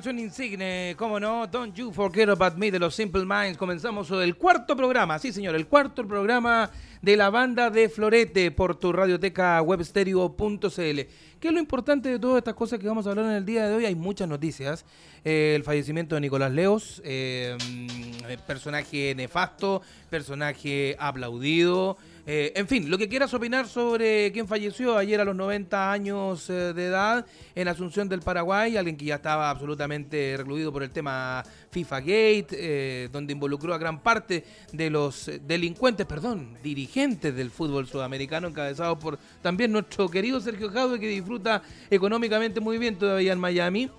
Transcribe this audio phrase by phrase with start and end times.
[0.00, 4.34] Canción insigne, cómo no, Don't You Forget About Me de los Simple Minds, comenzamos el
[4.34, 6.70] cuarto programa, sí señor, el cuarto programa
[7.02, 11.00] de la banda de Florete por tu radioteca webstereo.cl.
[11.38, 13.68] ¿Qué es lo importante de todas estas cosas que vamos a hablar en el día
[13.68, 13.84] de hoy?
[13.84, 14.86] Hay muchas noticias.
[15.22, 21.98] Eh, el fallecimiento de Nicolás Leos, eh, mm, personaje nefasto, personaje aplaudido.
[22.32, 26.48] Eh, en fin, lo que quieras opinar sobre quién falleció ayer a los 90 años
[26.48, 30.90] eh, de edad en Asunción del Paraguay, alguien que ya estaba absolutamente recluido por el
[30.92, 31.42] tema
[31.72, 37.88] FIFA Gate, eh, donde involucró a gran parte de los delincuentes, perdón, dirigentes del fútbol
[37.88, 43.40] sudamericano, encabezados por también nuestro querido Sergio Jaude, que disfruta económicamente muy bien todavía en
[43.40, 43.90] Miami.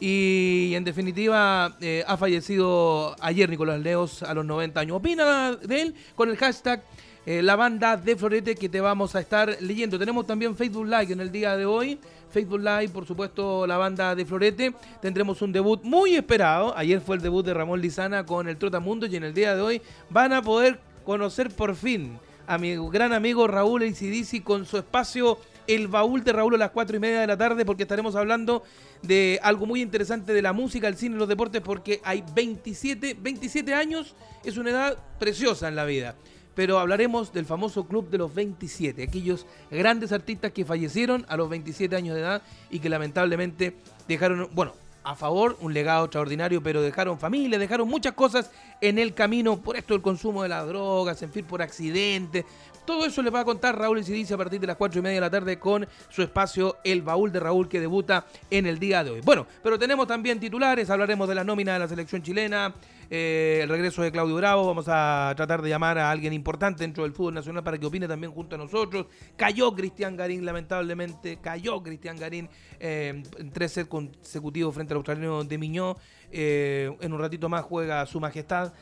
[0.00, 4.96] Y en definitiva, ha fallecido ayer Nicolás Leos a los 90 años.
[4.96, 6.82] Opina de él con el hashtag
[7.26, 9.98] eh, la banda de Florete que te vamos a estar leyendo.
[9.98, 11.98] Tenemos también Facebook Live en el día de hoy.
[12.30, 14.74] Facebook Live, por supuesto, la banda de Florete.
[15.00, 16.76] Tendremos un debut muy esperado.
[16.76, 19.62] Ayer fue el debut de Ramón Lizana con el Trotamundo y en el día de
[19.62, 24.76] hoy van a poder conocer por fin a mi gran amigo Raúl Isidisi con su
[24.76, 28.16] espacio El Baúl de Raúl a las 4 y media de la tarde porque estaremos
[28.16, 28.64] hablando
[29.00, 33.16] de algo muy interesante de la música, el cine y los deportes porque hay 27,
[33.18, 36.16] 27 años, es una edad preciosa en la vida
[36.54, 41.48] pero hablaremos del famoso Club de los 27, aquellos grandes artistas que fallecieron a los
[41.48, 43.76] 27 años de edad y que lamentablemente
[44.08, 44.72] dejaron, bueno,
[45.04, 48.50] a favor, un legado extraordinario, pero dejaron familia, dejaron muchas cosas
[48.80, 52.44] en el camino, por esto el consumo de las drogas, en fin, por accidentes.
[52.86, 55.16] Todo eso le va a contar Raúl Incidice a partir de las 4 y media
[55.16, 59.04] de la tarde con su espacio El Baúl de Raúl que debuta en el día
[59.04, 59.20] de hoy.
[59.22, 62.74] Bueno, pero tenemos también titulares, hablaremos de la nómina de la selección chilena,
[63.10, 64.66] eh, el regreso de Claudio Bravo.
[64.66, 68.08] Vamos a tratar de llamar a alguien importante dentro del fútbol nacional para que opine
[68.08, 69.06] también junto a nosotros.
[69.36, 71.38] Cayó Cristian Garín, lamentablemente.
[71.40, 72.48] Cayó Cristian Garín
[72.80, 75.96] eh, en tres sets consecutivos frente al australiano de Miñó.
[76.30, 78.72] Eh, en un ratito más juega Su Majestad.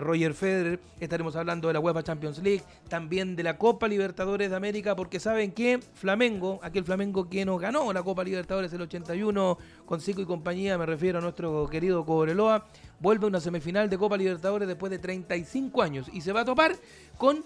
[0.00, 4.56] Roger Federer, estaremos hablando de la UEFA Champions League, también de la Copa Libertadores de
[4.56, 9.58] América, porque saben que Flamengo, aquel Flamengo que nos ganó la Copa Libertadores el 81
[9.84, 12.66] con Cico y compañía, me refiero a nuestro querido Cobreloa,
[13.04, 16.44] vuelve a una semifinal de Copa Libertadores después de 35 años y se va a
[16.46, 16.74] topar
[17.18, 17.44] con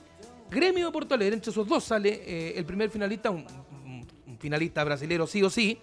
[0.48, 1.34] Gremio de Porto Alegre.
[1.34, 3.44] Entre esos dos sale eh, el primer finalista, un,
[4.38, 5.76] finalista brasilero sí o sí,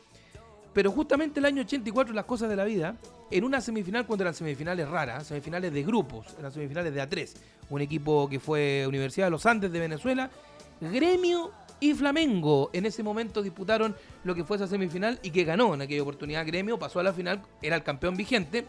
[0.74, 2.96] pero justamente el año 84 las cosas de la vida,
[3.30, 7.34] en una semifinal cuando eran semifinales raras, semifinales de grupos, eran semifinales de A3,
[7.70, 10.32] un equipo que fue Universidad de los Andes de Venezuela,
[10.80, 12.70] Gremio y Flamengo.
[12.72, 13.94] En ese momento disputaron
[14.24, 17.12] lo que fue esa semifinal y que ganó en aquella oportunidad Gremio, pasó a la
[17.12, 18.66] final, era el campeón vigente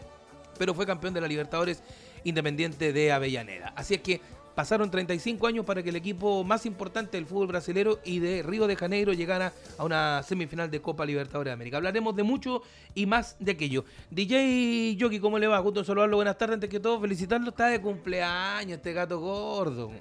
[0.57, 1.81] pero fue campeón de la Libertadores
[2.23, 3.73] Independiente de Avellaneda.
[3.75, 4.19] Así es que
[4.57, 8.65] pasaron 35 años para que el equipo más importante del fútbol brasilero y de Río
[8.65, 11.77] de Janeiro llegara a una semifinal de Copa Libertadores de América.
[11.77, 12.63] Hablaremos de mucho
[12.95, 13.85] y más de aquello.
[14.09, 15.59] DJ Yogi, ¿cómo le va?
[15.59, 16.15] Gusto saludarlo.
[16.15, 16.55] Buenas tardes.
[16.55, 17.49] Antes que todo, felicitarlo.
[17.49, 19.91] Está de cumpleaños este gato gordo.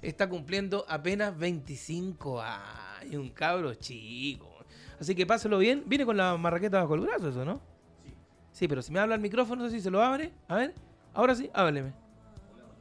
[0.00, 3.20] Está cumpliendo apenas 25 años.
[3.20, 4.64] Un cabro chico.
[4.98, 5.82] Así que páselo bien.
[5.84, 7.75] Viene con la marraqueta bajo el brazo, eso, ¿no?
[8.56, 10.32] Sí, pero si me habla el micrófono, no sé si se lo abre.
[10.48, 10.72] A ver,
[11.12, 11.92] ahora sí, hábleme.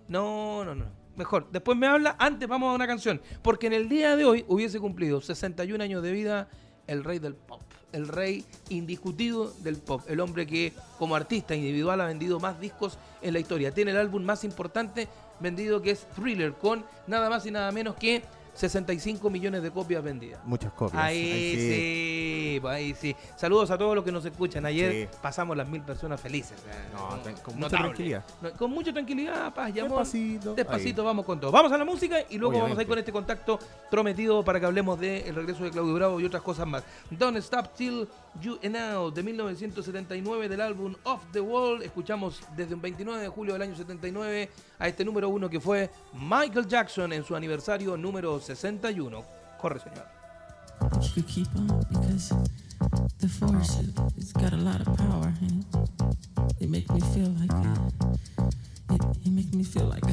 [0.07, 0.85] No, no, no.
[1.17, 3.21] Mejor, después me habla, antes vamos a una canción.
[3.41, 6.47] Porque en el día de hoy hubiese cumplido 61 años de vida
[6.87, 7.61] el rey del pop.
[7.91, 10.01] El rey indiscutido del pop.
[10.07, 13.73] El hombre que como artista individual ha vendido más discos en la historia.
[13.73, 15.09] Tiene el álbum más importante
[15.41, 18.23] vendido que es Thriller con nada más y nada menos que
[18.55, 20.39] 65 millones de copias vendidas.
[20.45, 21.03] Muchas copias.
[21.03, 22.59] Ahí, sí.
[22.61, 23.15] Pues ahí sí.
[23.35, 24.65] Saludos a todos los que nos escuchan.
[24.65, 26.57] Ayer pasamos las mil personas felices.
[26.93, 28.23] No, con mucha tranquilidad.
[28.57, 29.99] con mucha tranquilidad, paz y amor.
[29.99, 30.55] Despacito.
[30.55, 31.51] Despacito, vamos con todo.
[31.51, 33.59] Vamos a la música y luego vamos a ir con este contacto
[33.91, 36.83] prometido para que hablemos del regreso de Claudio Bravo y otras cosas más.
[37.09, 38.07] Don't Stop Till
[38.41, 41.81] You Now de 1979 del álbum Off the Wall.
[41.81, 44.49] Escuchamos desde un 29 de julio del año 79
[44.79, 49.23] a este número uno que fue Michael Jackson en su aniversario número 61.
[49.59, 50.05] Corre, señor.
[53.19, 53.81] The force
[54.33, 55.65] got a lot of power and
[56.59, 56.81] it, it me
[57.13, 57.53] feel like
[59.25, 60.03] make me feel like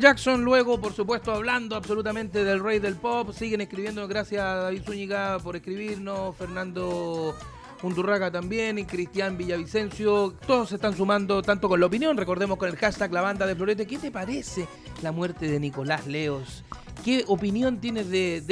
[0.00, 4.82] Jackson, luego por supuesto hablando absolutamente del rey del pop, siguen escribiendo, gracias a David
[4.84, 7.34] Zúñiga por escribirnos, Fernando
[7.82, 12.68] Undurraga también y Cristian Villavicencio, todos se están sumando tanto con la opinión, recordemos con
[12.68, 14.68] el hashtag la banda de Florete, ¿qué te parece
[15.02, 16.64] la muerte de Nicolás Leos?
[17.04, 18.44] ¿Qué opinión tienes de,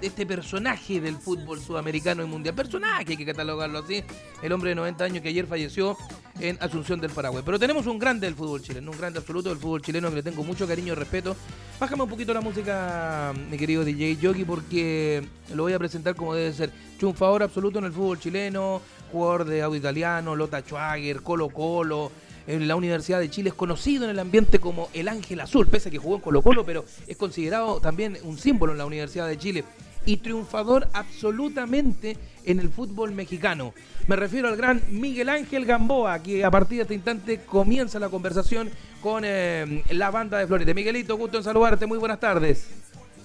[0.00, 2.54] este personaje del fútbol sudamericano y mundial?
[2.54, 4.04] Personaje, hay que catalogarlo así.
[4.42, 5.96] El hombre de 90 años que ayer falleció
[6.38, 7.42] en Asunción del Paraguay.
[7.44, 10.22] Pero tenemos un grande del fútbol chileno, un grande absoluto del fútbol chileno que le
[10.22, 11.34] tengo mucho cariño y respeto.
[11.80, 16.32] Bájame un poquito la música, mi querido DJ Yogi, porque lo voy a presentar como
[16.32, 16.70] debe ser.
[16.98, 22.12] Chunfador absoluto en el fútbol chileno, jugador de audio italiano, Lota Schwager, Colo Colo
[22.46, 25.88] en la Universidad de Chile, es conocido en el ambiente como el Ángel Azul, pese
[25.88, 29.28] a que jugó en Colo Colo, pero es considerado también un símbolo en la Universidad
[29.28, 29.64] de Chile
[30.04, 33.74] y triunfador absolutamente en el fútbol mexicano.
[34.06, 38.08] Me refiero al gran Miguel Ángel Gamboa, que a partir de este instante comienza la
[38.08, 38.70] conversación
[39.02, 40.74] con eh, la banda de Florete.
[40.74, 42.68] Miguelito, gusto en saludarte, muy buenas tardes.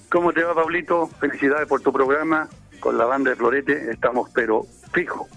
[0.10, 1.08] ¿Cómo te va, Pablito?
[1.20, 2.50] Felicidades por tu programa
[2.82, 5.30] con la banda de Florete, estamos pero fijo.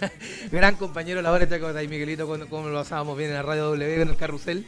[0.52, 4.08] Gran compañero la hora de Miguelito, como lo pasábamos bien en la radio W, en
[4.08, 4.64] el carrusel.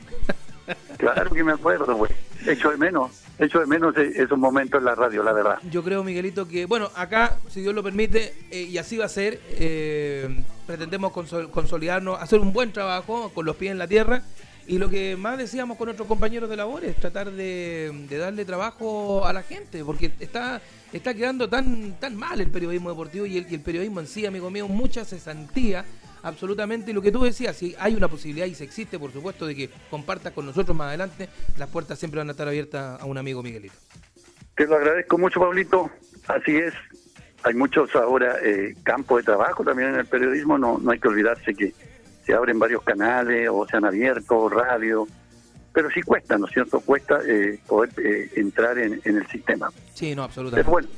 [0.97, 2.11] claro que me acuerdo, pues.
[2.45, 5.59] Hecho de menos, hecho de menos esos momentos en la radio, la verdad.
[5.71, 9.09] Yo creo, Miguelito, que, bueno, acá, si Dios lo permite, eh, y así va a
[9.09, 14.23] ser, eh, pretendemos consolidarnos, hacer un buen trabajo con los pies en la tierra
[14.67, 19.33] y lo que más decíamos con nuestros compañeros de labores, tratar de, darle trabajo a
[19.33, 20.61] la gente, porque está,
[20.93, 24.69] está quedando tan, tan mal el periodismo deportivo y el, periodismo en sí, amigo mío,
[24.69, 25.85] mucha cesantía,
[26.23, 26.93] absolutamente.
[26.93, 29.71] Lo que tú decías, si hay una posibilidad y se existe, por supuesto, de que
[29.91, 31.29] compartas con nosotros más adelante,
[31.59, 33.75] las puertas siempre van a estar abiertas a un amigo Miguelito.
[34.55, 35.91] Te lo agradezco mucho, Pablito.
[36.29, 36.75] Así es.
[37.45, 41.09] Hay muchos ahora eh, campos de trabajo también en el periodismo, no, no hay que
[41.09, 41.75] olvidarse que
[42.25, 45.09] se abren varios canales o se han abierto radio,
[45.73, 46.81] pero sí cuesta, ¿no es cierto?
[46.81, 49.71] Cuesta eh, poder eh, entrar en, el sistema.
[49.95, 50.65] Sí, no, absolutamente.
[50.65, 50.89] Pero bueno,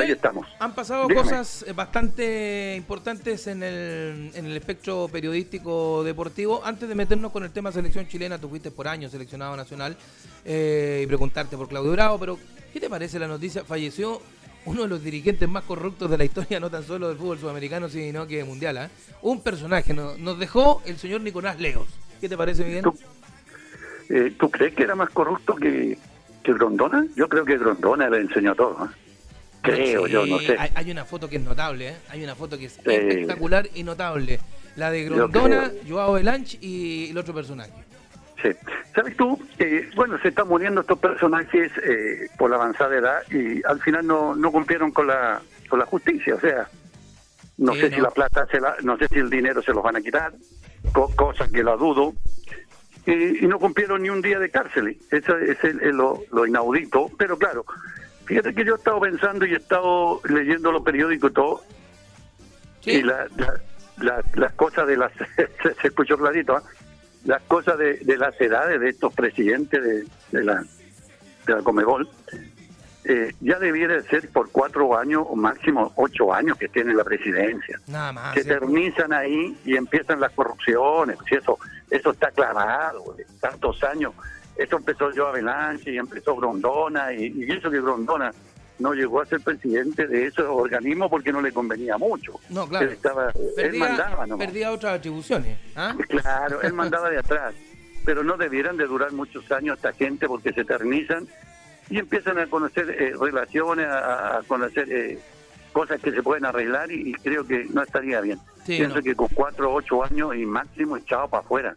[0.00, 0.46] ahí estamos.
[0.58, 6.62] Han pasado cosas eh, bastante importantes en el, en el espectro periodístico deportivo.
[6.64, 9.96] Antes de meternos con el tema selección chilena, tú fuiste por años seleccionado nacional
[10.44, 12.38] y preguntarte por Claudio Bravo, pero
[12.72, 13.64] ¿qué te parece la noticia?
[13.64, 14.22] Falleció
[14.64, 17.88] uno de los dirigentes más corruptos de la historia, no tan solo del fútbol sudamericano,
[17.88, 18.76] sino que mundial.
[18.78, 18.88] ¿eh?
[19.22, 21.88] Un personaje, nos dejó el señor Nicolás Leos.
[22.20, 22.82] ¿Qué te parece, Miguel?
[22.82, 22.94] ¿Tú,
[24.10, 25.96] eh, ¿tú crees que era más corrupto que,
[26.42, 27.06] que Grondona?
[27.16, 28.84] Yo creo que Grondona le enseñó todo.
[28.84, 28.88] ¿eh?
[29.62, 30.56] Creo, yo no sé.
[30.74, 31.96] Hay, una foto que es notable, ¿eh?
[32.08, 34.40] hay una foto que es espectacular y notable.
[34.76, 37.72] La de Grondona, Joao Belanch y el otro personaje.
[38.42, 38.48] Sí.
[38.94, 39.38] ¿Sabes tú?
[39.94, 44.34] bueno, se están muriendo estos personajes eh, por la avanzada edad y al final no,
[44.34, 46.34] no cumplieron con la, con la justicia.
[46.34, 46.68] O sea,
[47.58, 49.96] no sé si la plata, se la, no sé si el dinero se los van
[49.96, 50.32] a quitar,
[50.92, 52.14] cosa que la dudo.
[53.10, 54.96] Y, no cumplieron ni un día de cárcel.
[55.10, 57.10] Eso es lo, lo, inaudito.
[57.18, 57.64] Pero claro,
[58.24, 61.62] fíjate que yo he estado pensando y he estado leyendo los periódicos y todo.
[62.84, 63.26] Y la,
[64.34, 65.12] las cosas de las.
[65.80, 66.62] se, escuchó clarito, ¿ah?
[67.24, 70.64] las cosas de, de, las edades de estos presidentes de, de la,
[71.46, 72.08] de la Comebol,
[73.04, 77.80] eh, ya debiera ser por cuatro años o máximo ocho años que tienen la presidencia.
[77.86, 78.34] Nada más.
[78.34, 81.16] Que terminan ahí y empiezan las corrupciones.
[81.28, 81.58] Si eso,
[81.90, 84.14] eso está aclarado, tantos años
[84.56, 88.30] esto empezó yo a Belanche y empezó Grondona, y, y eso que Grondona
[88.78, 92.34] no llegó a ser presidente de esos organismos porque no le convenía mucho.
[92.50, 92.86] No, claro.
[92.86, 94.46] Él, estaba, perdía, él mandaba nomás.
[94.46, 95.58] Perdía otras atribuciones.
[95.76, 95.94] ¿ah?
[96.08, 97.54] Claro, él mandaba de atrás.
[98.04, 101.26] Pero no debieran de durar muchos años esta gente porque se eternizan
[101.90, 105.18] y empiezan a conocer eh, relaciones, a, a conocer eh,
[105.70, 108.38] cosas que se pueden arreglar y, y, creo que no estaría bien.
[108.64, 109.02] Sí, Pienso no.
[109.02, 111.76] que con cuatro o ocho años y máximo echado para afuera.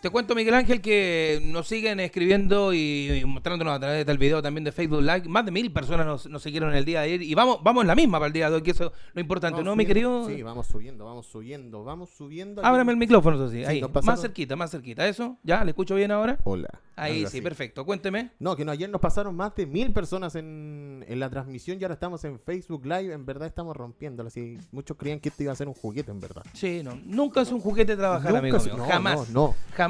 [0.00, 4.40] Te cuento, Miguel Ángel, que nos siguen escribiendo y, y mostrándonos a través del video
[4.40, 5.24] también de Facebook Live.
[5.28, 7.88] Más de mil personas nos, nos siguieron el día de ayer y vamos vamos en
[7.88, 9.84] la misma para el día de hoy, que eso es lo importante, Vamos ¿no, mi
[9.84, 10.26] querido?
[10.26, 12.64] Sí, vamos subiendo, vamos subiendo, vamos subiendo.
[12.64, 13.58] Ábrame el micrófono, eso sí.
[13.58, 15.06] Sí, Ahí, más cerquita, más cerquita.
[15.06, 15.36] ¿Eso?
[15.42, 15.62] ¿Ya?
[15.64, 16.38] ¿Le escucho bien ahora?
[16.44, 16.70] Hola.
[16.96, 17.42] Ahí algo sí, así.
[17.42, 17.84] perfecto.
[17.84, 18.30] Cuénteme.
[18.38, 21.84] No, que no, ayer nos pasaron más de mil personas en, en la transmisión y
[21.84, 23.12] ahora estamos en Facebook Live.
[23.12, 24.28] En verdad estamos rompiéndolo.
[24.28, 26.42] Así, muchos creían que esto iba a ser un juguete, en verdad.
[26.54, 26.98] Sí, no.
[27.04, 28.76] Nunca es un juguete trabajar, Nunca amigo es- mío.
[28.78, 29.30] no, Jamás.
[29.30, 29.54] no, no.
[29.74, 29.89] Jamás.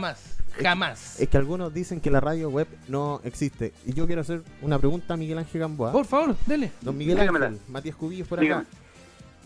[0.62, 1.20] Jamás.
[1.20, 3.72] Es que algunos dicen que la radio web no existe.
[3.86, 5.92] Y yo quiero hacer una pregunta a Miguel Ángel Gamboa.
[5.92, 6.72] Por favor, dele.
[6.80, 7.46] Don Miguel Dígamela.
[7.46, 8.62] Ángel, Matías Cubillos por Dígame.
[8.62, 8.70] acá.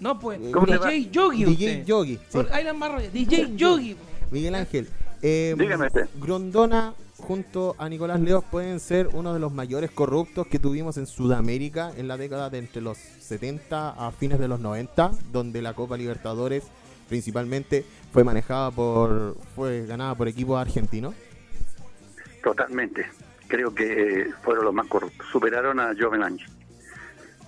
[0.00, 0.40] No, pues.
[0.40, 1.44] DJ Yogi.
[1.44, 1.84] DJ usted.
[1.84, 2.18] Yogi.
[2.28, 2.38] sí.
[2.50, 2.72] Ahí la.
[3.12, 3.96] DJ Yogi.
[4.30, 4.88] Miguel Ángel,
[5.22, 6.08] eh, Dígame usted.
[6.20, 11.06] Grondona junto a Nicolás Leos pueden ser uno de los mayores corruptos que tuvimos en
[11.06, 15.74] Sudamérica en la década de entre los 70 a fines de los 90, donde la
[15.74, 16.64] Copa Libertadores
[17.08, 21.14] principalmente fue manejada por, fue ganada por equipos argentinos.
[22.42, 23.06] Totalmente.
[23.48, 25.26] Creo que eh, fueron los más corruptos.
[25.30, 26.48] Superaron a Joven Ángel.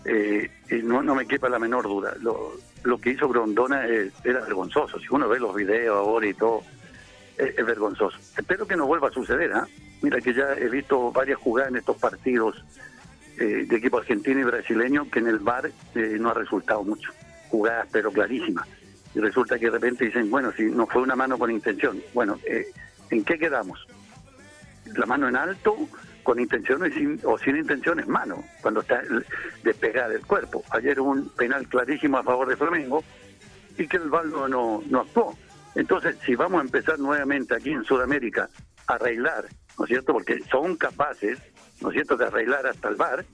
[0.08, 2.14] Eh, y no, no me quepa la menor duda.
[2.20, 2.52] Lo,
[2.84, 5.00] lo que hizo Grondona eh, era vergonzoso.
[5.00, 6.62] Si uno ve los videos ahora y todo,
[7.38, 8.16] eh, es vergonzoso.
[8.38, 9.52] Espero que no vuelva a suceder.
[9.52, 9.66] ¿ah?
[10.02, 12.64] Mira que ya he visto varias jugadas en estos partidos
[13.36, 17.10] de equipo argentino y brasileño que en el bar no ha resultado mucho.
[17.50, 18.66] Jugadas pero clarísimas.
[19.16, 22.02] Y resulta que de repente dicen, bueno, si no fue una mano con intención.
[22.12, 22.66] Bueno, eh,
[23.10, 23.86] ¿en qué quedamos?
[24.94, 25.74] la mano en alto
[26.22, 29.02] con intención o sin, o sin intención es mano, cuando está
[29.64, 30.62] despegada del cuerpo.
[30.70, 33.02] Ayer hubo un penal clarísimo a favor de Flamengo
[33.76, 35.36] y que el VAR no, no, actuó.
[35.74, 38.48] Entonces, si vamos a empezar nuevamente aquí en Sudamérica
[38.86, 39.46] a arreglar,
[39.78, 40.12] ¿no es cierto?
[40.12, 41.38] Porque son capaces,
[41.80, 43.24] ¿no es cierto?, de arreglar hasta el VAR,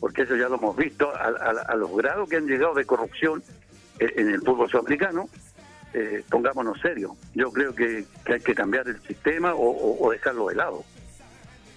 [0.00, 2.86] porque eso ya lo hemos visto, a, a- a los grados que han llegado de
[2.86, 3.42] corrupción
[3.98, 5.28] en el fútbol sudamericano,
[5.94, 7.12] eh, pongámonos serios.
[7.34, 10.84] Yo creo que, hay que cambiar el sistema o dejarlo de lado.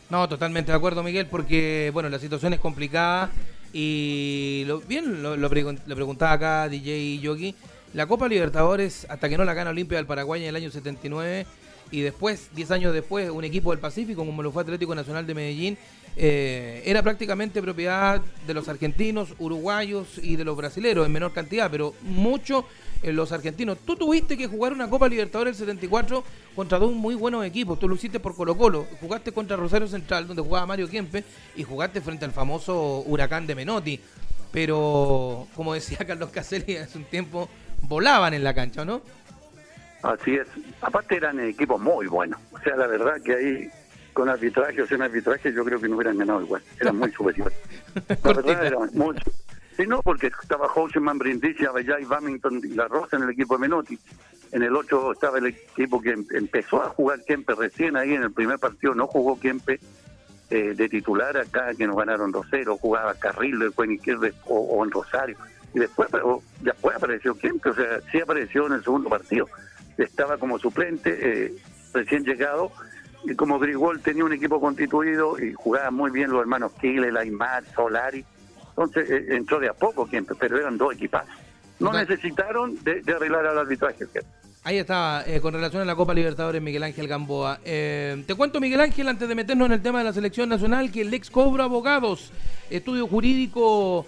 [0.10, 3.30] No, totalmente de acuerdo, Miguel, porque bueno, la situación es complicada
[3.72, 7.56] y lo, bien lo, lo pregun- lo preguntaba acá DJ Yogi.
[7.94, 11.46] La Copa Libertadores, hasta que no la gana Olimpia del Paraguay en el año 79
[11.92, 15.34] y después, 10 años después, un equipo del Pacífico como lo fue Atlético Nacional de
[15.34, 15.78] Medellín,
[16.16, 21.70] eh, era prácticamente propiedad de los argentinos, uruguayos y de los brasileros en menor cantidad,
[21.72, 22.66] pero mucho
[23.02, 23.78] en los argentinos.
[23.86, 26.24] Tú tuviste que jugar una Copa Libertadores del 74
[26.56, 27.80] contra dos muy buenos equipos.
[27.80, 28.88] Tú lo hiciste por Colo Colo.
[29.00, 31.24] Jugaste contra Rosario Central, donde jugaba Mario Kempe,
[31.56, 34.00] y jugaste frente al famoso Huracán de Menotti.
[34.52, 37.50] Pero, como decía Carlos Caselli hace un tiempo,
[37.84, 39.02] volaban en la cancha, ¿no?
[40.02, 40.48] Así es.
[40.82, 42.40] Aparte eran equipos muy buenos.
[42.52, 43.70] O sea, la verdad que ahí
[44.20, 46.62] con arbitraje o sin arbitraje yo creo que no hubieran ganado igual.
[46.78, 47.58] Eran muy superiores.
[48.24, 49.16] La verdad eran muy...
[49.78, 53.62] Sí, no, porque estaba Houseman, Brindisi, Avellay, Bamington y La Rosa en el equipo de
[53.62, 53.98] Menotti.
[54.52, 58.24] En el 8 estaba el equipo que em- empezó a jugar Kempe recién ahí en
[58.24, 58.94] el primer partido.
[58.94, 59.80] No jugó Kempe
[60.50, 62.78] eh, de titular acá, que nos ganaron 2-0.
[62.78, 65.38] Jugaba Carrillo, después en izquierda o, o en Rosario.
[65.74, 69.48] Y después, pero después apareció Kempe, o sea, sí apareció en el segundo partido.
[69.98, 71.54] Estaba como suplente, eh,
[71.94, 72.74] recién llegado.
[73.26, 77.64] Y como Grigol tenía un equipo constituido y jugaban muy bien los hermanos Kile, Aymar,
[77.76, 78.24] Solari.
[78.70, 81.34] Entonces eh, entró de a poco Kempe, pero eran dos equipazos.
[81.80, 82.08] No Total.
[82.08, 84.06] necesitaron de, de arreglar al arbitraje.
[84.64, 87.60] Ahí estaba, eh, con relación a la Copa Libertadores, Miguel Ángel Gamboa.
[87.64, 90.92] Eh, te cuento, Miguel Ángel, antes de meternos en el tema de la selección nacional,
[90.92, 92.32] que el ex Cobra Abogados,
[92.70, 94.06] estudio jurídico,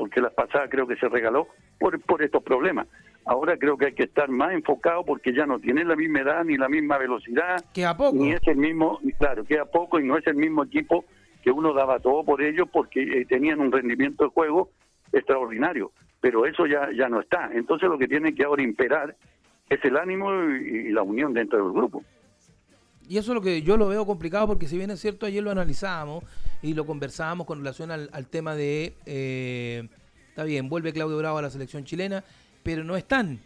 [0.00, 2.88] porque las pasadas creo que se regaló por, por estos problemas.
[3.26, 6.42] Ahora creo que hay que estar más enfocado porque ya no tienen la misma edad
[6.42, 7.62] ni la misma velocidad.
[7.74, 8.16] Que a poco.
[8.16, 11.04] Ni es el mismo, claro, que a poco y no es el mismo equipo
[11.42, 14.70] que uno daba todo por ellos porque eh, tenían un rendimiento de juego
[15.12, 15.92] extraordinario.
[16.22, 17.50] Pero eso ya, ya no está.
[17.52, 19.14] Entonces lo que tiene que ahora imperar
[19.68, 22.02] es el ánimo y la unión dentro del grupo.
[23.10, 25.42] Y eso es lo que yo lo veo complicado porque si bien es cierto, ayer
[25.42, 26.22] lo analizábamos
[26.62, 29.88] y lo conversábamos con relación al, tema de, eh,
[30.28, 32.22] está bien, vuelve Claudio Bravo a la selección chilena,
[32.62, 33.40] pero no están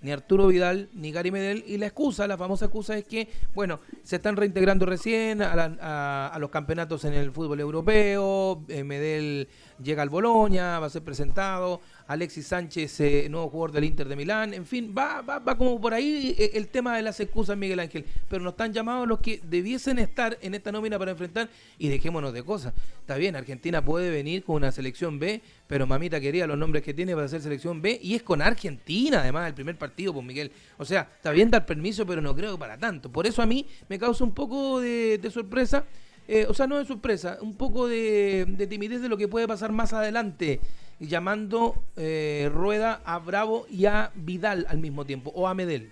[0.00, 3.80] ni Arturo Vidal ni Gary Medel y la excusa, la famosa excusa es que, bueno,
[4.02, 9.48] se están reintegrando recién a, los campeonatos en el fútbol europeo, eh, Medel
[9.82, 14.16] llega al Boloña, va a ser presentado, Alexis Sánchez, eh, nuevo jugador del Inter de
[14.16, 17.56] Milán, en fin, va, va, va como por ahí eh, el tema de las excusas,
[17.56, 21.48] Miguel Ángel, pero no están llamados los que debiesen estar en esta nómina para enfrentar
[21.78, 22.74] y dejémonos de cosas.
[22.98, 26.94] Está bien, Argentina puede venir con una selección B, pero mamita quería los nombres que
[26.94, 30.50] tiene para hacer selección B y es con Argentina, además, el primer partido, pues Miguel.
[30.78, 33.12] O sea, está bien dar permiso, pero no creo para tanto.
[33.12, 35.84] Por eso a mí me causa un poco de, sorpresa.
[36.26, 39.70] Eh, o sea, no de sorpresa, un poco de timidez de lo que puede pasar
[39.70, 40.58] más adelante
[41.00, 45.90] llamando eh, Rueda a Bravo y a Vidal al mismo tiempo, o a Medel.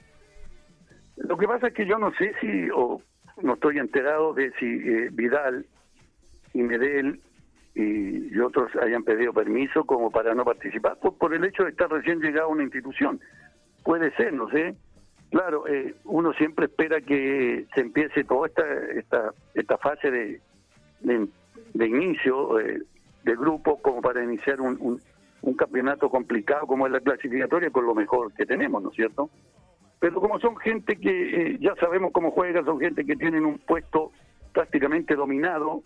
[1.17, 3.03] Lo que pasa es que yo no sé si, o
[3.43, 5.67] no estoy enterado de si eh, Vidal
[6.53, 7.21] y Medel
[7.75, 12.21] y, otros hayan pedido permiso como para no participar, por, el hecho de estar recién
[12.21, 13.21] llegado a una institución.
[13.85, 14.75] Puede ser, no sé.
[15.31, 20.41] Claro, eh, uno siempre espera que se empiece toda esta esta, esta fase de,
[21.03, 22.81] de, inicio eh,
[23.29, 25.01] de grupo como para iniciar un,
[25.43, 29.29] un, campeonato complicado como es la clasificatoria con lo mejor que tenemos, ¿no es cierto?
[30.01, 33.59] Pero como son gente que eh, ya sabemos cómo juega, son gente que tienen un
[33.59, 34.13] puesto
[34.55, 35.83] prácticamente dominado,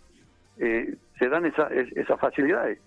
[0.59, 2.79] eh, se dan esa, esas facilidades.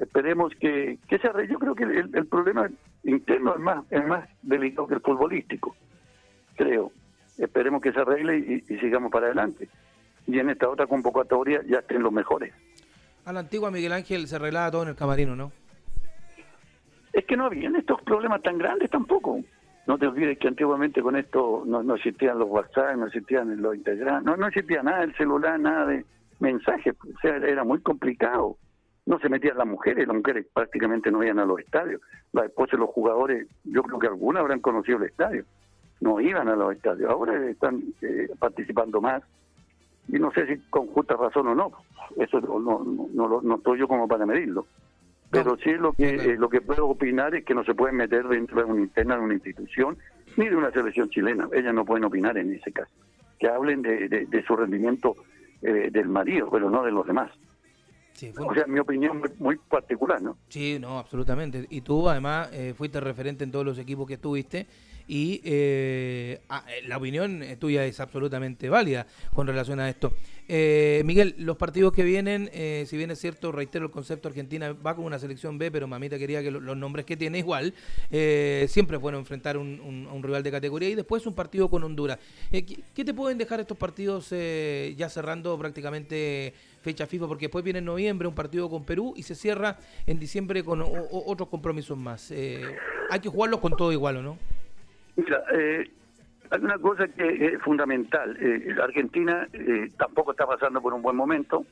[0.00, 1.52] Esperemos que, que se arregle.
[1.52, 2.70] Yo creo que el, problema
[3.02, 5.76] interno es más, es más delicado que el futbolístico,
[6.56, 6.92] creo.
[7.36, 9.68] Esperemos que se arregle y, y sigamos para adelante.
[10.26, 12.54] Y en esta otra convocatoria ya estén los mejores.
[13.28, 15.52] A la antigua Miguel Ángel se arreglaba todo en el camarino, ¿no?
[17.12, 19.44] Es que no habían estos problemas tan grandes tampoco.
[19.86, 23.76] No te olvides que antiguamente con esto no, no existían los WhatsApp, no existían los
[23.76, 26.06] integrantes, no, no existía nada del celular, nada de
[26.40, 26.94] mensajes.
[27.02, 28.56] O sea, era muy complicado.
[29.04, 32.00] No se metían las mujeres, las mujeres prácticamente no iban a los estadios.
[32.32, 35.44] Las esposas de los jugadores, yo creo que algunas habrán conocido el estadio.
[36.00, 37.10] No iban a los estadios.
[37.10, 39.22] Ahora están eh, participando más
[40.08, 41.72] y no sé si con justa razón o no,
[42.16, 44.66] eso no, no, no, no estoy yo como para medirlo.
[45.30, 48.26] Pero sí lo que eh, lo que puedo opinar es que no se pueden meter
[48.28, 49.98] dentro de una interna de una institución
[50.36, 51.48] ni de una selección chilena.
[51.52, 52.90] Ellas no pueden opinar en ese caso.
[53.38, 55.14] Que hablen de, de, su rendimiento
[55.60, 57.30] eh, del marido, pero no de los demás.
[58.38, 60.38] O sea, mi opinión muy, muy, particular, ¿no?
[60.48, 61.66] Sí, no, absolutamente.
[61.70, 64.66] Y tú, además, eh, fuiste referente en todos los equipos que estuviste
[65.08, 70.12] y eh, ah, eh, la opinión tuya es absolutamente válida con relación a esto.
[70.46, 72.50] Eh, Miguel, los partidos que vienen,
[72.86, 76.18] si bien es cierto, reitero el concepto, Argentina va con una selección B, pero mamita
[76.18, 77.74] quería que los nombres que tiene igual,
[78.08, 82.18] siempre es bueno enfrentar un, un, rival de categoría y después un partido con Honduras.
[82.50, 87.28] ¿qué, te pueden dejar estos partidos ya cerrando prácticamente fecha FIFA?
[87.28, 90.82] Porque después viene en noviembre un partido con Perú y se cierra en diciembre con
[90.82, 92.30] otros compromisos más.
[92.30, 94.57] hay que jugarlos con todo igual, ¿o no?
[95.18, 95.90] Mira, eh,
[96.50, 98.36] hay una cosa que es fundamental.
[98.40, 101.66] Eh, Argentina eh, tampoco está pasando por un buen momento.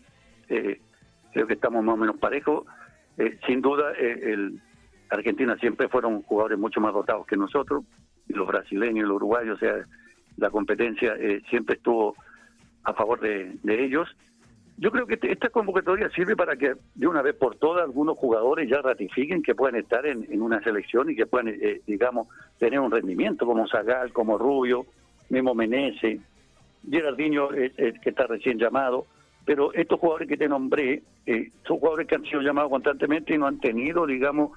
[0.48, 0.80] Eh,
[1.32, 2.66] creo que estamos más o menos parejos.
[3.46, 4.60] sin duda, el
[5.10, 7.84] Argentina siempre fueron jugadores mucho más dotados que nosotros,
[8.28, 9.86] los brasileños y los uruguayos, o sea,
[10.36, 11.14] la competencia
[11.48, 12.16] siempre estuvo
[12.82, 14.08] a favor de ellos.
[14.78, 18.18] Yo creo que este, esta convocatoria sirve para que de una vez por todas algunos
[18.18, 22.80] jugadores ya ratifiquen que pueden estar en, una selección y que puedan, eh, digamos, tener
[22.80, 24.84] un rendimiento, como Zagal, como Rubio,
[25.30, 26.20] Memo Menezes,
[26.88, 29.06] Gerardinho, eh, eh, que está recién llamado.
[29.46, 31.02] Pero estos jugadores que te nombré
[31.66, 34.50] son jugadores que han sido llamados constantemente y no han tenido, digamos,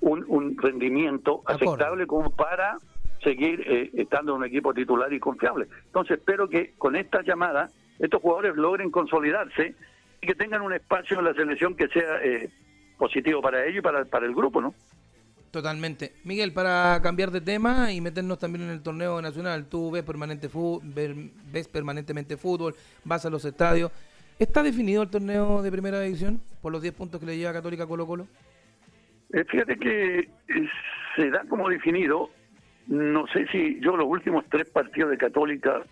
[0.00, 2.76] un, rendimiento aceptable como para
[3.22, 5.68] seguir estando en un equipo titular y confiable.
[5.86, 7.70] Entonces espero que con esta llamada
[8.02, 9.74] estos jugadores logren consolidarse
[10.20, 12.50] que tengan un espacio en la selección que sea eh,
[12.98, 14.74] positivo para ellos y para, para el grupo, ¿no?
[15.50, 16.14] Totalmente.
[16.24, 20.48] Miguel, para cambiar de tema y meternos también en el torneo nacional, tú ves, permanente
[21.52, 23.92] ves permanentemente fútbol, vas a los estadios.
[24.38, 27.86] ¿Está definido el torneo de primera división por los 10 puntos que le lleva Católica
[27.86, 28.26] Colo Colo?
[29.32, 30.28] Eh, fíjate que eh,
[31.16, 32.30] se da como definido,
[32.86, 35.82] no sé si yo los últimos tres partidos de Católica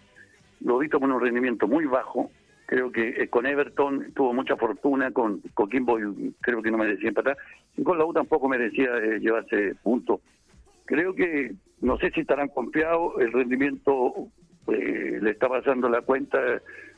[0.60, 2.30] lo visto con un rendimiento muy bajo,
[2.66, 5.98] creo que eh, con Everton tuvo mucha fortuna, con Coquimbo
[6.40, 7.36] creo que no merecía empatar,
[7.76, 10.20] y con la U tampoco merecía llevarse puntos.
[10.84, 14.28] Creo que, no sé si estarán confiados, el rendimiento
[14.66, 16.38] le está pasando la cuenta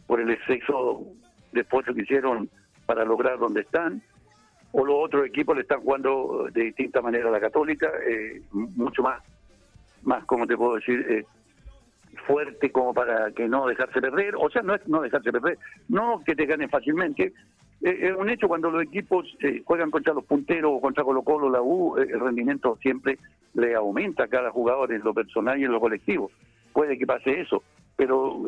[0.06, 1.06] por el exceso
[1.52, 2.48] de esfuerzo que hicieron
[2.86, 4.02] para lograr donde están
[4.72, 9.02] o los otros equipos le están jugando de distinta manera a la Católica, eh, mucho
[9.02, 9.22] más,
[10.02, 11.24] más, como te puedo decir, eh,
[12.26, 16.22] fuerte como para que no dejarse perder, o sea, no es no dejarse perder, no
[16.24, 17.32] que te ganen fácilmente,
[17.82, 19.26] eh, es un hecho cuando los equipos
[19.64, 23.18] juegan contra los punteros o contra Colo Colo, la U, el rendimiento siempre
[23.54, 26.30] le aumenta a cada jugador en lo personal y en lo colectivo,
[26.72, 27.62] puede que pase eso,
[27.96, 28.42] pero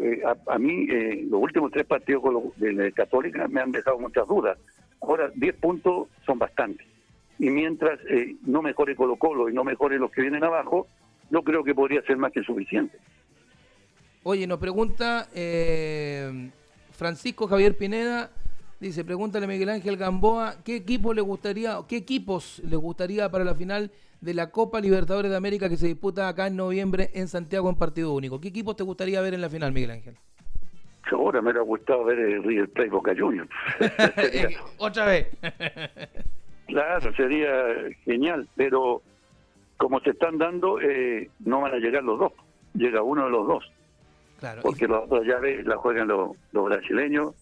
[0.46, 0.86] a, mí
[1.28, 4.58] los últimos tres partidos con de la Católica me han dejado muchas dudas,
[5.06, 6.86] Ahora, 10 puntos son bastantes.
[7.38, 10.86] Y mientras eh, no mejore Colo Colo y no mejore los que vienen abajo,
[11.30, 12.96] no creo que podría ser más que suficiente.
[14.26, 16.50] Oye, nos pregunta eh,
[16.92, 18.30] Francisco Javier Pineda,
[18.80, 23.44] dice, pregúntale a Miguel Ángel Gamboa, ¿qué equipo le gustaría, qué equipos le gustaría para
[23.44, 23.90] la final
[24.22, 27.76] de la Copa Libertadores de América que se disputa acá en noviembre en Santiago en
[27.76, 28.40] partido único?
[28.40, 30.16] ¿Qué equipos te gustaría ver en la final, Miguel Ángel?
[31.12, 33.50] Ahora me hubiera gustado ver el River Plate Boca Juniors.
[34.78, 35.28] Otra vez.
[36.66, 37.52] claro, sería
[38.06, 39.02] genial, pero
[39.76, 42.32] como se están dando, eh, no van a llegar los dos.
[42.72, 43.73] Llega uno de los dos.
[44.44, 44.60] Claro.
[44.62, 47.34] Porque los otros llaves la juegan los, brasileños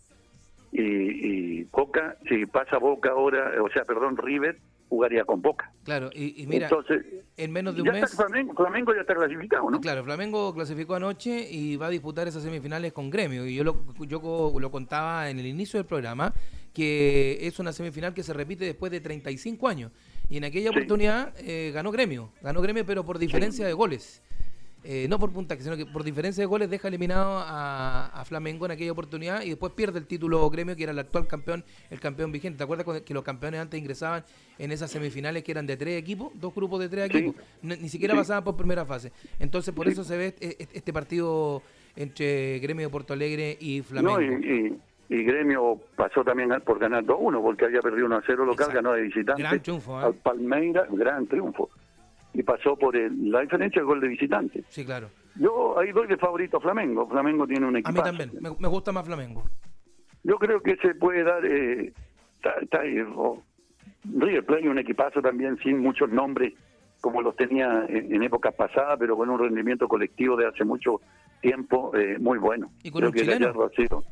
[0.70, 4.56] y, y Boca, si pasa Boca ahora, o sea, perdón, River,
[4.92, 5.72] jugaría con Boca.
[5.84, 7.04] Claro, y, mira, Entonces,
[7.36, 8.14] en menos de un mes...
[8.14, 9.80] Flamengo, ya está clasificado, ¿no?
[9.80, 13.44] Claro, Flamengo clasificó anoche y va a disputar esas semifinales con Gremio.
[13.46, 16.32] Y yo lo, yo lo contaba en el inicio del programa,
[16.72, 19.90] que es una semifinal que se repite después de 35 años.
[20.28, 24.22] Y en aquella oportunidad eh, ganó Gremio, ganó Gremio pero por diferencia de goles.
[24.84, 28.72] Eh, no por puntaje, sino que por diferencia de goles deja eliminado a, Flamengo en
[28.72, 32.32] aquella oportunidad y después pierde el título gremio que era el actual campeón, el campeón
[32.32, 32.58] vigente.
[32.58, 34.24] ¿Te acuerdas que los campeones antes ingresaban
[34.58, 37.34] en esas semifinales que eran de tres equipos, dos grupos de tres equipos?
[37.62, 39.12] Ni, siquiera pasaban por primera fase.
[39.38, 41.62] Entonces por eso se ve este, este, partido
[41.96, 44.20] entre Gremio de Porto Alegre y Flamengo.
[44.20, 49.42] y, Gremio pasó también por ganar 2-1 porque había perdido 1-0 local, ganó de visitante.
[49.42, 50.00] Gran triunfo.
[50.00, 50.04] ¿eh?
[50.04, 51.68] Al Palmeira, gran triunfo
[52.34, 54.64] y pasó por el, la diferencia del gol de visitante.
[54.68, 55.10] Sí, claro.
[55.36, 57.08] Yo ahí doy de favorito a Flamengo.
[57.08, 57.88] Flamengo tiene un equipo.
[57.88, 59.44] A mí también, me, gusta más Flamengo.
[60.22, 61.44] Yo creo que se puede dar.
[61.44, 61.92] Eh,
[64.04, 66.54] River Plate, un equipazo también sin muchos nombres
[67.02, 71.00] como los tenía en, épocas pasadas, pero con un rendimiento colectivo de hace mucho
[71.40, 72.70] tiempo eh, muy bueno.
[72.84, 73.52] Y con, un chileno,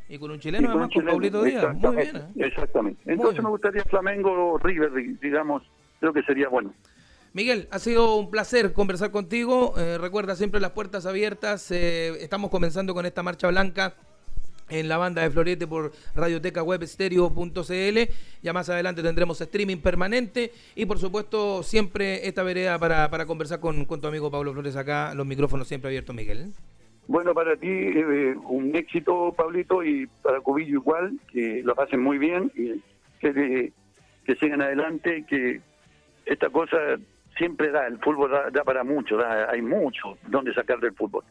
[0.08, 0.68] y con un chileno.
[0.68, 1.72] además, con, Paulito Díaz.
[1.76, 2.16] Muy bien.
[2.16, 2.22] ¿eh?
[2.34, 3.00] Exactamente.
[3.06, 5.62] Entonces me gustaría Flamengo River, digamos,
[6.00, 6.74] creo que sería bueno.
[7.32, 9.74] Miguel, ha sido un placer conversar contigo.
[9.78, 11.70] Eh, recuerda siempre las puertas abiertas.
[11.70, 13.94] Eh, estamos comenzando con esta marcha blanca
[14.68, 16.84] en la banda de Florete por radioteca web
[18.42, 23.60] Ya más adelante tendremos streaming permanente y por supuesto siempre esta vereda para, para conversar
[23.60, 26.52] con, tu amigo Pablo Flores acá, los micrófonos siempre abiertos, Miguel.
[27.06, 32.18] Bueno, para ti eh, un éxito, Pablito, y para Cubillo igual, que lo hacen muy
[32.18, 32.80] bien, y
[33.20, 33.72] que,
[34.24, 35.60] que sigan adelante, que
[36.26, 36.78] esta cosa
[37.40, 41.24] siempre da, el fútbol da, para mucho, hay mucho donde sacar del fútbol.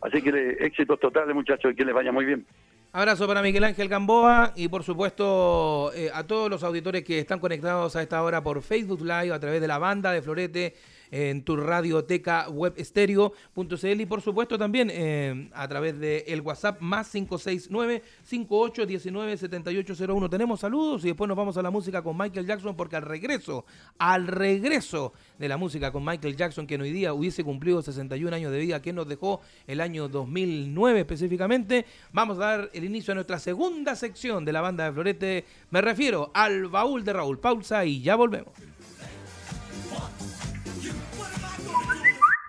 [0.00, 2.46] Así que éxitos totales, muchachos, y que les vaya muy bien.
[2.92, 7.40] Abrazo para Miguel Ángel Gamboa y por supuesto eh, a todos los auditores que están
[7.40, 10.74] conectados a esta hora por Facebook Live a través de la banda de Florete
[11.10, 16.80] en tu radioteca web estéreo.cl y por supuesto también eh, a través de el WhatsApp
[16.80, 20.30] más 569 5819 7801.
[20.30, 23.64] Tenemos saludos y después nos vamos a la música con Michael Jackson porque al regreso,
[23.98, 28.52] al regreso de la música con Michael Jackson que hoy día hubiese cumplido 61 años
[28.52, 33.14] de vida que nos dejó el año 2009 específicamente, vamos a dar el inicio a
[33.14, 35.44] nuestra segunda sección de la banda de Florete.
[35.70, 37.38] Me refiero al baúl de Raúl.
[37.38, 38.52] Pausa y ya volvemos.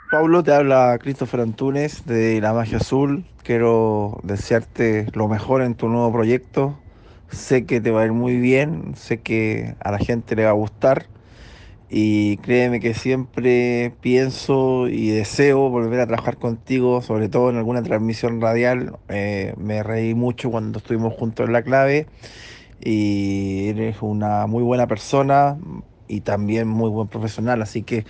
[0.09, 3.25] Pablo, te habla Christopher Antunes de La Magia Azul.
[3.43, 6.81] Quiero desearte lo mejor en tu nuevo proyecto.
[7.29, 10.51] Sé que te va a ir muy bien, sé que a la gente le va
[10.51, 11.09] a gustar
[11.89, 17.83] y créeme que siempre pienso y deseo volver a trabajar contigo, sobre todo en alguna
[17.83, 18.99] transmisión radial.
[19.09, 22.07] Eh, me reí mucho cuando estuvimos juntos en la clave
[22.79, 25.57] y eres una muy buena persona
[26.07, 28.05] y también muy buen profesional, así que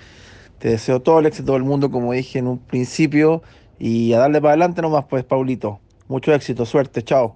[0.59, 3.41] te deseo todo el éxito del mundo, como dije en un principio,
[3.79, 5.79] y a darle para adelante nomás, pues, Paulito.
[6.07, 7.35] Mucho éxito, suerte, chao.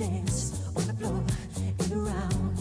[0.00, 1.22] dance on the floor
[1.58, 2.59] in the round.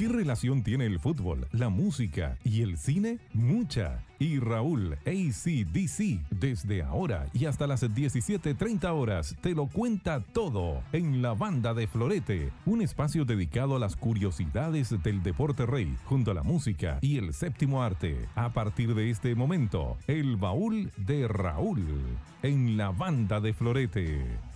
[0.00, 3.18] ¿Qué relación tiene el fútbol, la música y el cine?
[3.34, 4.02] Mucha.
[4.18, 11.20] Y Raúl ACDC, desde ahora y hasta las 17.30 horas, te lo cuenta todo en
[11.20, 16.34] la banda de Florete, un espacio dedicado a las curiosidades del deporte rey, junto a
[16.34, 18.26] la música y el séptimo arte.
[18.36, 21.86] A partir de este momento, el baúl de Raúl
[22.42, 24.49] en la banda de Florete.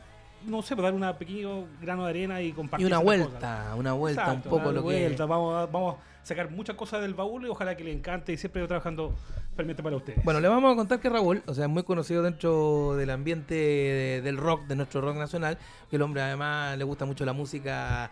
[0.45, 2.85] no sé, dar un pequeño grano de arena y compartir.
[2.85, 5.23] Y una vuelta, una vuelta, un poco lo vuelta.
[5.23, 5.29] que.
[5.29, 8.37] Vamos a, vamos a sacar muchas cosas del baúl y ojalá que le encante y
[8.37, 9.15] siempre trabajando
[9.55, 10.23] permite para ustedes.
[10.23, 14.21] Bueno, le vamos a contar que Raúl, o sea, es muy conocido dentro del ambiente
[14.21, 15.57] del rock, de nuestro rock nacional,
[15.89, 18.11] que el hombre además le gusta mucho la música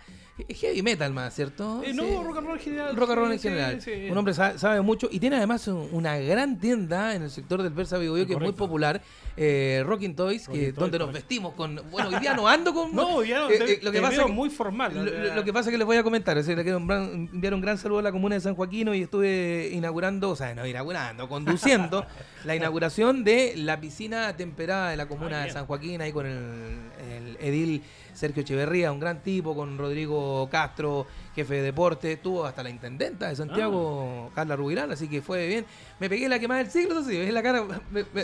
[0.49, 1.83] heavy metal más, ¿cierto?
[1.85, 2.95] Eh, no, rock and roll en general.
[2.95, 3.79] Rock and roll en general.
[4.09, 7.97] Un hombre sabe, mucho y tiene además una gran tienda en el sector del Versa
[7.97, 9.01] Vigo que es muy popular,
[9.37, 11.81] eh, Rocking Toys, que donde nos vestimos con...
[11.91, 12.95] Bueno, hoy día no ando con...
[12.95, 14.93] no, hoy día eh, lo que pasa muy formal.
[15.35, 17.77] Lo, que pasa es que les voy a comentar, es le quiero enviar un gran
[17.77, 22.05] saludo a la comuna de San Joaquino y estuve inaugurando, o sea, no inaugurando, conduciendo
[22.45, 27.37] la inauguración de la piscina temperada de la comuna de San Joaquín, ahí con el,
[27.39, 27.81] edil
[28.13, 33.29] Sergio Echeverría, un gran tipo, con Rodrigo Castro, jefe de deporte, estuvo hasta la intendenta
[33.29, 34.35] de Santiago, ah.
[34.35, 35.65] Carla Rubirán, así que fue bien.
[35.99, 37.63] Me pegué la quemada del siglo, ves la cara,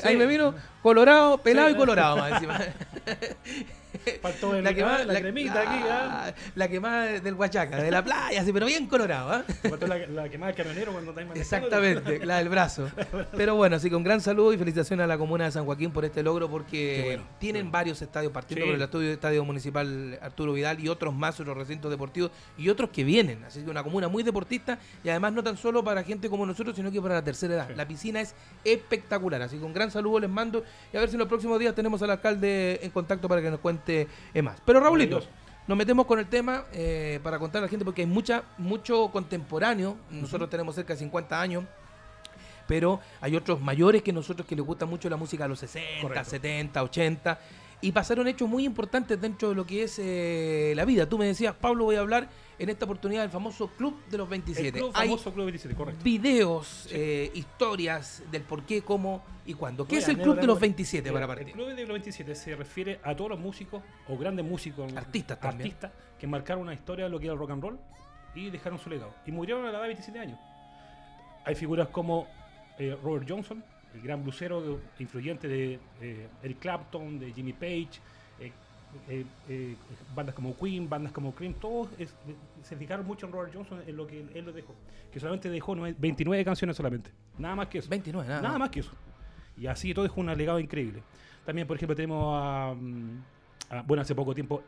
[0.04, 2.60] ahí me vino colorado, pelado y colorado más encima.
[4.22, 6.34] Faltó la, quemada, la, cremita aquí, ¿ah?
[6.56, 9.44] La quemada del Huachaca, de la playa, así, pero bien colorado.
[9.70, 12.90] Faltó la, quemada del carronero cuando está Exactamente, la del brazo.
[13.36, 15.92] Pero bueno, así que un gran saludo y felicitaciones a la comuna de San Joaquín
[15.92, 20.80] por este logro, porque tienen varios estadios, partiendo por el estadio, estadio municipal Arturo Vidal
[20.80, 23.44] y otros más, otros recintos deportivos y otros que vienen.
[23.44, 26.76] Así que una comuna muy deportista y además no tan solo para gente como nosotros,
[26.76, 27.70] sino que para la tercera edad.
[27.76, 31.16] La piscina es espectacular, así que un gran saludo les mando y a ver si
[31.16, 34.62] en los próximos días tenemos al alcalde en contacto para que nos cuente es más.
[34.66, 35.22] Pero Raulito,
[35.68, 39.10] nos metemos con el tema eh, para contar a la gente porque hay mucha, mucho
[39.12, 39.98] contemporáneo.
[40.10, 41.64] Nosotros tenemos cerca de 50 años.
[42.68, 46.24] Pero hay otros mayores que nosotros que les gusta mucho la música de los 60,
[46.24, 47.40] 70, 80.
[47.82, 51.08] Y pasaron hechos muy importantes dentro de lo que es eh, la vida.
[51.08, 52.30] Tú me decías, Pablo, voy a hablar
[52.60, 54.80] en esta oportunidad del famoso Club de los 27.
[54.80, 56.04] El famoso Club 27, correcto.
[56.04, 59.88] Videos, eh, historias del por qué, cómo y cuándo.
[59.88, 61.48] ¿Qué es el Club de los 27 para partir?
[61.48, 65.40] El Club de los 27 se refiere a todos los músicos o grandes músicos, artistas
[65.40, 65.68] también.
[65.70, 67.80] Artistas que marcaron una historia de lo que era el rock and roll
[68.36, 69.14] y dejaron su legado.
[69.26, 70.38] Y murieron a la edad de 27 años.
[71.46, 72.28] hay figuras como
[72.78, 73.64] eh, Robert Johnson,
[73.96, 77.90] el gran blusero influyente de eh, Eric Clapton, de Jimmy Page,
[78.40, 78.52] eh,
[79.08, 79.76] eh, eh,
[80.14, 82.14] bandas como Queen, bandas como Cream, todos es-
[82.64, 84.74] se fijaron mucho en Robert Johnson en lo que él lo dejó.
[85.12, 87.12] Que solamente dejó nue- 29 canciones solamente.
[87.38, 87.90] Nada más que eso.
[87.90, 88.70] 29, nada, Nada más.
[88.70, 88.92] que eso.
[89.58, 91.02] Y así todo dejó un legado increíble.
[91.46, 93.22] También, por ejemplo, tenemos a, mm,
[93.72, 94.64] a- bueno, hace poco tiempo,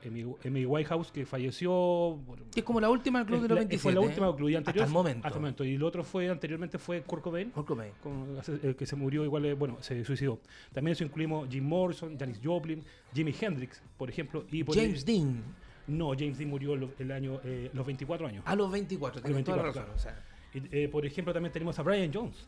[0.45, 2.17] Amy, Whitehouse, que falleció.
[2.53, 3.81] Que es como la última del Club de los la- 27.
[3.81, 4.07] Fue la ¿eh?
[4.09, 4.83] última club y anterior.
[4.83, 5.27] Hasta el momento.
[5.27, 5.63] Hasta el momento.
[5.63, 7.51] Y el otro fue, anteriormente fue Kurt Cobain.
[7.51, 7.91] Kurt Cobain.
[8.01, 10.39] con- el que se murió igual, eh, bueno, se suicidó.
[10.73, 12.83] También eso incluimos Jim Morrison, Janis Joplin,
[13.13, 14.45] Jimi Hendrix, por ejemplo.
[14.51, 15.41] Y por James Dean.
[15.87, 18.43] No, James Dean murió el año, eh, los 24 años.
[18.45, 19.95] A los 24, tienes toda la 24, razón.
[19.95, 22.47] o sea, Y, eh, por ejemplo, también tenemos a Brian Jones.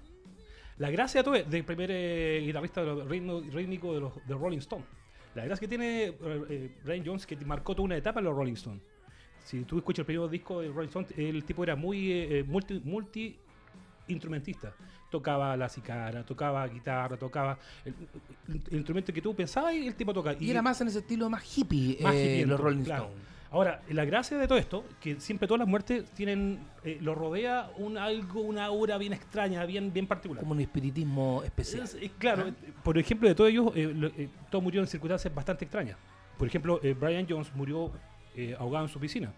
[0.78, 4.58] La gracia de todo es del primer eh, guitarrista ritmo- rítmico de los de Rolling
[4.60, 4.84] Stone.
[5.36, 8.36] La gracia que tiene eh, eh, Brian Jones que marcó toda una etapa en los
[8.36, 8.80] Rolling Stone.
[9.44, 13.38] Si tú escuchas el primer disco de Rolling Stone, el tipo era muy multi, multi
[14.08, 14.74] instrumentista.
[15.10, 17.94] Tocaba la cicara, tocaba guitarra, tocaba el,
[18.48, 20.36] el- el instrumento que tú pensabas y el tipo tocaba.
[20.40, 23.04] y, era más en ese estilo más hippie, Más eh, hippie, los Rolling claro.
[23.06, 23.28] Stones.
[23.52, 27.70] Ahora, la gracia de todo esto, que siempre todas las muertes tienen, eh, lo rodea
[27.78, 30.40] un algo, una aura bien extraña, bien, bien particular.
[30.42, 31.84] Como un espiritismo especial.
[31.84, 35.66] Es- claro, eh, por ejemplo, de todos ellos, eh, eh, todos murieron en circunstancias bastante
[35.66, 35.98] extrañas.
[36.40, 37.92] Por ejemplo, Brian Jones murió
[38.58, 39.32] ahogado en su piscina.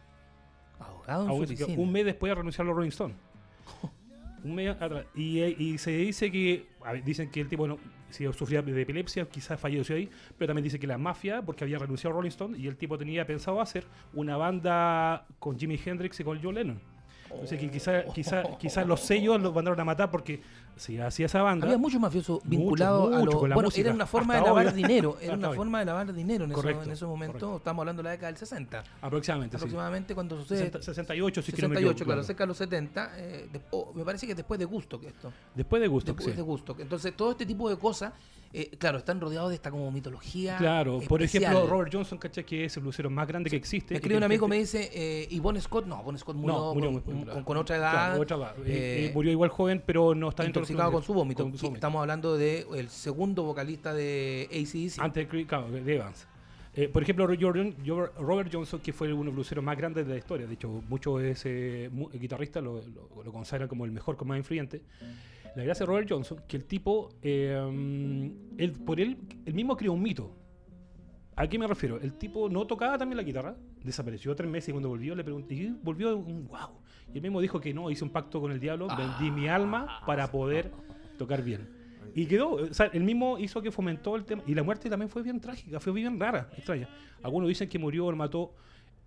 [0.80, 1.84] Ahogado en Ahogado su en su- piscina.
[1.84, 3.18] un mes después de renunciar a los Rolling Stones.
[4.46, 5.06] un mes atrás.
[5.16, 7.78] Y, se dice que, a dicen que el tipo no,
[8.10, 11.80] si sufría de epilepsia, quizás falleció ahí, pero también dice que la mafia, porque había
[11.80, 16.20] renunciado a Rolling Stone, y el tipo tenía pensado hacer una banda con Jimi Hendrix
[16.20, 16.80] y con John Lennon.
[17.32, 20.42] Entonces que quizás quizá, quizá los sellos los mandaron a matar porque
[20.78, 21.66] si hacía esa banda...
[21.68, 23.82] Había muchos mafiosos vinculados a la Bueno, música.
[23.82, 24.74] era una forma de lavar hoy.
[24.74, 25.18] dinero.
[25.22, 25.56] Era una hoy.
[25.56, 27.40] forma de lavar dinero en, eso- Correcto, en esos momentos.
[27.40, 27.58] correcto.
[27.58, 28.84] Estamos hablando de la década del 60.
[29.02, 29.62] Aproximadamente, sí.
[29.62, 30.58] aproximadamente cuando sucede.
[30.60, 33.12] 60 68, si es que no me 68, equivoco, claro, cerca de los 70.
[33.18, 35.32] eh, de- oh, me parece que después de gusto que esto.
[35.54, 36.36] Después de gusto, Después sí.
[36.36, 36.76] de gusto.
[36.80, 38.14] Entonces, todo este tipo de cosas,
[38.54, 40.56] eh, claro, están rodeados de esta como mitología.
[40.58, 42.46] Claro, por ejemplo, Robert Johnson, ¿cachai?
[42.46, 43.94] Que es el lucero más grande que existe.
[43.94, 46.74] Me escribe un amigo, me dice, eh, y Bon Scott, no, Bon Scott murió, No,
[46.74, 47.46] murió con, muy- con- claro.
[47.46, 47.92] con otra edad.
[47.92, 48.54] Claro, otra edad.
[48.66, 51.44] Eh, murió igual joven, pero no está dentro intoxicado con su vómito.
[51.76, 55.00] Estamos hablando del el segundo vocalista de ACDC.
[55.02, 56.28] Antes de, claro, de Evans.
[56.78, 60.20] Eh, por ejemplo, Robert Johnson, que fue uno de los bluseros más grandes de la
[60.20, 60.46] historia.
[60.46, 61.90] De hecho, muchos de ese
[62.20, 64.82] guitarristas lo, lo- lo consagran como el mejor, como más influyente.
[65.56, 67.56] La gracia de Robert Johnson, que el tipo, eh,
[68.58, 70.36] él, por él, él mismo creó un mito.
[71.38, 71.98] ¿A qué me refiero?
[72.00, 75.54] El tipo no tocaba también la guitarra, desapareció tres meses y cuando volvió le pregunté,
[75.54, 76.80] y volvió un wow.
[77.14, 80.02] Y él mismo dijo que no, hice un pacto con el diablo, vendí mi alma
[80.06, 80.72] para poder
[81.18, 81.70] tocar bien.
[82.14, 84.42] Y quedó, o sea, él mismo hizo que fomentó el tema.
[84.48, 86.88] Y la muerte también fue bien trágica, fue bien rara, extraña.
[87.24, 88.54] Algunos dicen que murió o mató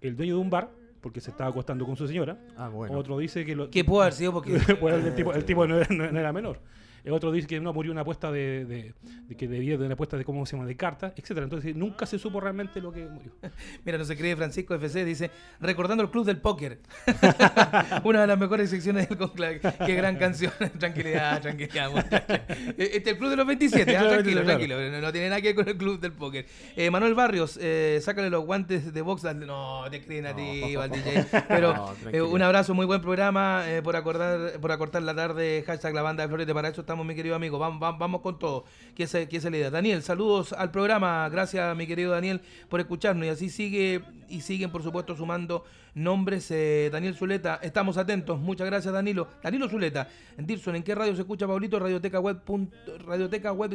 [0.00, 0.70] el dueño de un bar,
[1.00, 2.38] porque se estaba acostando con su señora.
[2.56, 2.98] Ah, bueno.
[2.98, 4.32] Otro dice que lo, ¿Qué pudo haber sido?
[4.32, 4.56] Porque
[4.96, 6.60] el tipo, el tipo no, era, no- no era menor.
[7.04, 8.94] El otro dice que no murió una apuesta de, de-
[9.28, 11.44] de que debía de una apuesta de cómo se llama de cartas, etcétera.
[11.44, 13.32] Entonces nunca se supo realmente lo que murió.
[13.84, 15.30] Mira, nos escribe Francisco FC, dice,
[15.60, 16.78] recordando el club del póker.
[18.04, 19.60] Una de las mejores secciones del conclave.
[19.86, 20.52] Qué gran canción.
[20.78, 21.90] tranquilidad, tranquilidad.
[21.90, 22.40] muchachos.
[22.48, 24.90] Eh, Este es el club de los 27, ah, Claro, tranquilo, tranquilo.
[24.90, 26.46] No, no tiene nada que ver con el club del póker.
[26.76, 29.24] Eh, Manuel Barrios, eh, sácale los guantes de box.
[29.34, 31.26] No, te escriben a ti, al DJ.
[31.48, 32.24] Pero No, eh, tranquilidad.
[32.32, 35.62] un abrazo, muy buen programa por acordar, por acortar la tarde.
[35.66, 36.54] Hashtag la banda de Florete.
[36.54, 37.58] Para eso estamos, mi querido amigo.
[37.58, 38.64] Vamos, vamos, vamos con todo.
[38.94, 39.70] ¿Qué es, qué es la idea?
[39.70, 41.28] Daniel, saludos al programa.
[41.28, 43.26] Gracias, mi querido Daniel, por escucharnos.
[43.26, 45.64] Y así sigue y siguen, por supuesto, sumando
[45.98, 46.50] nombres.
[46.50, 48.38] eh, Daniel Zuleta, estamos atentos.
[48.40, 49.28] Muchas gracias, Danilo.
[49.42, 50.08] Danilo Zuleta.
[50.38, 51.78] Dirson, ¿en qué radio se escucha, Pablito?
[51.78, 52.40] Radioteca web.
[52.44, 53.70] punto- Radioteca web.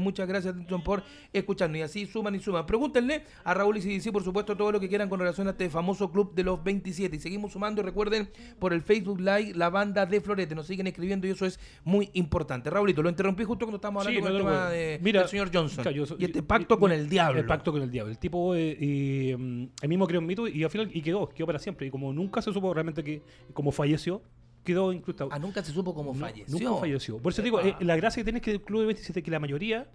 [0.00, 1.02] Muchas gracias, Dirson, por
[1.32, 1.78] escucharnos.
[1.78, 2.66] Y así suman y suman.
[2.66, 5.70] Pregúntenle a Raúl y CDC, por supuesto, todo lo que quieran con relación a este
[5.70, 7.16] famoso club de los 27.
[7.16, 7.82] Y seguimos sumando.
[7.82, 8.28] Recuerden,
[8.58, 10.54] por el Facebook Live, la banda de Florete.
[10.54, 12.68] Nos siguen escribiendo y eso es muy importante.
[12.70, 15.50] Raúlito, lo interrumpí justo cuando estábamos hablando Sí, con el tema de, mira, del señor
[15.52, 15.82] Johnson.
[15.82, 17.40] claro, yo so- y este pacto con el diablo.
[17.40, 18.10] El pacto con el diablo.
[18.12, 21.21] El tipo, eh, y, mm, él mismo creó un mito y al final y quedó,
[21.30, 21.86] quedó para siempre.
[21.86, 23.22] Y como nunca se supo realmente que,
[23.54, 24.22] como falleció,
[24.64, 25.30] quedó incrustado.
[25.32, 26.58] Ah, nunca se supo cómo No, falleció.
[26.68, 27.18] Nunca falleció.
[27.18, 29.20] Por eso te digo, eh, la gracia que tiene es que el Club de 27
[29.20, 29.88] es que la mayoría,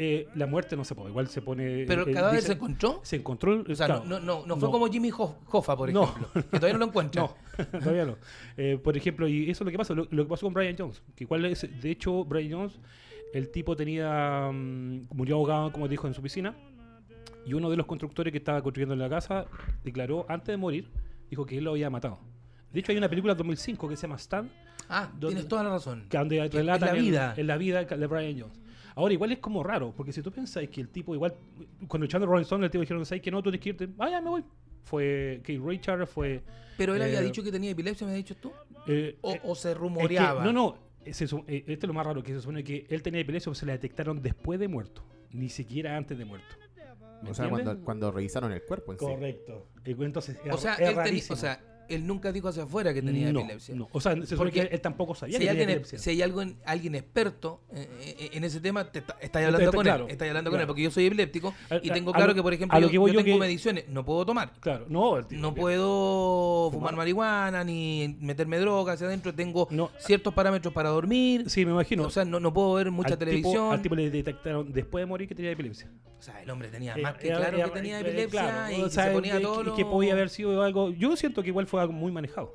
[0.00, 1.10] eh, la muerte no se puede.
[1.10, 1.84] Igual se pone.
[1.86, 3.00] Pero eh, cada vez dice- se encontró.
[3.02, 3.64] Se encontró.
[3.68, 6.04] O sea, claro, no, no, no fue como Jimmy Hoff- Hoffa, por No.
[6.04, 6.28] ejemplo.
[6.34, 7.26] Que todavía no lo encuentran.
[7.26, 8.16] No, todavía no.
[8.56, 10.76] Eh, por ejemplo, y eso es lo que pasa, lo, lo que pasó con Brian
[10.78, 11.02] Jones.
[11.16, 12.78] Que igual es, de hecho, Brian Jones,
[13.34, 14.48] el tipo tenía.
[14.52, 16.54] mm, murió ahogado, como dijo, en su piscina.
[17.48, 19.46] Y uno de los constructores que estaba construyendo en la casa
[19.82, 20.88] declaró, antes de morir,
[21.30, 22.18] dijo que él lo había matado.
[22.72, 24.50] De hecho, hay una película de 2005 que se llama Stan,
[24.90, 26.06] Ah, ¿Dónde- tienes toda la razón.
[26.08, 27.34] que donde relata es la vida.
[27.36, 28.60] en la vida de Brian Jones.
[28.94, 31.34] Ahora, igual es como raro, porque si tú pensáis que el tipo, igual,
[31.86, 33.38] cuando echando Rolling Stone, el tipo dijeron, ¿sabes que no?
[33.42, 33.88] Tú tienes que irte.
[33.98, 34.44] Ah, ya me voy.
[34.84, 36.42] Fue Kate Richard, fue.
[36.76, 38.50] Pero él había eh, dicho que tenía epilepsia, me has dicho tú.
[38.86, 40.44] Eh, O, eh, o se es que- rumoreaba.
[40.44, 40.76] no, no.
[41.10, 43.66] se esto es lo más raro, que se supone que él tenía epilepsia, pero se
[43.66, 45.02] la detectaron después de muerto.
[45.32, 46.54] Ni siquiera antes de muerto.
[47.22, 49.04] ¿Me O sea, cuando, cuando revisaron el cuerpo en sí.
[49.04, 49.68] Correcto.
[49.84, 51.34] Eh, Entonces, O sea, es él rarísimo.
[51.34, 53.74] o sea, él nunca dijo hacia afuera que tenía no, epilepsia.
[53.74, 55.78] No, o sea, se supone Porque que él tampoco sabía Si que hay, tenía alguien,
[55.80, 55.98] epilepsia.
[55.98, 57.88] si hay algo en- alguien experto eh,
[58.20, 60.10] eh, en ese tema, te está, estás Está- hablando con claro, él.
[60.12, 62.52] Estás hablando con él, porque yo soy epiléptico A- y tengo a claro que, por
[62.52, 64.52] ejemplo, yo, que voy yo yo tengo que- mediciones, no puedo tomar.
[64.60, 66.96] Claro, no, No puedo fumar Fumar.
[66.96, 69.34] marihuana ni meterme droga hacia adentro.
[69.34, 69.90] Tengo No.
[69.98, 71.48] ciertos parámetros para dormir.
[71.48, 72.04] Sí, me imagino.
[72.04, 73.72] O sea, no, no puedo ver mucha Al tipo- televisión.
[73.72, 75.90] al tipo le detectaron después de morir que tenía epilepsia.
[76.18, 79.40] O sea, el hombre tenía Eh, más que claro que tenía epilepsia y se ponía
[79.40, 80.90] todo lo- que podía haber sido algo.
[80.90, 82.54] Yo siento que igual fue muy manejado.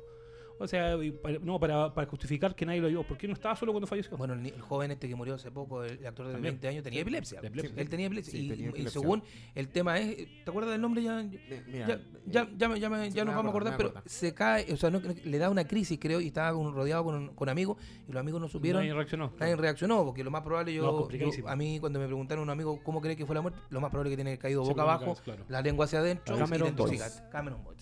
[0.58, 3.02] O sea, para- no, para, para justificar que nadie lo vio.
[3.02, 4.16] Porque no estaba solo cuando falleció.
[4.16, 6.54] Bueno, el, ni- el joven este que murió hace poco, el actor de También.
[6.54, 7.40] 20 años, tenía epilepsia.
[7.42, 8.32] Él tenía epilepsia.
[8.32, 9.00] Sí, y, tenía y epilepsia.
[9.00, 9.22] según
[9.54, 11.22] el tema es, ¿te acuerdas del nombre ya?
[11.66, 13.94] Mira, ya, ya, ya, me- ya, me- sí, ya me nos vamos a acordar, pero
[14.06, 17.34] se cae, o sea, no- le da una crisis, creo, y estaba con- rodeado con,
[17.34, 17.76] con amigos,
[18.08, 18.80] y los amigos no supieron.
[18.82, 19.32] Nadie reaccionó.
[19.38, 22.80] Nadie reaccionó, porque lo más probable, No, yo, a mí cuando me preguntaron un amigo
[22.82, 24.82] cómo cree que fue la muerte, lo más probable es que tiene caído boca boca
[24.82, 25.44] abajo, claro.
[25.48, 27.04] la lengua hacia adentro Cameron y Boyce,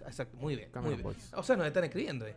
[0.07, 1.14] exacto, muy bien, Cameron muy bien.
[1.14, 1.37] Boyce.
[1.37, 2.35] O sea, nos están escribiendo, eh.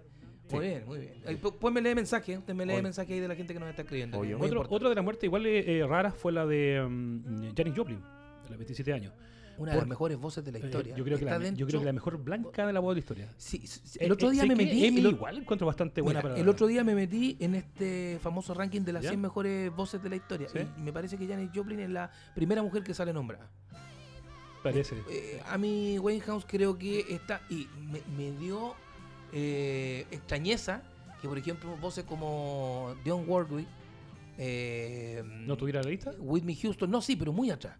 [0.51, 1.13] Muy bien, muy bien.
[1.25, 2.83] Ahí, pu- Usted me lee mensaje, usted me lee Obvio.
[2.83, 4.17] mensaje ahí de la gente que nos está escribiendo.
[4.17, 7.73] Muy Otro, otra de las muertes igual eh, eh, raras fue la de mm, Janis
[7.75, 7.99] Joplin,
[8.43, 9.13] de los 27 años.
[9.57, 10.95] Una de las mejores voces de la Eh, historia.
[10.97, 12.99] yo, creo que la, yo creo que la mejor blanca de la voz de la
[12.99, 13.33] historia.
[13.37, 13.97] Sí, sí.
[13.99, 14.85] Eh, el otro eh, día me que metí.
[14.85, 18.53] Emily igual encuentro bastante buena Mira, para el otro día me metí en este famoso
[18.53, 19.09] ranking de las ¿Ya?
[19.11, 20.49] 100 mejores voces de la historia.
[20.49, 20.59] ¿Sí?
[20.77, 23.49] Y me parece que Janis Joplin es la primera mujer que sale nombrada.
[24.61, 24.95] parece.
[25.09, 27.41] Eh, a mí, Wayne House creo que está.
[27.49, 28.75] Y me, me dio
[29.37, 30.81] eh, extrañeza
[31.21, 33.67] que, por ejemplo, voces como Dionne Warwick.
[34.37, 36.11] Eh, ¿No tuviera la lista?
[36.19, 37.77] Whitney Houston, no, sí, pero muy atrás.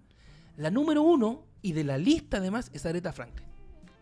[0.58, 3.48] La número uno y de la lista además es Aretha Franklin.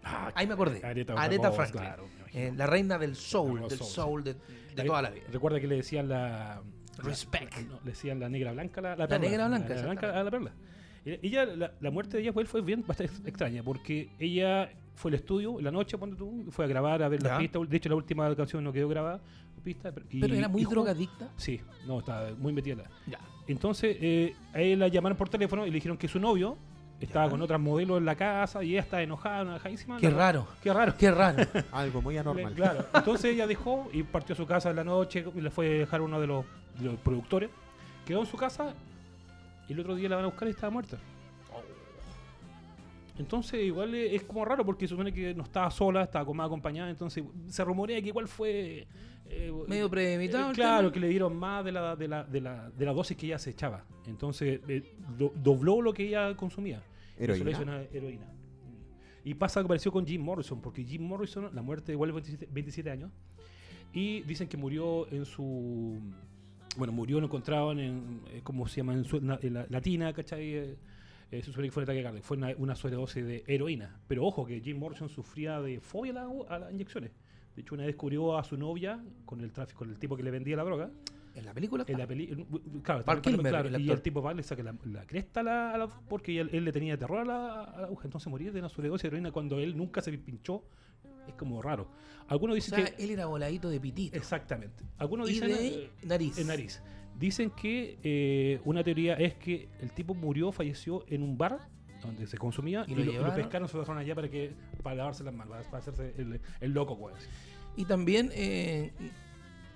[0.03, 0.81] Ah, Ahí me acordé.
[0.83, 1.81] Aretha, Franklin.
[1.81, 2.43] claro, me imagino.
[2.43, 4.35] Eh, la reina del soul, Del soul, soul, de,
[4.83, 5.25] toda la vida.
[5.31, 6.61] Recuerda que le decían la.
[6.97, 7.57] Respect.
[7.67, 10.23] no, le decían la negra blanca la, La perla, negra blanca, La, negra blanca a
[10.23, 10.51] la perla.
[11.05, 15.15] Ella, la, la muerte de ella fue, fue bien bastante extraña porque ella fue al
[15.15, 17.29] estudio en la noche, cuando tú, fue a grabar, a ver Ya.
[17.29, 17.69] las pistas.
[17.69, 19.19] De hecho, la última canción no quedó grabada.
[19.63, 21.29] Pista, y- Pero era muy y drogadicta.
[21.37, 22.83] Sí, no, estaba muy metida.
[23.07, 23.17] Ya.
[23.47, 26.57] Entonces, eh, a ella la llamaron por teléfono y le dijeron que su novio
[26.99, 27.31] estaba Ya.
[27.31, 29.99] con otras modelos en la casa y ella estaba enojada, enojadísima.
[29.99, 30.47] Qué La- raro.
[30.61, 30.93] Qué raro.
[30.97, 31.37] Qué raro.
[31.71, 32.53] Algo muy anormal.
[32.53, 32.85] Claro.
[32.93, 35.79] Entonces ella dejó y partió a su casa en la noche y le fue a
[35.79, 36.43] dejar uno de los,
[36.77, 37.49] de los productores.
[38.05, 38.73] Quedó en su casa
[39.69, 40.97] y el otro día la van a buscar y estaba muerta.
[43.17, 46.47] Entonces igual es es como raro porque supone que no estaba sola, estaba con más
[46.47, 48.87] acompañada, entonces se rumorea que igual fue...
[49.27, 52.69] eh, Medio premeditado eh, claro, que le dieron más de la, de la, de la,
[52.71, 53.85] de la dosis que ella se echaba.
[54.07, 56.81] Entonces eh, do- dobló lo que ella consumía.
[57.17, 57.61] Eso le hizo Heroína.
[57.61, 58.25] una heroína.
[59.23, 62.47] Y pasa que pareció con Jim Morrison, porque Jim Morrison, la muerte igual de 27,
[62.51, 63.11] 27 años,
[63.93, 65.99] y dicen que murió en su...
[66.75, 68.93] Bueno, murió, lo encontraban en, eh, ¿cómo se llama?
[68.93, 70.75] En, su, en la latina, ¿cachai?
[71.37, 73.99] Eh, que fue un fue una, una sobredosis de heroína.
[74.07, 77.11] Pero ojo, que Jim Morrison sufría de fobia a, la- a las inyecciones.
[77.55, 80.23] De hecho, una vez descubrió a su novia con el tráfico, con el tipo que
[80.23, 80.89] le vendía la droga,
[81.35, 81.83] En la película.
[81.87, 82.27] en la peli
[82.83, 85.39] claro, Val está- Kilmer, claro, el y el tipo va le saca la, la cresta
[85.39, 88.27] a la, a la- porque él, él le tenía terror a la, a aguja, entonces
[88.29, 90.63] morir de una sobredosis de heroína cuando él nunca se pinchó
[91.27, 91.87] es como raro.
[92.27, 94.15] Algunos O dicen sea, que él era voladito de pitito.
[94.17, 94.83] exactamente.
[94.97, 96.37] Algunos Y dicen de eh, nariz.
[96.37, 96.81] en nariz.
[97.17, 101.59] Dicen que eh, una teoría es que el tipo murió, falleció en un bar
[102.01, 104.29] donde se consumía Y y, lo lo, y lo pescaron, se lo dejaron allá para
[104.29, 107.11] que para lavarse las manos, para, hacerse el, el loco.
[107.75, 108.91] Y también eh,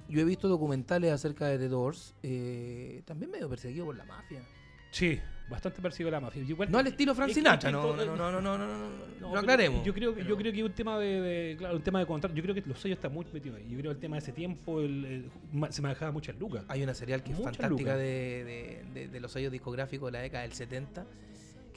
[0.10, 4.42] yo he visto documentales acerca de The Doors, eh, también medio perseguido por la mafia.
[4.92, 5.20] Sí,
[5.50, 6.44] bastante percibe la mafia.
[6.44, 8.78] Igual- No al estilo Frank Sinatra, no, no, no, no, no, no,
[9.22, 9.84] no, lo aclaremos.
[9.86, 12.36] Yo creo que yo creo que un tema de, de- claro, un tema de contrato.
[12.36, 13.64] Yo creo que los sellos están muy metidos ahí.
[13.70, 15.06] Yo creo que el tema de ese tiempo el,
[15.54, 16.64] el- se manejaba muchas lucas.
[16.68, 17.96] Hay una serial que es fantástica
[18.94, 21.06] de- de los sellos discográficos de la década del 70,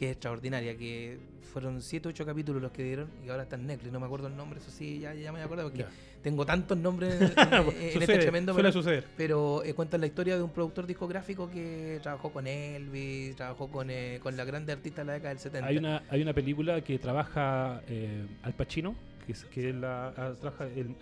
[0.01, 1.19] que es extraordinaria, que
[1.53, 4.07] fueron 7 o 8 capítulos los que dieron y ahora está en Netflix, no me
[4.07, 5.89] acuerdo el nombre, eso sí, ya, ya me acuerdo porque Ya.
[6.23, 9.05] tengo tantos nombres en, este tremendo suele pero- suceder.
[9.19, 13.91] pero eh, cuentan la historia de un productor discográfico que trabajó con Elvis, trabajó con,
[13.91, 15.69] eh, con la grande artista de la década del 70.
[15.69, 18.95] Hay una, hay una película que trabaja eh, Al Pacino,
[19.27, 20.97] que es, que es la, ah, trabaja el,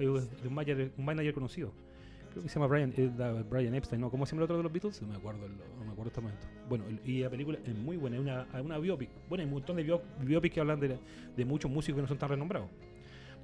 [0.51, 1.71] manager, un manager conocido.
[2.33, 2.93] Creo que se llama Brian,
[3.49, 4.11] Brian Epstein, ¿no?
[4.11, 5.01] ¿Cómo se llama el otro de los Beatles?
[5.03, 5.53] No me acuerdo, el-
[6.01, 6.47] acuerdo este momento.
[6.69, 9.09] Bueno, y la película es muy buena, es una, una biopic.
[9.29, 10.99] Bueno, hay un montón de bio- biopics que hablan de,
[11.37, 12.69] de muchos músicos que no son tan renombrados.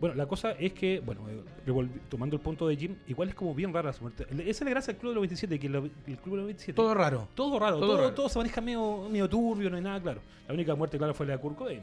[0.01, 3.55] Bueno, la cosa es que, bueno, eh, tomando el punto de Jim, igual es como
[3.55, 4.27] bien rara su muerte.
[4.31, 6.75] Esa es la gracia del Club de los 27, que el Club de los 27
[6.77, 7.29] Todo raro.
[7.35, 8.15] todo raro, Todo todo, raro.
[8.15, 10.21] todo se maneja medio, medio turbio, no hay nada claro.
[10.49, 11.81] La única muerte clara fue la de Kurt Cobain.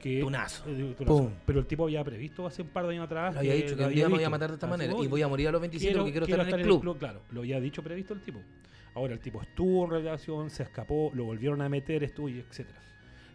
[0.00, 0.64] Que, Tunazo.
[0.66, 1.16] eh, tunazo.
[1.18, 1.30] Pum.
[1.46, 3.34] Pero el tipo había previsto hace un par de años atrás.
[3.34, 5.04] Lo había dicho que un día me voy a matar de esta manera voy.
[5.06, 6.98] y voy a morir a los 27 porque quiero, estar en el club.
[6.98, 8.40] Claro, lo había dicho previsto el tipo.
[8.94, 12.80] Ahora el tipo estuvo en relación, se escapó, lo volvieron a meter, estuvo y etcétera.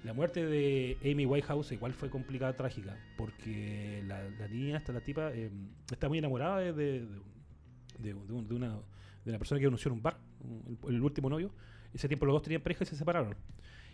[0.03, 5.01] La muerte de Amy Whitehouse igual fue complicada, trágica, porque la, la niña, esta, la
[5.01, 5.49] tipa, eh,
[5.91, 7.07] está muy enamorada de, de,
[7.99, 8.69] de- un- de una,
[9.23, 10.19] de una persona que conoció en un bar,
[10.87, 11.51] el, el último novio.
[11.93, 13.35] Ese tiempo los dos tenían pareja y se separaron.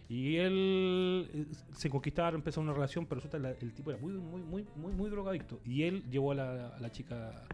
[0.09, 1.45] Y él eh,
[1.77, 4.91] se conquistaron, empezó una relación, pero resulta la- el tipo era muy, muy, muy, muy,
[4.93, 5.61] muy drogadicto.
[5.63, 7.45] Y él llevó a la, a la chica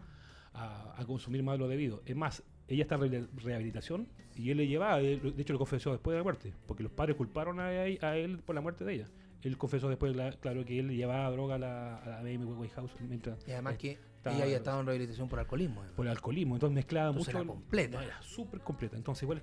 [0.52, 2.02] a, a consumir más de lo debido.
[2.06, 4.06] Es más, ella está en re- rehabilitación
[4.36, 7.16] y él le llevaba, de hecho lo confesó después de la muerte, porque los padres
[7.16, 9.06] culparon a, él- a él por la muerte de ella.
[9.42, 12.36] Él confesó después, la- claro, que él le llevaba droga a la, a la Amy
[12.38, 15.82] Whitehouse mientras Y además eh, que estaba- ella había estado en rehabilitación por alcoholismo.
[15.96, 17.44] por el alcoholismo, entonces mezclaba Entonces mucho.
[17.44, 17.96] era completa.
[17.98, 18.96] no, era súper completa.
[18.96, 19.42] Entonces, igual,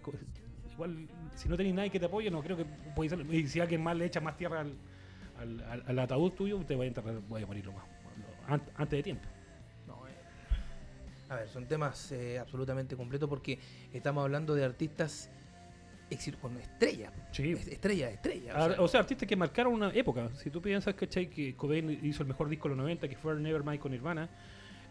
[0.73, 2.65] igual si no tenéis nadie que te apoye, no creo que
[2.95, 4.73] podéis ser- Y si alguien más le echa más tierra al,
[5.39, 7.85] al, al- al ataúd tuyo, te va a enterrar, voy a morir lo más.
[8.77, 9.27] antes de tiempo.
[11.29, 13.57] A ver, son temas eh, absolutamente completos porque
[13.93, 15.29] estamos hablando de artistas
[16.39, 17.11] con estrellas.
[17.31, 17.51] Sí.
[17.53, 18.55] Es- Estrellas, estrellas.
[18.55, 20.29] o sea, O sea, artistas que marcaron una época.
[20.35, 21.29] Si tú piensas, ¿cachai?
[21.29, 24.29] Que Cobain hizo el mejor disco de los 90, que fue Nevermind con Nirvana.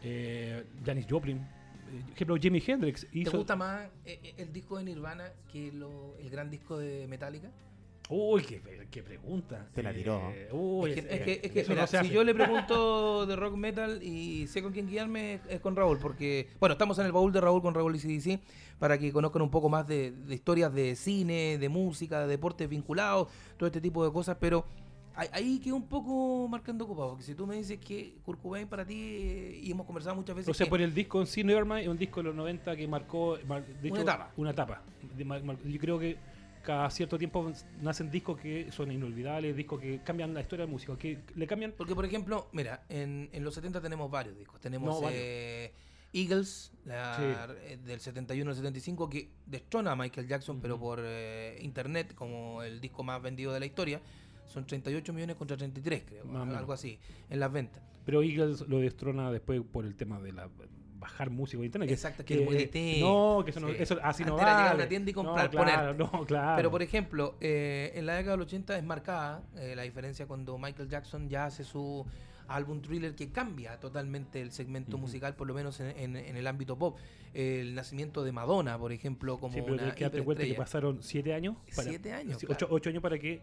[0.03, 1.39] Eh, Janis Joplin.
[1.39, 3.37] eh, Por ejemplo, Jimi Hendrix ¿Te hizo.
[3.39, 7.49] gusta más eh, el disco de Nirvana que lo- el gran disco de Metallica?
[8.11, 9.66] Uy, qué, qué pregunta.
[9.74, 10.30] Te la tiró.
[10.30, 12.34] Eh, uy, es que, es que- es que, eso mira, no se si yo le
[12.68, 16.98] pregunto de rock metal y sé con quién guiarme, es con Raúl, porque, bueno, estamos
[16.98, 18.40] en el baúl de Raúl con Raúl y CDC,
[18.78, 22.68] para que conozcan un poco más de, de historias de cine, de música, de deportes
[22.68, 24.66] vinculados, todo este tipo de cosas, pero
[25.16, 28.84] ahí- quedo un poco marcando ocupado, porque si tú me dices que Kurt Cobain para
[28.84, 31.42] ti, eh, y hemos conversado muchas veces, O sea, que- por el disco en sí,
[31.42, 34.30] Nevermind es un disco de los 90 que marcó mar- Una etapa.
[34.36, 34.82] Una etapa.
[35.64, 36.16] Yo creo que
[36.65, 37.53] cada cierto tiempo
[37.83, 41.73] nacen discos que son inolvidables, discos que cambian la historia de música, que le cambian.
[41.77, 44.61] Porque, por ejemplo, mira, en, en los 70 tenemos varios discos.
[44.61, 45.73] Tenemos No, eh,
[46.12, 51.59] Eagles, la- eh, del 71 al 75, que destrona a Michael Jackson, pero por eh,
[51.61, 54.01] internet, como el disco más vendido de la historia.
[54.47, 56.25] Son 38 millones contra 33, creo.
[56.57, 56.99] Algo así,
[57.31, 57.83] en las ventas.
[58.05, 60.49] Pero Eagles lo destrona después por el tema de la
[61.05, 61.90] bajar música internet.
[61.90, 63.07] Exacto, que muy distinto.
[63.38, 63.76] No, que eso, no, Sí.
[63.78, 64.76] eso así no Antes era llegar a vale.
[64.82, 66.57] una tienda y No, comprar, claro, no, claro.
[66.57, 70.57] Pero, por ejemplo, eh, en la década del 80 es marcada eh, la diferencia cuando
[70.59, 72.07] Michael Jackson ya hace su
[72.48, 76.46] álbum thriller que cambia totalmente el segmento musical, por lo menos en, en- en el
[76.46, 76.98] ámbito pop.
[77.32, 81.02] El nacimiento de Madonna, por ejemplo, como Sí, pero una que darte cuenta que pasaron
[81.02, 81.57] siete años.
[81.68, 82.55] Siete años, claro.
[82.55, 83.40] ocho, ocho años para que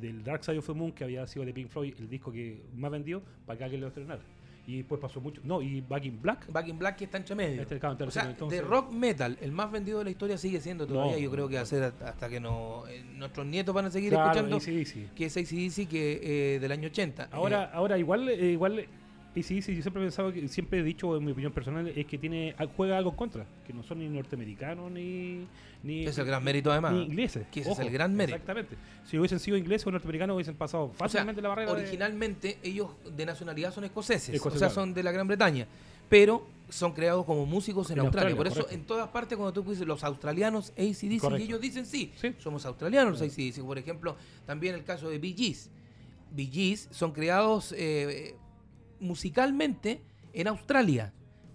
[0.00, 2.62] del Dark Side of the Moon, que había sido de Pink Floyd, el disco que
[2.74, 4.22] más vendió, para que alguien lo estrenara.
[4.66, 5.40] Y después pasó mucho.
[5.44, 6.50] No, y Back in Black.
[6.52, 7.62] Back in Black que está entre medio.
[7.62, 10.60] Este, claro, o sea, entonces- de rock metal, el más vendido de la historia sigue
[10.60, 11.14] siendo todavía.
[11.14, 13.90] No, yo creo que va a ser hasta que no, eh, nuestros nietos van a
[13.90, 14.56] seguir Claro, escuchando.
[14.56, 15.08] AC/DC.
[15.16, 16.20] Que es ACDC que
[16.54, 17.28] eh, del año 80.
[17.32, 18.86] Ahora, Eh, ahora igual, eh, igual
[19.34, 22.18] sí, yo siempre he pensado que, siempre he dicho, en mi opinión personal, es que
[22.18, 25.46] tiene juega algo en contra, que no son ni norteamericanos ni
[25.82, 26.92] ni, Es el gran mérito, además.
[26.92, 27.46] ni ingleses.
[27.50, 28.36] Que ese es el gran mérito.
[28.36, 28.76] Exactamente.
[29.04, 31.74] Si hubiesen sido ingleses o norteamericanos hubiesen pasado O sea, fácilmente la barrera.
[31.74, 34.74] de- originalmente ellos de nacionalidad son escoceses, o sea, claro.
[34.74, 35.66] son de la Gran Bretaña,
[36.08, 38.30] pero son creados como músicos en, En Australia.
[38.30, 41.84] Australia, Por eso, en todas partes, cuando tú dices los australianos ACDC, y ellos dicen
[41.84, 42.34] sí, Sí.
[42.38, 43.62] somos australianos los ACDC.
[43.62, 44.16] Por ejemplo,
[44.46, 45.68] también el caso de Bee Gees.
[46.30, 48.34] Bee Gees son creados eh,
[49.00, 50.00] musicalmente
[50.32, 51.12] en Australia,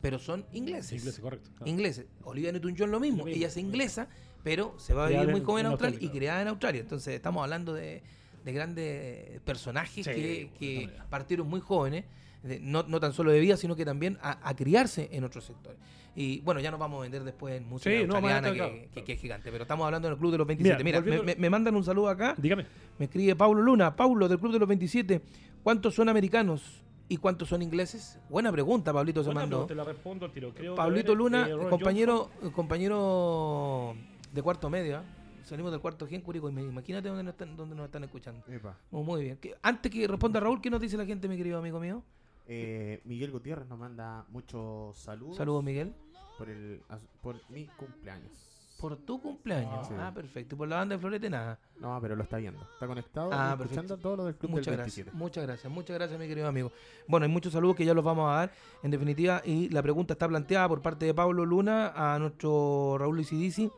[0.07, 0.93] pero son ingleses.
[0.99, 1.49] ingleses, correcto.
[1.59, 1.63] Ah.
[1.67, 2.05] ingleses.
[2.23, 3.17] Olivia Newton-John lo mismo.
[3.19, 4.07] Lo mismo, Ella es inglesa,
[4.41, 6.79] pero se va a vivir muy en- joven en en Australia y creada en Australia.
[6.81, 8.01] Entonces estamos hablando de,
[8.45, 12.05] de grandes personajes Sí, que, partieron muy jóvenes,
[12.43, 15.43] de- no, no tan solo de vida, sino que también a, a criarse en otros
[15.43, 15.77] sectores.
[16.15, 18.61] Y bueno, ya nos vamos a vender después en música Sí, no, australiana, más que,
[18.61, 19.05] adelante, que- claro.
[19.05, 19.51] que es gigante.
[19.51, 20.83] Pero estamos hablando del Club de los 27.
[20.83, 22.33] Mira, me- me mandan un saludo acá.
[22.37, 22.65] Dígame.
[22.97, 23.95] Me escribe Paulo Luna.
[23.95, 25.21] Paulo, del Club de los 27.
[25.61, 28.19] ¿Cuántos son americanos y cuántos son ingleses?
[28.29, 29.65] Buena pregunta, Pablito se mandó.
[29.65, 30.53] Te la respondo al tiro.
[30.53, 33.95] Creo que Pablito Luna, eh, compañero, compañero
[34.33, 34.97] de cuarto medio.
[34.97, 35.03] ¿ah?
[35.43, 36.49] Salimos del cuarto Gen Curicó.
[36.49, 38.43] Im- Imagínate dónde nos están, dónde nos están escuchando.
[38.47, 38.77] Epa.
[38.91, 39.37] Oh, muy bien.
[39.37, 42.03] ¿Qué- Antes que responda Raúl, ¿qué nos dice la gente, mi querido amigo mío?
[42.47, 45.37] Eh, Miguel Gutiérrez nos manda muchos saludos.
[45.37, 45.93] Saludos, Miguel.
[46.37, 48.31] Por, el, as- por mi cumpleaños.
[48.77, 49.87] Por tu cumpleaños.
[49.87, 49.93] Sí.
[49.97, 50.53] Ah, perfecto.
[50.53, 51.59] Y por la banda de Florete, nada.
[51.79, 52.61] No, pero lo está viendo.
[52.73, 53.97] Está conectado Ah, y escuchando perfecto.
[53.97, 55.17] todo lo del club Muchas del gracias, 27.
[55.17, 56.71] muchas gracias, muchas gracias, mi querido amigo.
[57.07, 58.51] Bueno, hay muchos saludos que ya los vamos a dar,
[58.83, 63.19] en definitiva, y la pregunta está planteada por parte de Pablo Luna a nuestro Raúl
[63.19, 63.69] Isidisi.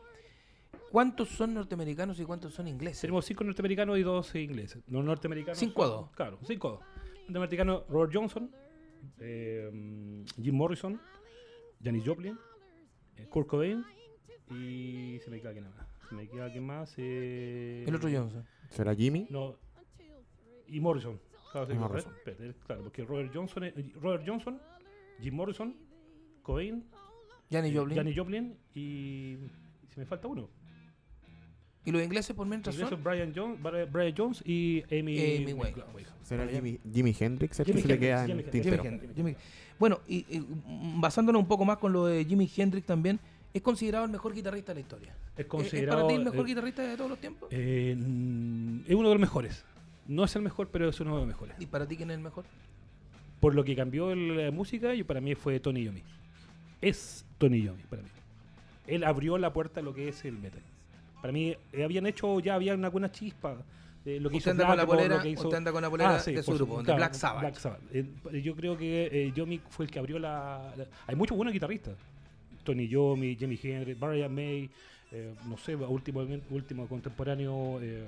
[0.92, 3.00] ¿Cuántos son norteamericanos y cuántos son ingleses?
[3.00, 4.82] Tenemos cinco norteamericanos y dos ingleses.
[4.88, 5.56] Los norteamericanos.
[5.58, 6.10] Cinco a son- dos.
[6.10, 6.80] Claro, cinco a dos.
[7.28, 8.50] Norteamericano Robert Johnson,
[9.18, 11.00] eh, Jim Morrison,
[11.82, 12.36] Janis Joplin,
[13.16, 13.84] eh, Kurt Cobain
[14.50, 15.86] y se me queda alguien más.
[16.08, 16.94] Se me queda alguien más.
[16.96, 18.44] eh, El otro Johnson.
[18.70, 19.26] ¿Será Jimmy?
[19.30, 19.56] No.
[20.66, 21.20] Y Morrison.
[21.52, 21.66] Claro.
[22.24, 24.60] Pero, eh, claro, porque Robert Johnson, es- Robert Johnson,
[25.20, 25.74] Jim Morrison,
[26.42, 26.84] Cobain,
[27.50, 27.96] Janis eh, Joplin.
[27.98, 29.36] Janis Joplin y
[29.92, 30.48] se me falta uno.
[31.84, 35.52] Y los ingleses por mientras Inglesos, son Brian Jones, Bri- Brian Jones y Amy, Amy.
[35.54, 36.06] Winehouse.
[36.22, 38.52] ¿Será ya- Jimi, Hendrix el Jimi que se le Hendrix, queda en Hendrix.
[39.16, 39.30] Jimi?
[39.30, 39.38] Hendrix,
[39.78, 43.18] Bueno, y, y, mm, basándonos un poco más con lo de Jimi Hendrix también,
[43.52, 45.14] es considerado el mejor guitarrista de la historia.
[45.34, 47.48] Es ¿Es- considerado ¿Es para ti el mejor eh, guitarrista de todos los tiempos?
[47.52, 49.64] eh, mm, es uno de los mejores.
[50.06, 51.54] No es el mejor, pero es uno de los mejores.
[51.58, 52.44] ¿Y para ti quién es el mejor?
[53.40, 56.02] Por lo que cambió la música, y para mí fue Tony Yomi.
[56.80, 58.08] Es Tony Yomi para mí.
[58.86, 60.60] Él abrió la puerta a lo que es el metal.
[61.20, 63.56] Para mí, eh, habían hecho, ya había una buena chispa.
[64.06, 65.82] eh, lo que Usted hizo anda con la polera- lo que hizo- usted anda con
[65.82, 67.80] la polera de su grupo, de claro, Black Sabbath.
[67.92, 68.06] Eh,
[68.42, 71.96] yo creo que eh, Yomi fue el que abrió la, la- Hay muchos buenos guitarristas.
[72.64, 74.68] Tony Yomi, Jimi Hendrix, Brian May,
[75.12, 77.80] eh, no sé, último, último contemporáneo.
[77.82, 78.04] eh,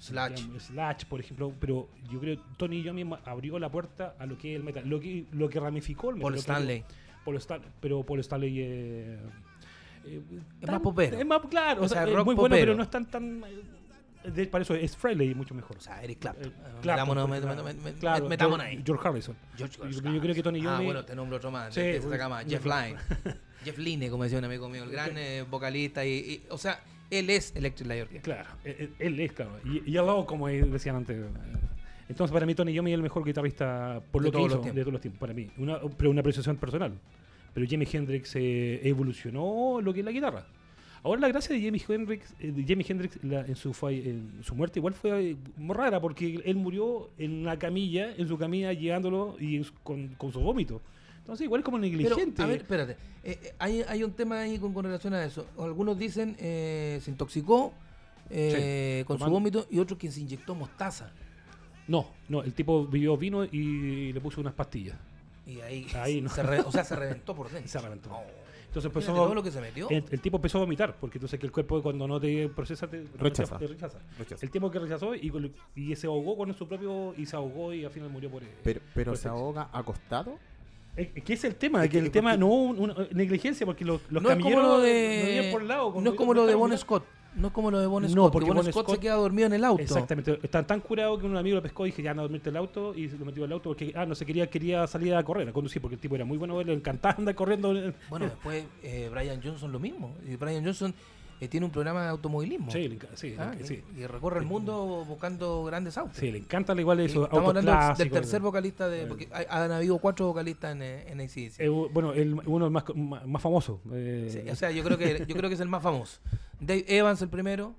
[0.00, 0.40] Slash.
[0.58, 4.52] Slash, por ejemplo, pero yo creo que Tony Yomi abrió la puerta a lo que
[4.52, 6.22] es el metal, lo que, lo que ramificó el metal.
[6.22, 6.84] Paul que- Stanley.
[7.24, 9.18] Paul Stan- pero Paul Stanley eh,
[10.06, 10.22] eh,
[10.60, 11.18] Es más popero.
[11.18, 13.42] Es más, claro, O o sea, sea, es muy bueno, pero no es tan tan.
[14.34, 15.76] De- para eso es Frehley mucho mejor.
[15.76, 16.52] O sea, Eric Clapton.
[16.82, 18.82] Clapton, metámonos- George- ahí.
[18.84, 19.36] George Harrison.
[19.56, 20.14] George Yo- Harrison.
[20.14, 21.74] yo creo que Tony Ah, Iommi- bueno, te nombro otro más.
[21.74, 22.96] Sí, de- cama, Jeff Lynne.
[23.64, 26.04] Jeff Lynne, como decía un amigo mío, el gran eh, vocalista.
[26.04, 28.34] Y, y- o sea, él es Electric Light Orchestra.
[28.42, 29.58] Claro, eh, eh, él es, claro.
[29.64, 31.16] Y, y al lado, como decían antes.
[31.16, 31.28] eh,
[32.08, 34.74] Entonces, para mí, Tony Yomi es el mejor guitarrista por De lo que todos hizo
[34.74, 35.20] de todos los tiempos.
[35.20, 36.92] Para mí, una, pero una apreciación personal.
[37.54, 40.46] Pero Jimi Hendrix eh, evolucionó lo que es la guitarra.
[41.02, 44.54] Ahora, la gracia de Jimi Hendrix, eh, de Jimi Hendrix la- en, su, en su
[44.54, 48.72] muerte igual fue eh, muy rara porque él murió en una camilla, en su camilla,
[48.72, 50.80] llevándolo y en su- con, con su vómito.
[51.18, 52.42] Entonces, igual es como Pero, negligente.
[52.42, 52.92] a ver, espérate.
[53.22, 55.46] Eh, eh, hay, hay un tema ahí con, con relación a eso.
[55.58, 57.72] Algunos dicen eh, se intoxicó
[58.28, 61.12] con su tomando- vómito y otros que se inyectó mostaza.
[61.86, 64.96] No, no, el tipo vivió vino y le puso unas pastillas.
[65.46, 66.28] Y ahí, Ahí no.
[66.28, 67.68] se re- o sea, se reventó por dentro.
[67.70, 68.10] Se reventó.
[68.12, 68.22] Oh.
[68.78, 69.88] Entonces Fíjate empezó todo lo que se metió.
[69.90, 72.86] el, el tipo empezó a vomitar, porque entonces que el cuerpo cuando no te procesa
[72.86, 73.58] te Rechaza.
[73.58, 73.98] te rechaza.
[74.18, 74.44] Rechaza.
[74.44, 75.32] El tipo que rechazó y,
[75.76, 78.80] y se ahogó con su propio y se ahogó y al final murió por Pero,
[78.94, 80.38] pero por se ahoga acostado.
[80.96, 83.84] Es que es el tema, Es que, que- el tema no un- una negligencia porque
[83.84, 85.94] los, los no es como camilleros lo no de, viven por el lado.
[86.00, 87.04] no es como lo de Bon Scott.
[87.34, 88.32] No como lo de Bon No, Scott.
[88.32, 89.82] porque que Bon Scott, Scott- se queda dormido en el auto.
[89.82, 92.56] Exactamente, están tan curados que un amigo lo pescó y dije, ya no dormirte el
[92.56, 95.22] auto y se lo metió al auto porque, ah, no se quería, quería salir a
[95.22, 97.72] correr, a conducir, porque el tipo era muy bueno, le encantaba andar corriendo.
[98.08, 100.16] Bueno, después eh, Brian Johnson lo mismo.
[100.26, 100.92] Y Brian Johnson
[101.40, 102.70] eh, tiene un programa de automovilismo.
[102.70, 103.82] Sí, le enca- sí, Ah, le- y- sí.
[103.96, 106.16] Y recorre el mundo buscando grandes autos.
[106.16, 107.24] Sí, le encanta al igual eso.
[107.24, 109.06] Estamos hablando del- tercer vocalista de.
[109.06, 111.64] Porque hay- han habido cuatro vocalistas en, eh, en AC/DC.
[111.64, 113.80] Eh, bueno, el, uno más, más, más famoso.
[113.92, 116.18] eh, Sí, o sea, yo creo que yo creo que es el más famoso.
[116.60, 117.74] Dave Evans el primero.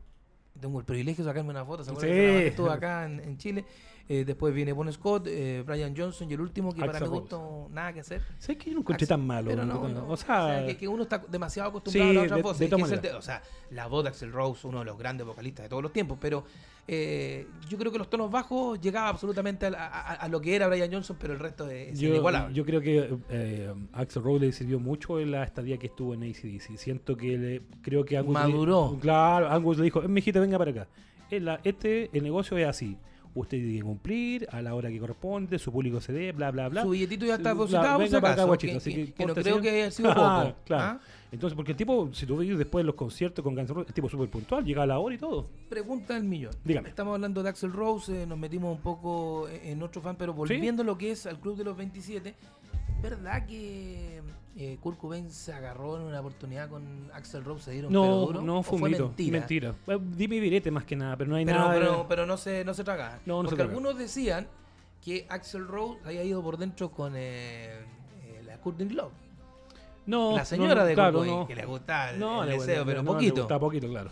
[0.60, 1.86] Tengo el privilegio de sacarme una foto.
[1.86, 2.18] ¿se acuerdan Sí.
[2.18, 3.64] que estuvo acá en, en Chile?
[4.12, 7.10] Eh, después viene Bon Scott, eh, Brian Johnson y el último que para Axl mi
[7.20, 8.24] gusto nada que hacer.
[8.40, 9.52] ¿Sabes que yo no encontré tan malo?
[9.52, 10.08] Pero no, no.
[10.10, 12.58] O sea, que, que uno está demasiado acostumbrado Sí, a la otra de- voz.
[12.58, 13.12] de es todas que es el maneras.
[13.14, 15.84] te- o sea, la voz de Axel Rose, uno de los grandes vocalistas de todos
[15.84, 16.44] los tiempos, pero
[16.88, 20.68] eh, yo creo que los tonos bajos llegaba absolutamente a, a- a lo que era
[20.68, 22.56] Brian Johnson, pero el resto es, yo, inigualable.
[22.56, 26.24] yo creo que eh, Axel Rose le sirvió mucho en la estadía que estuvo en
[26.24, 26.78] ACDC.
[26.78, 28.98] Siento que le, creo que Angus le- Maduró.
[29.00, 30.88] claro, Angus le dijo, mijita, venga para acá.
[31.30, 32.98] La- este, el negocio es así.
[33.40, 36.70] Usted tiene que cumplir a la hora que corresponde, su público se dé, bla, bla,
[36.70, 36.82] bla.
[36.84, 39.24] Su billetito ya está Claro, depositado, venga para acá, guachito, que- así que- que que
[39.26, 40.58] no porte, creo que haya sido Claro, poco.
[40.66, 40.84] claro.
[40.84, 41.00] ¿ah?
[41.32, 44.30] Entonces, porque el tipo, si tú ves después los conciertos con Guns el tipo súper
[44.30, 45.48] puntual, llega a la hora y todo.
[45.70, 46.54] Pregunta del millón.
[46.64, 46.90] Dígame.
[46.90, 50.82] Estamos hablando de Axel Rose, eh, nos metimos un poco en otro fan, pero volviendo
[50.82, 52.34] a lo que es al Club de los 27,
[53.02, 54.22] ¿verdad que
[54.58, 58.42] eh, Kurt Cobain se agarró en una oportunidad con Axel Rose, se dieron No, duro?
[58.42, 59.06] no ¿O fue un mito.
[59.08, 59.40] mentira?
[59.40, 59.76] Mentira.
[60.16, 61.74] Dime direte más que nada, pero no hay Pero, nada.
[61.74, 63.20] pero, pero no se, no se traga.
[63.26, 63.72] No, no se Porque traga.
[63.72, 64.48] algunos decían
[65.04, 67.80] que Axel Rose había ido por dentro con eh,
[68.24, 69.14] eh, la Courtney Love.
[70.08, 71.48] no, la señora no, de claro, Kurt Cobain, no.
[71.48, 73.42] que le gusta el, No, el le- deseo, le- pero no, le poquito.
[73.42, 74.10] gustaba poquito, claro.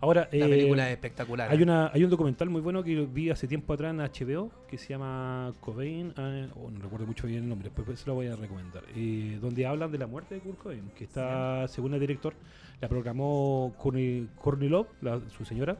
[0.00, 1.50] Ahora, La eh, película es espectacular.
[1.50, 4.76] Hay, una, hay un documental muy bueno que vi hace tiempo atrás en HBO que
[4.78, 8.26] se llama Cobain, eh, oh, no recuerdo mucho bien el nombre, después se lo voy
[8.26, 12.00] a recomendar, eh, donde hablan de la muerte de Kurt Cobain, que está, según el
[12.00, 12.34] director,
[12.80, 14.28] la programó Courtney,
[14.68, 15.76] Love, la- su señora,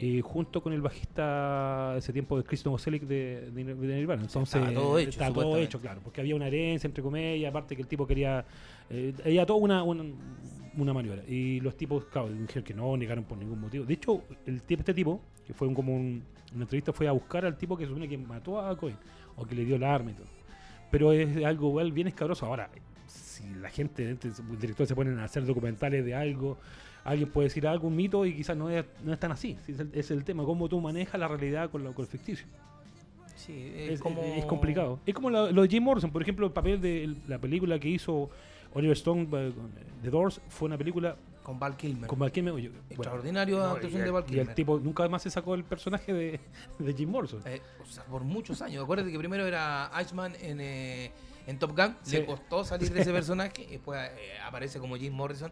[0.00, 4.22] eh, junto con el bajista de ese tiempo de Chris Novoselic de, de, de Nirvana.
[4.22, 7.74] Entonces, Estaba todo hecho, estaba todo hecho, claro, porque había una herencia entre comillas, aparte
[7.74, 8.44] que el tipo quería,
[8.90, 10.04] eh, había toda una, una,
[10.82, 11.22] una maniobra.
[11.26, 13.84] Y los tipos, claro, dijeron que no, negaron por ningún motivo.
[13.84, 16.22] De hecho, el tipo, este tipo, que fue un, como un,
[16.54, 18.96] una entrevista, fue a buscar al tipo que se supone que mató a Cohen,
[19.36, 20.26] o que le dio el arma y todo.
[20.90, 22.46] Pero es algo igual bien escabroso.
[22.46, 22.70] Ahora,
[23.06, 24.18] si la gente, el
[24.60, 26.58] director se ponen a hacer documentales de algo,
[27.04, 29.56] alguien puede decir algo, un mito, y quizás no es, no es tan así.
[29.68, 32.46] Es el, es el tema, cómo tú manejas la realidad con lo, con lo ficticio.
[33.36, 33.72] sí.
[33.76, 34.22] Es, Es, como...
[34.22, 34.98] es complicado.
[35.06, 37.78] Es como lo, lo de Jim Morrison, por ejemplo, el papel de el- la película
[37.78, 38.30] que hizo
[38.74, 39.52] Oliver Stone, eh,
[40.02, 42.06] The Doors, fue una película Con Val Kilmer.
[42.08, 44.48] con Val Kilmer, oye, bueno, Extraordinario No, actuación y de Val y Kilmer.
[44.48, 46.40] el tipo nunca más se sacó el personaje de,
[46.78, 47.40] de Jim Morrison.
[47.46, 48.82] Eh, o sea, por muchos años.
[48.84, 51.10] Acuérdate que primero era Iceman en, eh,
[51.46, 51.96] en Top Gun.
[52.02, 52.16] Sí.
[52.18, 53.62] Le costó salir de ese personaje.
[53.62, 55.50] y después eh, aparece como Jim Morrison.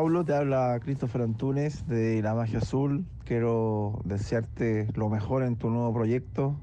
[0.02, 3.06] Pablo, te habla Christopher Antunes de La Magia Azul.
[3.24, 6.56] Quiero desearte lo mejor en tu nuevo proyecto.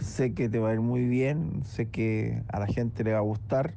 [0.00, 3.18] Sé que te va a ir muy bien, sé que a la gente le va
[3.18, 3.74] a gustar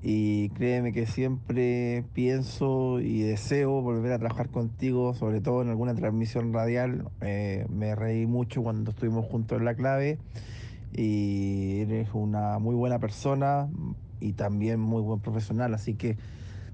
[0.00, 5.94] y créeme que siempre pienso y deseo volver a trabajar contigo, sobre todo en alguna
[5.94, 7.10] transmisión radial.
[7.20, 10.16] Eh, me reí mucho cuando estuvimos juntos en la clave
[10.90, 13.68] y eres una muy buena persona
[14.20, 16.16] y también muy buen profesional, así que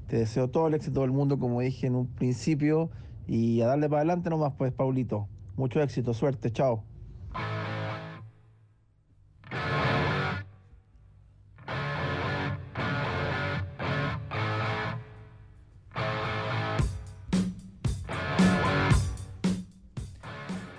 [0.08, 2.90] te deseo todo el éxito del mundo, como dije en un principio,
[3.26, 5.28] y a darle para adelante nomás, pues, Paulito.
[5.56, 6.82] Mucho éxito, suerte, chao.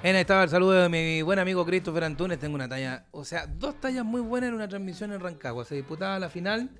[0.01, 2.39] En estaba el saludo de mi buen amigo Christopher Antunes.
[2.39, 5.65] Tengo una talla, o sea, dos tallas muy buenas en una transmisión en Rancagua.
[5.65, 6.71] Se disputaba la final.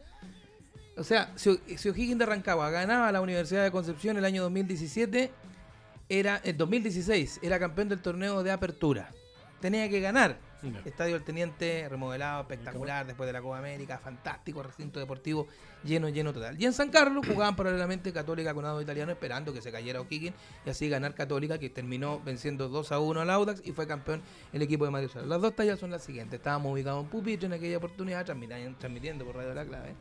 [0.99, 5.31] O sea, si, si O'Higgins de Rancagua ganaba la Universidad de Concepción el año 2017,
[6.09, 9.09] era el 2016, era campeón del torneo de apertura.
[9.61, 10.37] Tenía que ganar.
[10.83, 15.47] Estadio del Teniente, remodelado, espectacular, después de la Copa América, fantástico, recinto deportivo,
[15.85, 16.61] lleno, lleno total.
[16.61, 20.35] Y en San Carlos jugaban paralelamente Católica con Ado Italiano, esperando que se cayera O'Higgins
[20.65, 24.21] y así ganar Católica, que terminó venciendo 2 a 1 al Audax y fue campeón
[24.51, 25.09] el equipo de Mario.
[25.25, 26.39] Las dos tallas son las siguientes.
[26.39, 29.95] Estábamos ubicados en Pupitre en aquella oportunidad, transmitiendo, transmitiendo por Radio La Clave.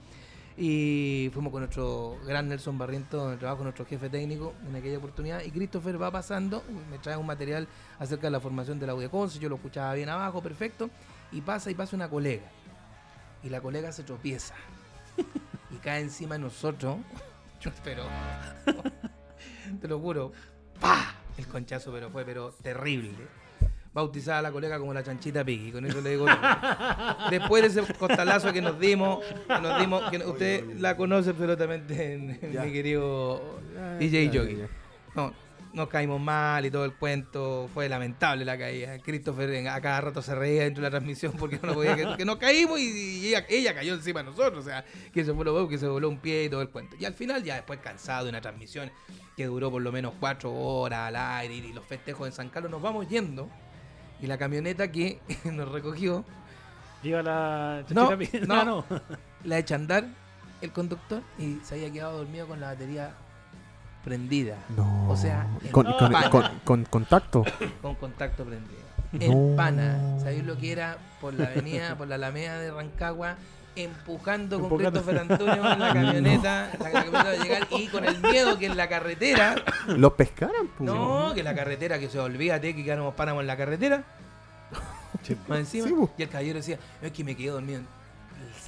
[0.61, 4.99] Y fuimos con nuestro gran Nelson Barriento, en el trabajo nuestro jefe técnico en aquella
[4.99, 5.41] oportunidad.
[5.45, 7.69] Y Christopher va pasando, me trae un material
[8.01, 10.91] acerca de la formación de la UDECONCE, yo lo escuchaba bien abajo, perfecto.
[11.31, 12.51] Y pasa y pasa una colega.
[13.45, 14.55] Y la colega se tropieza.
[15.71, 16.97] y cae encima de nosotros.
[17.85, 18.03] pero.
[19.81, 20.33] te lo juro.
[20.81, 21.15] ¡Pah!
[21.37, 23.29] El conchazo, pero fue pero terrible.
[23.99, 26.37] Bautizada la colega como la chanchita Piggy, con eso le digo todo.
[27.31, 32.17] Después de ese costalazo que nos dimos, que nos dimos, que usted la conoce absolutamente,
[32.17, 33.59] mi querido
[33.99, 34.69] DJ ya.
[35.17, 35.33] No,
[35.73, 37.69] nos caímos mal y todo el cuento.
[37.75, 38.99] Fue lamentable la caída.
[39.01, 42.25] Christopher a cada rato se reía dentro de la transmisión porque no podía que, que
[42.25, 44.65] nos caímos y, y ella, ella cayó encima de nosotros.
[44.65, 46.95] O sea, que se voló, que se voló un pie y todo el cuento.
[47.01, 48.93] Y al final, ya después cansado de una transmisión
[49.37, 52.71] que duró por lo menos cuatro horas al aire y los festejos en San Carlos,
[52.71, 53.49] nos vamos yendo.
[54.21, 56.25] Y la camioneta que nos recogió,
[57.03, 58.11] Llega la No.
[58.51, 58.85] Ah, no.
[59.45, 60.05] la echa a andar
[60.61, 63.13] el conductor y se había quedado dormido con la batería
[64.05, 64.57] prendida.
[64.77, 65.09] No.
[65.09, 67.45] O sea, en con, con- con- con contacto.
[67.83, 68.81] con contacto prendido.
[69.13, 69.51] No.
[69.51, 73.37] El pana, ¿sabéis lo que era por la avenida, por la Alameda de Rancagua?
[73.85, 75.01] Empujando con Empujando.
[75.03, 78.67] Christopher Antonio en la camioneta, la camioneta va a llegar y con el miedo que
[78.67, 79.55] en la carretera,
[79.87, 80.69] ¿Los pescaran?
[80.69, 80.85] pu?
[80.85, 84.05] no, que la carretera, que se olvídate que quedamos páramos en la carretera,
[85.47, 86.11] más encima, Sí, bu.
[86.19, 87.83] y el caballero decía, no es que me quedé dormido,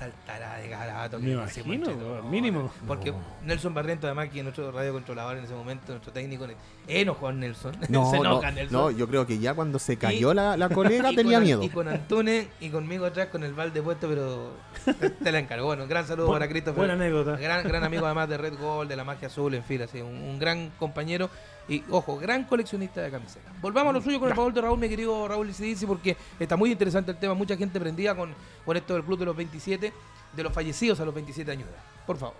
[0.00, 1.18] saltará de garabato.
[1.18, 2.04] Me no imagino, conchetumare".
[2.14, 2.72] weón, mínimo.
[2.86, 3.18] Porque No.
[3.44, 6.46] Nelson Barriento, además, que es nuestro radiocontrolador en ese momento, nuestro técnico,
[6.88, 7.76] enojó Nelson.
[7.90, 8.80] No, se no, enoja Nelson.
[8.80, 11.62] no, yo creo que ya cuando se cayó Y- la, la colega tenía con, miedo.
[11.62, 14.52] Y con Antunes y conmigo atrás con el balde puesto, pero
[14.98, 15.66] te, te la encargó.
[15.66, 16.78] Bueno, un gran saludo Bu- para Christopher.
[16.78, 17.36] buena anécdota.
[17.36, 20.14] Gran, gran amigo además de Red Gold, de la magia azul, en fin, así, un,
[20.16, 21.28] un gran compañero
[21.70, 23.52] y, ojo, gran coleccionista de camisetas.
[23.62, 26.56] Volvamos a lo suyo con el favor de Raúl, mi querido Raúl Isidisi, porque está
[26.56, 27.32] muy interesante el tema.
[27.34, 29.92] Mucha gente prendida con, con esto del Club de los 27,
[30.34, 31.82] de los fallecidos a los 27 años de edad.
[32.06, 32.34] Por favor.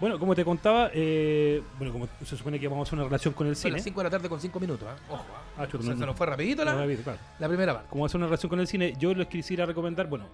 [0.00, 3.34] Bueno, como te contaba, eh, bueno, como se supone que vamos a hacer una relación
[3.34, 3.72] con el cine.
[3.72, 4.86] las 5 de la tarde con 5 minutos.
[4.88, 4.96] ¿ah?
[5.12, 5.62] Ojo, ¿ah?
[5.62, 6.06] Ah, chuta, O sea, no, se no.
[6.06, 7.18] nos fue rapidito la, David, claro.
[7.38, 7.88] la primera parte.
[7.90, 10.26] Como hacer una relación con el cine, yo les quisiera recomendar, bueno,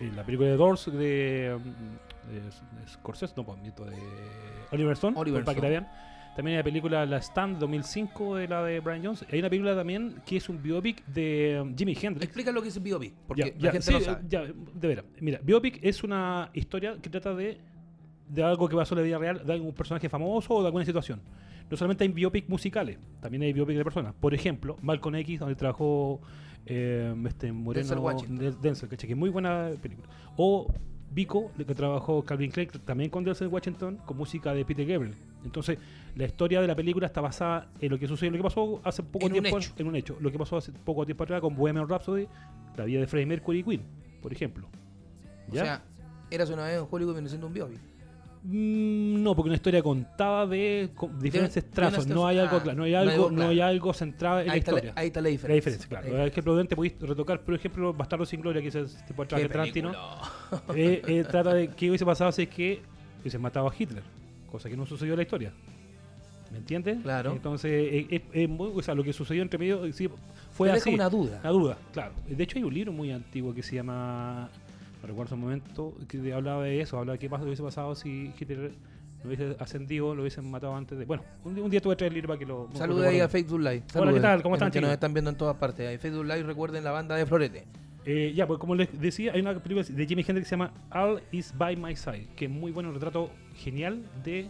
[0.00, 3.96] eh, la película de Doors de, mm, de, de Scorsese, no, pues, miento, de
[4.72, 5.88] Oliver Stone, Oliver para que la Stone.
[5.88, 6.05] vean.
[6.36, 9.24] También hay la película La Stand 2005 de la de Brian Jones.
[9.32, 12.24] Hay una película también que es un biopic de um, Jimi Hendrix.
[12.26, 14.24] Explica lo que es Biopic, porque Ya, la ya, gente sí, no sabe.
[14.28, 15.04] ya, de veras.
[15.20, 17.56] Mira, Biopic es una historia que trata de,
[18.28, 20.84] de algo que pasó en la vida real, de algún personaje famoso o de alguna
[20.84, 21.22] situación.
[21.70, 24.14] No solamente hay biopic musicales, también hay biopic de personas.
[24.14, 26.20] Por ejemplo, Malcolm X, donde trabajó
[26.66, 30.06] eh, este Moreno Denzel Denzel, que es muy buena película.
[30.36, 30.72] O
[31.10, 35.14] Vico, de que trabajó Calvin Klein, también con Denzel Washington, con música de Peter Gabriel.
[35.46, 35.78] Entonces,
[36.14, 39.02] la historia de la película está basada en lo que sucedió, lo que pasó hace
[39.02, 39.72] poco En un tiempo, hecho.
[39.78, 40.16] en un hecho.
[40.20, 42.26] Lo que pasó hace poco tiempo atrás con Bohemian Rhapsody,
[42.76, 43.82] la vida de Freddie Mercury y Queen,
[44.20, 44.68] por ejemplo.
[45.50, 45.82] O sea,
[46.30, 47.80] eras una vez en Hollywood viene siendo un biopic.
[48.48, 52.06] Mm, no, porque una historia contada de diferentes de trazos.
[52.06, 54.52] No hay algo, ah, no hay no hay algo, no hay algo centrado en la
[54.52, 54.92] Ahí está, la, historia.
[54.96, 55.48] ahí está la diferencia.
[55.48, 56.08] La diferencia, claro.
[56.08, 59.48] Por ejemplo, Prudente podéis retocar, por ejemplo, Bastardo sin Gloria, que es el tipo de
[59.48, 59.92] Tarantino.
[60.76, 62.82] eh, eh, trata de qué hubiese pasado si es que
[63.20, 64.04] hubiese matado a Hitler,
[64.56, 65.52] cosa que no sucedió en la historia.
[66.52, 66.98] ¿Me entiendes?
[67.02, 67.32] Claro.
[67.32, 70.08] Entonces, eh, eh, eh, o sea, lo que sucedió entre medio sí,
[70.52, 70.94] fue deja así.
[70.94, 71.40] una duda.
[71.42, 72.12] La duda, claro.
[72.28, 74.48] De hecho, hay un libro muy antiguo que se llama.
[75.02, 78.72] No recuerdo un momento, que hablaba de eso, hablaba de qué hubiese pasado si Hitler
[79.22, 81.04] lo hubiese ascendido, lo hubiesen matado antes de.
[81.04, 82.68] Bueno, un, día- un día tuve que traer el libro para que lo.
[82.74, 83.28] Saludos ahí a.
[83.28, 83.82] Facebook Live.
[83.82, 84.42] Hola, Saludos, ¿qué tal?
[84.42, 85.86] ¿Cómo están, Que nos están viendo en todas partes.
[85.88, 87.64] Ahí Facebook Live, recuerden la banda de Florete.
[88.04, 90.72] Eh, ya, pues como les decía, hay una película de Jimi Hendrix que se llama
[90.92, 94.48] All Is By My Side, que es muy bueno, retrato genial de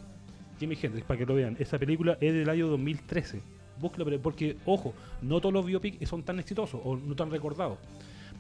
[0.59, 1.57] Jimi Hendrix, para que lo vean.
[1.59, 3.40] Esa película es del año 2013.
[3.80, 7.78] Búsquelo, pero- porque, ojo, no todos los biopics son tan exitosos o no tan recordados.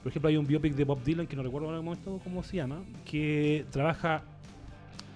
[0.02, 2.42] Por ejemplo, hay un biopic de Bob Dylan, que no recuerdo en el momento cómo
[2.42, 4.22] se llama, que trabaja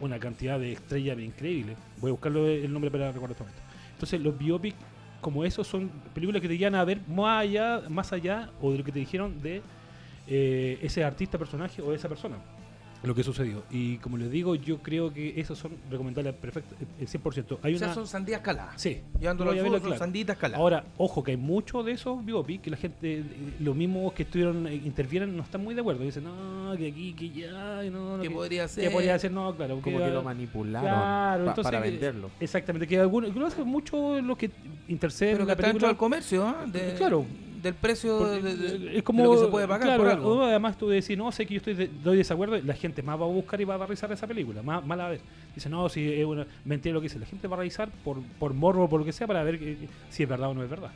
[0.00, 1.76] una cantidad de estrellas increíble.
[2.00, 3.62] Voy a buscarlo el nombre para recordar este momento.
[3.92, 4.76] Entonces, los biopics
[5.20, 8.78] como esos son películas que te llevan a ver más allá, más allá o de
[8.78, 9.60] lo que te dijeron de
[10.26, 12.36] eh, ese artista, personaje o esa persona.
[13.02, 13.62] Lo que sucedió.
[13.70, 17.58] Y como les digo, yo creo que esos son recomendables perfecto, el 100%.
[17.62, 17.94] Hay O sea, una...
[17.94, 18.74] son sandías caladas.
[18.80, 19.98] Sí, Llevándolo al fútbol, son claro.
[19.98, 20.60] sanditas caladas.
[20.60, 23.24] Ahora, ojo, que hay muchos de esos biopics que la gente, eh,
[23.60, 26.04] los mismos que estuvieron, eh, intervienen, no están muy de acuerdo.
[26.04, 28.92] Dicen, no, que aquí, que ya, y no, no, ¿Qué que- podría ¿Qué ser?
[28.92, 29.32] podría hacer?
[29.32, 29.80] No, claro.
[29.80, 32.30] Como que lo manipularon Claro, pa- entonces, para venderlo.
[32.38, 34.50] Exactamente, que algunos, que lo hacen mucho los que
[34.88, 35.88] interceden Pero en que la está dentro película.
[35.88, 36.66] del comercio, ¿ah?
[36.66, 37.24] De- Claro.
[37.62, 40.02] Del precio Porque, de, de- eh, de es como lo que se puede pagar claro,
[40.02, 40.44] por algo.
[40.44, 43.24] además tú decís no sé que yo estoy de- doy desacuerdo la gente más va
[43.24, 45.20] a buscar y va a revisar esa película más, más la ver
[45.54, 48.18] dice no si es una mentira lo que dice la gente va a revisar por
[48.38, 49.76] por morbo por lo que sea para ver que-
[50.08, 50.90] si es verdad o no es verdad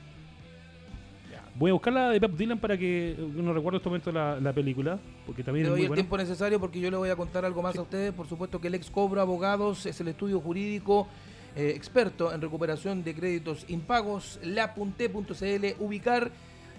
[1.56, 4.12] voy a buscar la de Bob Dylan para que eh, no recuerdo en este momento
[4.12, 6.96] la, la película porque también es doy muy el buena tiempo necesario porque yo le
[6.96, 8.12] voy a contar algo más a ustedes.
[8.12, 11.06] Por supuesto que el ex Cobra Abogados es el estudio jurídico
[11.56, 14.40] eh, experto en recuperación de créditos impagos.
[14.42, 16.32] Lapunte.cl, ubicar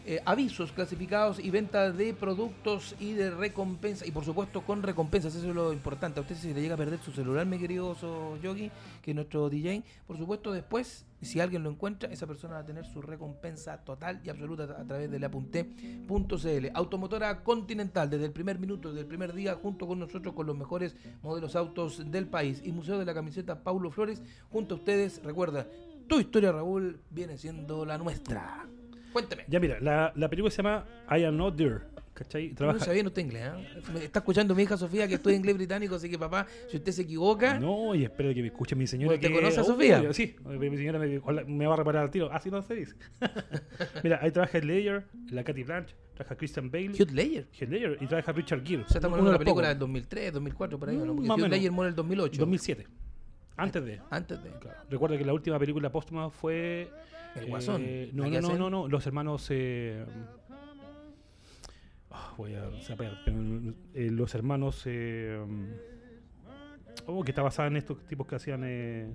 [0.07, 4.05] eh, avisos clasificados y venta de productos y de recompensa.
[4.05, 6.19] Y por supuesto con recompensas, eso es lo importante.
[6.19, 7.95] A usted si le llega a perder su celular, mi querido
[8.39, 8.69] Yogi,
[9.01, 12.65] que es nuestro DJ, por supuesto después, si alguien lo encuentra, esa persona va a
[12.65, 16.67] tener su recompensa total y absoluta a través de lapunte.cl.
[16.75, 20.55] Automotora Continental, desde el primer minuto, desde el primer día, junto con nosotros, con los
[20.55, 22.61] mejores modelos autos del país.
[22.63, 25.67] Y Museo de la Camiseta Paulo Flores, junto a ustedes, recuerda,
[26.07, 28.67] tu historia, Raúl, viene siendo la nuestra.
[29.15, 29.45] Cuénteme.
[29.47, 31.79] ya mira la, la película se llama I Am Not There
[32.13, 32.55] ¿cachai?
[32.59, 33.81] No sabía usted inglés, ¿eh?
[33.93, 36.91] Me está escuchando mi hija Sofía que estoy inglés británico, así que papá, si usted
[36.91, 39.15] se equivoca, No, y espero que me escuche mi señora.
[39.15, 40.13] ¿Usted que, conoce a Oh, Sofía?
[40.13, 42.31] Sí, mi señora me, me va a reparar al tiro.
[42.31, 42.95] Así no se dice.
[44.03, 47.47] Mira, ahí trabaja el Ledger, la Katy Blanche, trabaja Christian Bale, Heath Ledger.
[47.51, 48.83] Heath Ledger y trabaja Richard Gere.
[48.83, 51.05] O sea, estamos hablando de una película del 2003, 2004, por ahí, ¿no?
[51.05, 51.49] Mm, Porque más menos.
[51.51, 52.27] Ledger muere en el 2008.
[52.31, 52.39] pocos.
[52.39, 52.87] 2007.
[53.57, 54.01] Antes de.
[54.09, 54.49] Antes de.
[54.51, 54.77] Claro.
[54.89, 56.89] Recuerda que la última película póstuma fue.
[57.35, 57.81] El Guasón.
[57.83, 59.47] eh, no, ¿La no, no, no, no, Los hermanos.
[59.51, 60.05] eh,
[62.11, 63.13] ah, voy a saber.
[63.93, 64.83] eh, los hermanos.
[64.85, 65.39] eh,
[67.07, 68.61] oh, que está basada en estos tipos que hacían.
[68.65, 69.07] eh,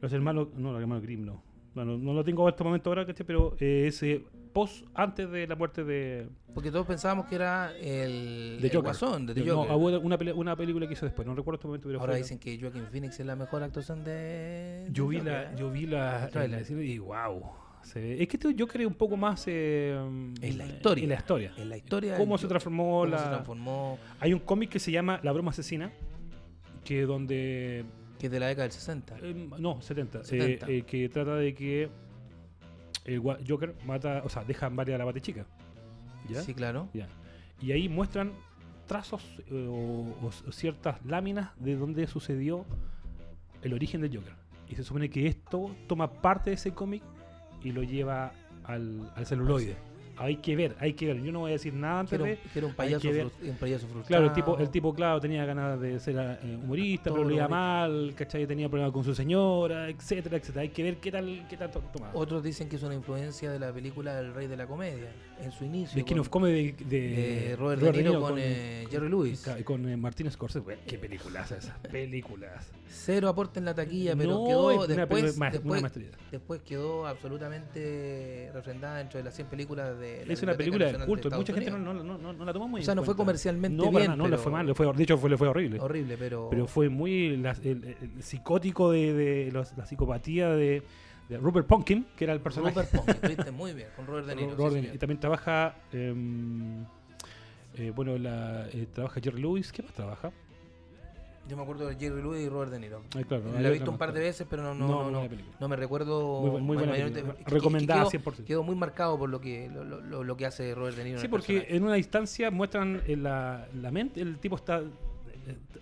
[0.00, 0.48] los hermanos.
[0.56, 1.42] No, los hermanos Grimm, no.
[1.74, 3.24] No, no, lo tengo en este momento ahora, ¿cachai?
[3.26, 8.56] pero eh, ese post antes de la muerte de, Porque todos pensábamos que era el,
[8.60, 8.80] de el Joker.
[8.82, 9.76] Guasón, de The no, Joker.
[9.76, 12.22] hubo una, pele- una película que hizo después, no recuerdo este momento, pero Ahora fue-
[12.22, 14.88] dicen que Joaquin Phoenix es la mejor actuación de.
[14.90, 15.54] Yo de vi Joker, la, ¿eh?
[15.56, 17.42] yo vi la, cine y wow.
[17.82, 19.94] Se ve- es que este yo creo un poco más eh,
[20.40, 21.02] En la historia.
[21.04, 21.52] En la historia.
[21.56, 22.16] En la historia.
[22.16, 23.18] Cómo se Joker, transformó cómo la.
[23.18, 25.92] se transformó, Hay un cómic que se llama La broma asesina,
[26.84, 27.84] que donde
[28.18, 29.16] que es de la década del 60.
[29.22, 30.66] eh, no 70, eh, 70.
[30.70, 31.88] eh, que trata de que
[33.04, 35.46] el Joker mata, o sea, deja varias a la batichica.
[36.28, 36.42] ¿Ya?
[36.42, 36.88] Sí, claro.
[36.92, 37.08] Ya.
[37.60, 38.32] Y ahí muestran
[38.86, 42.64] trazos o, o ciertas láminas de donde sucedió
[43.62, 44.34] el origen del Joker.
[44.68, 47.02] Y se supone que esto toma parte de ese cómic
[47.62, 48.32] y lo lleva
[48.64, 49.76] al, al celuloide.
[50.18, 51.22] Hay que ver, hay que ver.
[51.22, 52.38] Yo no voy a decir nada antes de...
[52.52, 53.30] que era un payaso, un
[53.60, 54.04] frustrado.
[54.06, 57.48] Claro, el tipo, el tipo, claro, tenía ganas de ser eh, humorista, pero le iba
[57.48, 58.46] mal, ¿cachai?
[58.46, 60.62] Tenía problemas con su señora, etcétera, etcétera.
[60.62, 62.12] Hay que ver qué tal, qué tal to- tomaba.
[62.14, 65.52] Otros dicen que es una influencia de la película El Rey de la Comedia, en
[65.52, 65.94] su inicio.
[65.96, 66.98] The King of Comedy de, de,
[67.48, 69.46] de Robert De Robert Niro con, eh, Jerry Lewis.
[69.64, 70.60] Con, eh, Martin Scorsese.
[70.64, 72.70] Güey, qué películas esas, películas.
[72.90, 75.92] Cero aporte en la taquilla, pero No, quedó una después, después, una
[76.30, 81.04] después quedó absolutamente refrendada dentro de las 100 películas de la Es una película de
[81.06, 81.30] culto.
[81.30, 81.94] Mucha gente no, Unidos.
[81.94, 84.16] no, no, no, no la toma muy O sea, no fue comercialmente no, bien, nada,
[84.16, 85.80] no le fue mal, le fue, de hecho fue, le fue horrible.
[85.80, 86.48] Horrible, pero...
[86.50, 90.82] Pero fue muy la- el, el psicótico de, de los- la psicopatía de,
[91.28, 92.74] de Rupert Pumpkin, que era el personaje.
[92.74, 94.50] Robert Pong, estuviste muy bien, con Robert De Niro.
[94.50, 94.82] sí, Robert De Niro.
[94.82, 94.94] señor.
[94.94, 96.84] y también trabaja, em,
[97.76, 99.70] eh, bueno, la, eh, trabaja Jerry Lewis.
[99.72, 100.30] ¿Qué más trabaja?
[101.48, 103.02] Yo me acuerdo de Jerry Lewis y Robert De Niro.
[103.16, 105.28] Ah, claro, la he visto un par de veces, pero no, no, No,
[105.60, 106.42] no, me recuerdo.
[106.42, 107.34] Muy muy buena película.
[107.46, 108.44] Recomendada quedó, 100%.
[108.44, 111.20] Quedó muy marcado por lo que, lo, lo- lo- lo que hace Robert De Niro.
[111.20, 111.76] Sí, porque personaje.
[111.76, 114.82] en una instancia muestran en la, la mente, el tipo está,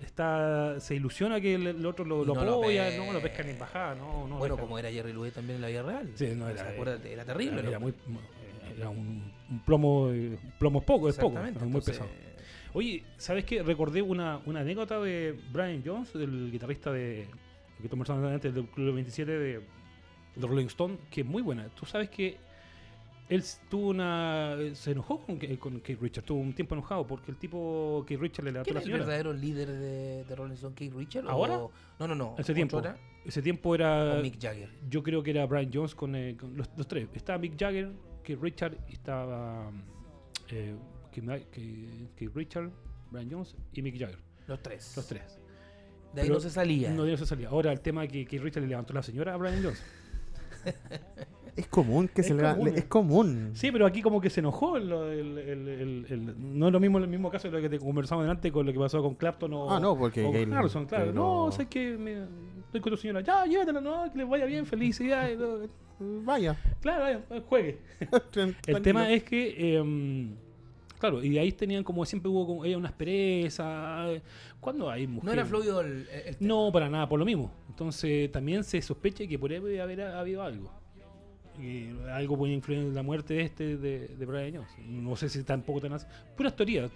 [0.04, 2.98] está se ilusiona que el, el otro lo, lo no lo apoya, ve.
[2.98, 4.38] no lo pesca ni en bajada, no, no.
[4.38, 6.10] bueno, como era Jerry Lewis también en la vida real.
[6.14, 6.72] Sí, no era,
[7.04, 7.60] era terrible.
[7.60, 7.68] Era, ¿no?
[7.70, 7.94] era muy,
[8.76, 12.08] era un, un plomo, eh, plomo poco, es poco, muy pesado.
[12.76, 13.62] Oye, ¿sabes qué?
[13.62, 17.26] Recordé una, una anécdota de Brian Jones, del guitarrista de.
[17.80, 19.60] que antes del Club 27 de,
[20.36, 21.70] de Rolling Stone, que es muy buena.
[21.70, 22.36] Tú sabes que
[23.30, 24.58] él tuvo una.
[24.74, 28.44] se enojó con, con Keith Richards, tuvo un tiempo enojado porque el tipo Keith Richards
[28.44, 29.04] le levantó ¿Quién la es el señora.
[29.06, 30.74] verdadero líder de, de Rolling Stone?
[30.74, 31.30] ¿Keith Richards?
[31.30, 31.56] ¿Ahora?
[31.58, 32.34] O- No, no, no.
[32.34, 32.78] Ese ¿Otro tiempo.
[32.80, 32.98] era?
[33.24, 34.18] Ese tiempo era.
[34.18, 34.68] ¿O Mick Jagger?
[34.90, 37.08] Yo creo que era Brian Jones con, eh, con los, los tres.
[37.14, 37.90] Estaba Mick Jagger,
[38.22, 39.70] Keith Richard y estaba
[40.50, 40.74] eh,
[41.22, 42.70] Keith, Richard,
[43.10, 44.18] Brian Jones y Mick Jagger.
[44.46, 44.92] Los tres.
[44.96, 45.38] Los tres.
[46.14, 46.90] De ahí Pero no se salía.
[46.90, 47.48] No, de ahí no se salía.
[47.48, 49.82] Ahora el tema que Keith Richard le levantó la señora a Brian Jones.
[51.56, 52.64] Es común que Es se común.
[52.70, 53.50] le- Es común.
[53.54, 54.76] Sí, pero aquí como que se enojó.
[54.76, 57.70] el- el- el- el- el- no es lo mismo el mismo caso de lo que
[57.70, 60.52] te conversamos delante con lo que pasó con Clapton o, Ah, no, porque o Gail-
[60.52, 61.12] Harrison, claro.
[61.14, 62.24] No, no- sé que me,
[62.66, 63.22] estoy con tu señora.
[63.22, 65.38] Ya, llévatela, no, que les vaya bien, felicidades.
[65.38, 65.60] no.
[65.98, 66.54] Vaya.
[66.82, 67.78] Claro, vaya, juegue.
[68.66, 70.36] El tema es que, em,
[70.98, 74.06] claro, y ahí tenían como siempre hubo como ella una aspereza.
[74.60, 75.24] ¿Cuándo hay mujeres?
[75.24, 76.48] No era fluido el, el tema.
[76.48, 77.50] No, para nada, por lo mismo.
[77.68, 80.70] Entonces también se sospecha que por ahí puede haber habido algo.
[82.12, 84.70] Algo puede influir en la muerte de este de, de Brian Jones.
[84.86, 86.06] No sé si tampoco tan así.
[86.36, 86.90] Puras teorías.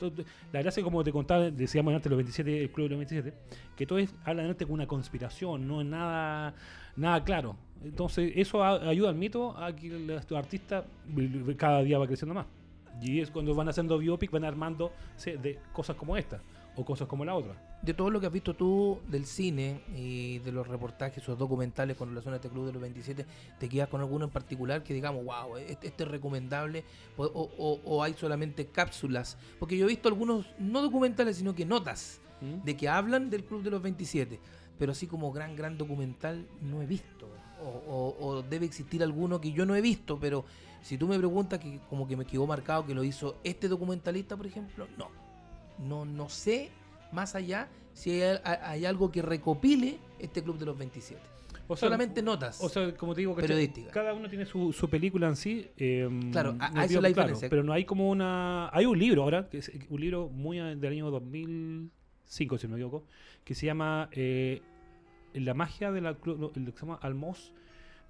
[0.52, 3.34] La gracia, como te contaba, decíamos antes, los 27, el club de los 27,
[3.74, 6.54] que todo es, habla de con una conspiración, no es nada,
[6.94, 7.56] nada claro.
[7.82, 10.20] Entonces, eso a- ayuda al mito a que el-
[11.06, 12.44] vi- cada día va creciendo más.
[13.00, 14.92] Y es cuando van haciendo biopic, van armando
[15.24, 16.40] de cosas como esta
[16.76, 17.54] o cosas como la otra.
[17.82, 21.96] De todo lo que has visto tú del cine y de los reportajes o documentales
[21.96, 23.26] con relación a este club de los 27,
[23.58, 26.84] ¿te quedas con alguno en particular que digamos, wow, este, este es recomendable?
[27.16, 29.36] O, o- o- hay solamente cápsulas?
[29.58, 32.64] Porque yo he visto algunos, no documentales, sino que notas ¿Mm?
[32.64, 34.38] de que hablan del club de los 27,
[34.78, 37.28] pero así como gran, gran documental no he visto.
[37.62, 40.44] O- o debe existir alguno que yo no he visto, pero
[40.82, 44.36] si tú me preguntas que como que me quedó marcado que lo hizo este documentalista,
[44.36, 45.08] por ejemplo, no.
[45.78, 46.70] No, no sé
[47.12, 51.20] más allá si hay, hay algo que recopile este club de los 27.
[51.66, 52.60] O sea, Solamente notas.
[52.62, 53.34] O sea, como te digo.
[53.36, 53.90] Periodística.
[53.92, 55.68] cada uno tiene su, su película en sí.
[55.76, 57.48] eh, Claro, a- no a eso es la claro, diferencia.
[57.48, 58.68] pero no hay como una.
[58.72, 62.80] Hay un libro ahora, que es un libro muy del año 2005, si no me
[62.80, 63.04] equivoco,
[63.44, 64.62] que se llama eh,
[65.34, 66.10] La magia de la.
[66.10, 67.52] el que se llama Almos.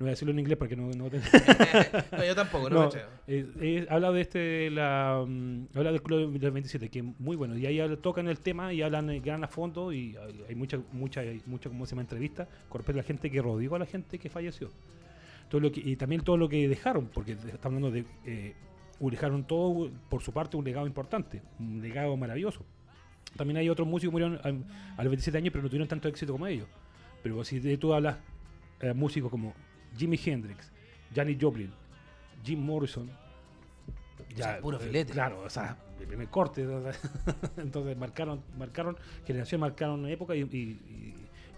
[0.01, 0.90] No voy a decirlo en inglés porque no.
[0.93, 1.10] no
[2.12, 2.90] no, yo tampoco, no, No,
[3.27, 7.36] eh, eh, habla de este, la, mm, habla del Club del 27, que es muy
[7.36, 7.55] bueno.
[7.55, 10.16] Y ahí tocan el tema y hablan eh, gran a fondo y
[10.48, 13.43] hay, mucha, mucha, hay mucha, como se llama, entrevista con respecto a la gente que
[13.43, 14.70] rodeó a la gente que falleció.
[15.51, 18.55] Todo lo que, y también todo lo que dejaron, porque estamos hablando de, eh,
[19.01, 22.64] dejaron todo, por su parte, un legado importante, un legado maravilloso.
[23.36, 24.64] También hay otros músicos que murieron
[24.97, 26.68] a, a los 27 años, pero no tuvieron tanto éxito como ellos.
[27.22, 28.16] Pero si de- tú hablas
[28.81, 29.52] eh, músicos como
[29.97, 30.71] Jimi Hendrix,
[31.15, 31.73] Janis Joplin,
[32.45, 35.12] Jim Morrison, O sea, puro eh, filete.
[35.12, 36.67] Claro, o sea, el primer corte.
[36.67, 36.93] o sea,
[37.57, 38.97] entonces marcaron, marcaron,
[39.27, 41.10] generación marcaron una época y, y-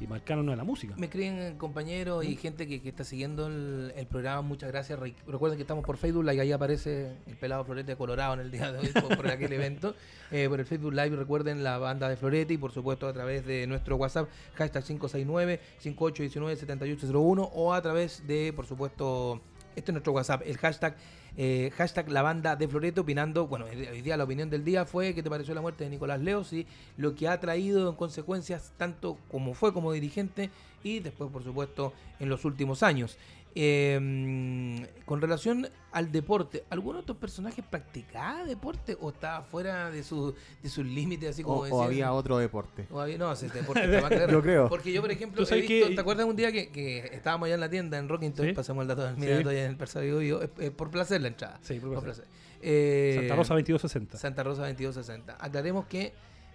[0.03, 0.95] y- marcaron a la música.
[0.97, 4.99] Me creen compañeros y gente que, que está siguiendo el, el programa, muchas gracias.
[4.99, 8.41] Re- Recuerden que estamos por Facebook Live, ahí aparece el pelado Florete de Colorado en
[8.41, 9.95] el día de hoy por, por aquel evento.
[10.31, 13.45] Eh, por el Facebook Live recuerden la banda de Florete y por supuesto a través
[13.47, 19.41] de nuestro WhatsApp, hashtag 569-5819-7801 o a través de, por supuesto,
[19.77, 20.97] este es nuestro WhatsApp, el hashtag
[21.37, 25.15] eh, hashtag la banda de Florete opinando, bueno, hoy día la opinión del día fue
[25.15, 28.73] qué te pareció la muerte de Nicolás Leos y lo que ha traído en consecuencias
[28.77, 30.51] tanto como fue como dirigente
[30.83, 33.17] y después por supuesto en los últimos años.
[33.55, 40.03] Eh, con relación al deporte, ¿alguno de estos personajes practicaba deporte o estaba fuera de,
[40.03, 42.87] su, de sus límites así como O, o había otro deporte.
[42.91, 44.31] O había- no, ese deporte claro.
[44.31, 44.69] Yo creo.
[44.69, 47.55] Porque yo, por ejemplo, he visto- que- ¿te acuerdas un día que, que estábamos allá
[47.55, 48.47] en la tienda en Rockington?
[48.47, 48.53] Sí.
[48.53, 49.21] Pasamos el dato del Sí.
[49.21, 51.59] mira, estoy en el Persa Vivo, es- es por placer la entrada.
[51.63, 52.25] Sí, por Por placer.
[52.25, 52.43] placer.
[52.63, 54.17] Eh, Santa Rosa 2260.
[54.19, 55.37] Santa Rosa 2260.
[55.39, 56.13] Aclaremos que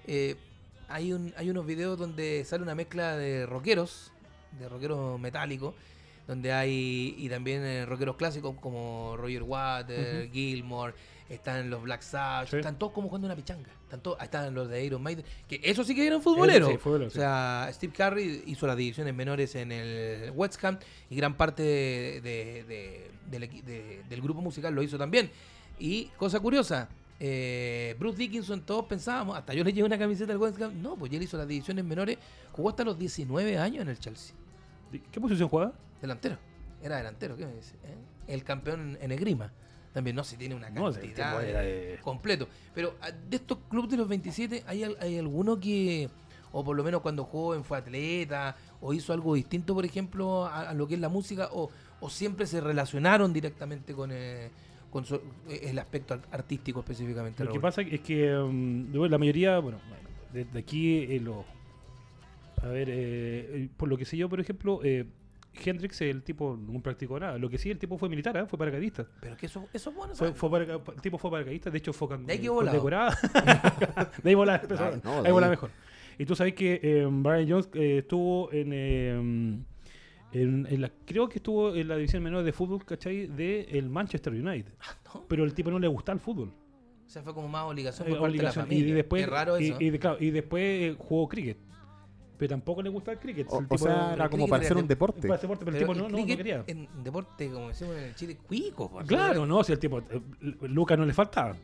[0.07, 0.35] eh,
[0.87, 4.11] hay, un, hay unos videos donde sale una mezcla de rockeros,
[4.57, 5.75] de rockeros metálicos,
[6.27, 10.93] donde hay y también eh, rockeros clásicos como Roger Waters, Gilmore,
[11.29, 12.57] están los Black Sabbath, Sí.
[12.57, 13.69] están todos como jugando una pichanga.
[13.83, 16.69] Están, todos- están los de Iron Maiden, que eso sí que eran futboleros.
[16.69, 20.77] sí, futboleros, o sea, Steve Curry hizo las divisiones menores en el West Ham
[21.09, 25.29] y gran parte de- de- de- del, equi- de- del grupo musical lo hizo también.
[25.79, 26.89] Y cosa curiosa,
[27.19, 30.95] eh, Bruce Dickinson, todos pensábamos, hasta yo le llevé una camiseta al West Ham, no,
[30.97, 32.17] pues él hizo las divisiones menores,
[32.51, 34.35] jugó hasta los 19 años en el Chelsea,
[35.11, 35.73] ¿Qué posición juega?
[36.01, 36.37] delantero,
[36.81, 37.75] era delantero, ¿qué me dice?
[37.83, 37.95] eh?
[38.27, 39.51] El campeón en esgrima,
[39.93, 43.89] también no, si tiene una No, cantidad de- de- completo, pero ah, de estos clubes
[43.91, 46.09] de los 27, ¿hay, hay alguno que,
[46.51, 50.69] o por lo menos cuando joven fue atleta, o hizo algo distinto, por ejemplo, a,
[50.69, 51.69] a lo que es la música, o,
[51.99, 54.51] o siempre se relacionaron directamente con, eh,
[54.91, 55.15] con su-
[55.49, 57.43] eh, el aspecto ar- artístico específicamente.
[57.43, 61.43] Lo que pasa es que mm, la mayoría, bueno, bueno, de, de aquí eh, lo.
[62.61, 62.95] A ver, eh,
[63.63, 65.05] eh, por lo que sé yo, por ejemplo, eh,
[65.63, 67.37] Hendrix, el tipo no practicó nada.
[67.37, 68.45] Lo que sí, el tipo fue militar, ¿eh?
[68.47, 69.07] fue paracaidista.
[69.21, 70.13] Pero que eso, eso es bueno.
[70.15, 70.27] Fue,
[70.95, 72.77] el tipo fue paracaidista, de hecho fue can- De ahí que volado.
[72.77, 73.15] condecorado.
[74.23, 75.69] de ahí volaba, Ah, no, de ahí volaba mejor.
[76.19, 79.11] Y tú sabes que eh, Brian Jones eh, estuvo en, eh,
[80.31, 83.27] en, en la, creo que estuvo en la división menor de fútbol, ¿cachai?
[83.27, 84.73] De el Manchester United.
[85.13, 85.25] ¿no?
[85.27, 86.51] Pero el tipo no le gustaba el fútbol.
[87.05, 88.65] O sea, fue como más obligación Eh, por parte obligación.
[88.65, 88.91] de la familia.
[88.91, 89.77] Y después, Qué raro y, eso.
[89.79, 91.57] y de- claro, y después eh, jugó cricket.
[92.37, 93.47] Pero tampoco le gustaba el cricket.
[93.49, 95.27] O, El o tipo sea, era- como para hacer de- un deporte.
[95.27, 96.63] para deporte, pero, el tipo no, no, no quería.
[96.67, 98.89] En deporte, como decimos en el Chile, cuico.
[98.91, 99.07] pues.
[99.07, 99.99] Claro, no, si el tipo.
[99.99, 100.21] eh,
[100.61, 101.55] Lucas no le faltaba.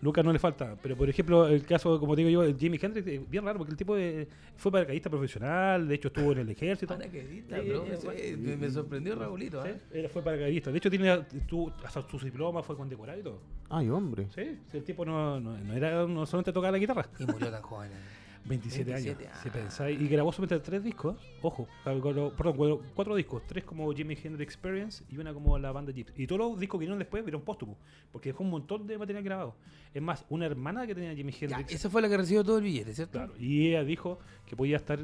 [0.00, 0.76] Lucas no le falta.
[0.82, 3.76] Pero por ejemplo, el caso, como digo yo, Jimi Hendrix, eh, bien raro, porque el
[3.76, 4.26] tipo eh,
[4.56, 6.92] fue paracaidista profesional, de hecho estuvo en el ejército.
[6.96, 9.62] Paracaidista, bro, eh, me, me sorprendió Raulito.
[9.62, 9.78] Sí, ¿eh?
[9.92, 10.72] Era, fue paracaidista.
[10.72, 11.16] De hecho, tiene
[11.48, 13.38] tuvo hasta sus diplomas, fue condecorado y todo.
[13.68, 14.26] Ay, hombre.
[14.34, 17.06] Sí, sí, el tipo no, no, no era, no solamente tocaba la guitarra.
[17.20, 17.90] Y murió tan joven.
[18.44, 18.48] Eh.
[18.48, 19.38] 27, 27, años.
[19.42, 19.52] Si ah.
[19.52, 20.00] pensáis.
[20.00, 21.16] Y grabó solamente tres discos.
[21.42, 23.42] Ojo, perdón, cuatro, cuatro discos.
[23.46, 26.22] Tres como Jimi Hendrix Experience y una como la banda Gypsy.
[26.22, 27.76] Y todos los discos que vinieron después vieron póstumo.
[28.10, 29.54] Porque dejó un montón de material grabado.
[29.94, 31.72] Es más, una hermana que tenía Jimi Ya, Hendrix.
[31.72, 33.12] esa fue la que recibió todo el billete, ¿cierto?
[33.12, 34.98] Claro, y ella dijo que podía estar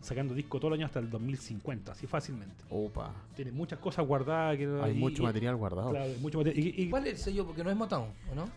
[0.00, 2.64] sacando disco todo el año hasta el 2050, así fácilmente.
[2.70, 3.14] Opa.
[3.36, 4.56] Tiene muchas cosas guardadas.
[4.56, 5.90] Que Hay y- mucho y- material guardado.
[5.90, 6.66] Claro, mucho material.
[6.66, 7.46] Y, y- ¿Cuál es el sello?
[7.46, 8.48] Porque no es Motown, ¿o no?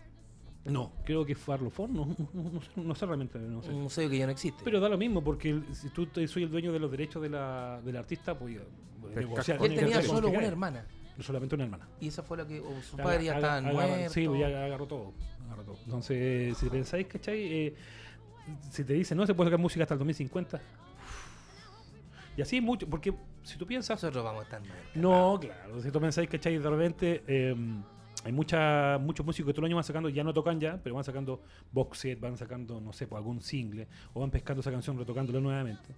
[0.66, 3.38] No, creo que fue Arlophone, no, no, no sé, no sé realmente.
[3.38, 3.70] No sé.
[3.70, 4.62] Un sello que ya no existe.
[4.64, 7.22] Pero da lo mismo, porque el- si tú te- soy el dueño de los derechos
[7.22, 8.58] de la, del artista, pues
[9.14, 9.64] Pesca- negociar.
[9.64, 10.86] Él tenía solo una hermana.
[11.16, 11.88] No solamente una hermana.
[12.00, 12.58] Y esa fue la que.
[12.60, 14.12] o su Aga- padre ya estaba muerto.
[14.12, 15.12] Sí, pues ya agarró todo.
[15.46, 15.76] agarró todo.
[15.84, 17.40] Entonces, si pensáis, ¿cachai?
[17.52, 17.74] Eh,
[18.70, 20.60] si te dicen, no se puede sacar música hasta el 2050.
[22.36, 23.14] Y así mucho, porque
[23.44, 24.02] si tú piensas.
[24.02, 24.76] Nosotros vamos a estar mal.
[24.96, 26.58] No, claro, si tú pensáis, ¿cachai?
[26.58, 27.54] De repente eh,
[28.24, 30.94] hay mucha, muchos músicos que todo el año van sacando, ya no tocan ya, pero
[30.94, 31.42] van sacando
[31.72, 35.40] box set, van sacando, no sé, pues, algún single, o van pescando esa canción, retocándola
[35.40, 35.90] nuevamente.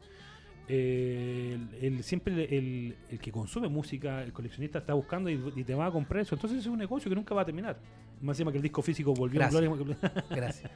[0.68, 5.62] Eh, el, el- siempre el, el- que consume música, el coleccionista está buscando y, y
[5.64, 6.34] te va a comprar eso.
[6.34, 7.78] Entonces es un negocio que nunca va a terminar.
[8.20, 9.78] Más encima que el disco físico volvió en Gracias.
[9.78, 10.24] gloria.
[10.30, 10.70] Gracias.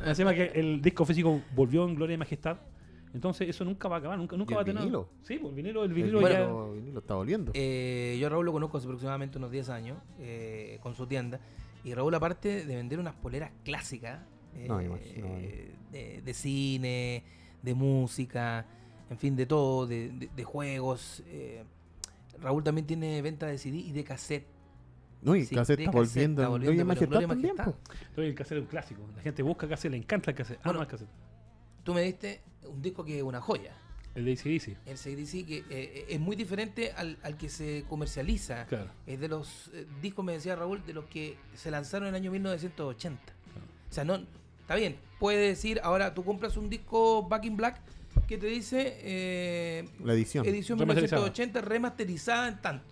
[0.00, 2.56] Más encima que el disco físico volvió en gloria y majestad.
[3.14, 4.82] Entonces eso nunca va a acabar, nunca, nunca ¿Y va a el tener.
[4.82, 5.08] vinilo?
[5.22, 6.40] Sí, pues el vinilo, el El vinilo Bueno, ya.
[6.44, 7.52] vinilo, vinilo está volviendo.
[7.54, 11.38] Eh, yo a Raúl lo conozco hace aproximadamente unos 10 años eh, con su tienda.
[11.84, 14.20] Y Raúl, aparte de vender unas poleras clásicas
[14.54, 15.26] eh, No, imagino,
[15.90, 17.24] de, de cine,
[17.62, 18.66] de música,
[19.10, 21.22] en fin, de todo, de, de- de juegos.
[21.26, 21.64] eh,
[22.40, 24.46] Raúl también tiene venta de CD y de cassette.
[25.20, 26.42] no, y sí, cassette está volviendo.
[26.42, 27.72] está en volviendo, Gloria Majestad Gloria también, Majestad.
[27.74, 27.92] po.
[28.08, 29.02] Entonces el cassette es un clásico.
[29.16, 31.08] La gente busca cassette, le encanta el cassette, ama Bueno, el cassette.
[31.84, 33.74] Tú me diste un disco que es una joya.
[34.14, 34.76] El de ACDC.
[34.86, 38.66] El CDC que eh, es muy diferente al, al que se comercializa.
[38.66, 38.90] Claro.
[39.06, 42.20] Es de los eh, discos, me decía Raúl, de los que se lanzaron en el
[42.20, 43.18] año 1980.
[43.90, 44.20] O sea, no,
[44.60, 47.80] está bien, puede decir, ahora tú compras un disco Back in Black
[48.28, 50.46] que te dice eh, La edición.
[50.46, 51.22] edición Remasterizada.
[51.22, 52.84] 1980 remasterizada en tanto.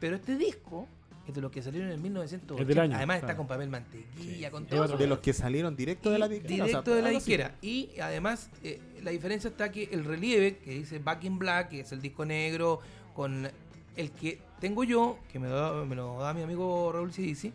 [0.00, 0.88] Pero este disco
[1.30, 2.62] es de los que salieron en el 1980.
[2.62, 4.96] Es del año, Además está con papel mantequilla, con todo.
[4.96, 6.64] De los que salieron directo de la disquera.
[6.64, 7.54] Directo o sea, de la disquera.
[7.62, 11.80] Y además, eh, la diferencia está que el relieve, que dice Back in Black, que
[11.80, 12.80] es el disco negro,
[13.14, 13.48] con
[13.96, 17.52] el que tengo yo, que me, da- me lo da mi amigo Raúl Cidici,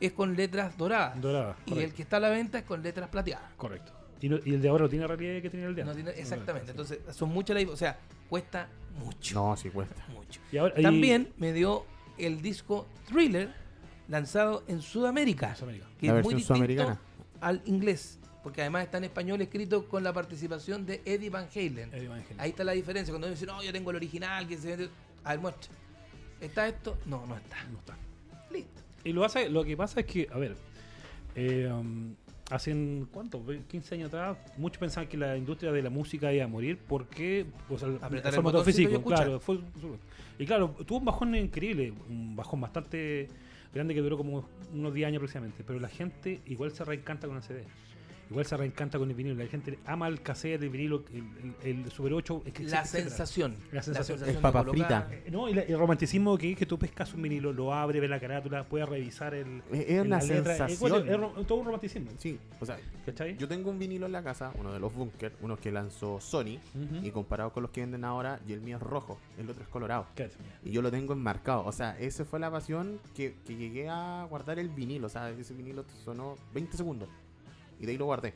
[0.00, 1.20] es con letras doradas.
[1.20, 1.56] Dorada.
[1.66, 3.52] y el que está a la venta es con letras plateadas.
[3.56, 3.92] Correcto.
[4.20, 6.04] Y, no- y el de ahora no tiene realidad que tenía el de No antes.
[6.04, 6.70] tiene- exactamente.
[6.70, 7.66] Entonces, son muchas las.
[7.72, 7.98] O sea,
[8.28, 8.68] cuesta
[8.98, 9.34] mucho.
[9.34, 10.04] No, sí cuesta.
[10.08, 10.40] Mucho.
[10.52, 11.84] Y ahora, y- También me dio
[12.18, 13.52] el disco Thriller,
[14.08, 15.54] lanzado en Sudamérica.
[15.54, 15.86] Sudamérica.
[15.98, 17.00] que La es muy versión distinto sudamericana.
[17.40, 21.92] al inglés, porque además está en español escrito con la participación de Eddie Van Halen.
[21.92, 22.40] Eddie Van Halen.
[22.40, 24.90] Ahí está la diferencia, cuando dicen, no, yo tengo el original, que se vende...
[25.24, 25.72] A ver, muestra.
[26.40, 26.98] ¿Está esto?
[27.06, 27.62] No, no está.
[27.70, 27.96] No está.
[28.50, 28.82] Listo.
[29.04, 30.56] Y lo, hace, lo que pasa es que, a ver,
[31.36, 32.14] eh, um,
[32.54, 32.74] hace
[33.12, 36.48] cuánto, Ve- 15 años atrás, muchos pensaban que la industria de la música iba a
[36.48, 37.46] morir porque
[37.78, 39.18] sea, el- el formato y físico, escuchar.
[39.24, 39.60] claro, fue-
[40.38, 43.28] y claro, tuvo un bajón increíble, un bajón bastante
[43.74, 47.36] grande que duró como unos 10 años aproximadamente, pero la gente igual se reencanta con
[47.36, 47.64] el CD.
[48.32, 51.84] Igual se reencanta con el vinilo, la gente ama el cassette, el vinilo, el, el-
[51.84, 53.54] el Super 8, es que La sensación.
[53.70, 54.18] La sensación.
[54.28, 55.06] Es papa frita.
[55.10, 58.00] Eh, No, y la- el romanticismo que es que tú pescas un vinilo, lo abres,
[58.00, 59.62] ves la carátula, puedes revisar el.
[59.70, 61.08] Es- una la es- sensación.
[61.08, 62.10] Es, todo un romanticismo.
[62.18, 63.36] Sí, o sea, ¿Cachai?
[63.36, 66.58] yo tengo un vinilo en la casa, uno de los Bunker, uno que lanzó Sony,
[67.02, 69.68] y comparado con los que venden ahora, y el mío es rojo, el otro es
[69.68, 70.06] colorado.
[70.64, 71.64] Y yo lo tengo enmarcado.
[71.66, 75.06] O sea, esa fue la pasión que, que llegué a guardar el vinilo.
[75.06, 77.08] O sea, ese vinilo sonó 20 segundos.
[77.82, 78.32] Y de ahí lo guardé.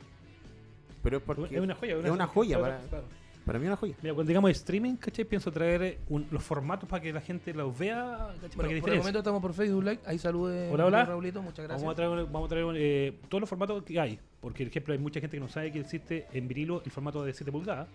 [1.01, 1.97] Pero es porque Es una joya.
[1.97, 3.05] es una joya claro, para- claro.
[3.45, 3.95] Para mí una joya.
[4.01, 5.23] Mira, cuando digamos streaming, ¿cachai?
[5.23, 8.49] Pienso traer eh, un- los formatos para que la gente los vea, ¿cachai?
[8.49, 9.99] para Bueno, que por el momento estamos por Facebook Live.
[10.05, 11.05] Ahí salude Hola, hola.
[11.05, 11.81] Raulito, muchas gracias.
[11.81, 14.19] Vamos a traer, vamos a traer eh, todos los formatos que hay.
[14.41, 17.23] Porque, por ejemplo, hay mucha gente que no sabe que existe en vinilo el formato
[17.23, 17.87] de 7 pulgadas,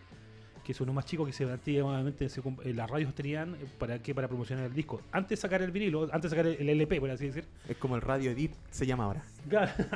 [0.64, 3.98] que es uno más chico que se se comp- eh, las radios tenían eh, para
[4.01, 5.01] que para promocionar el disco.
[5.10, 7.44] Antes de sacar el vinilo, antes de sacar el, LP, por así decir.
[7.68, 9.22] Es como el radio edit se llama ahora.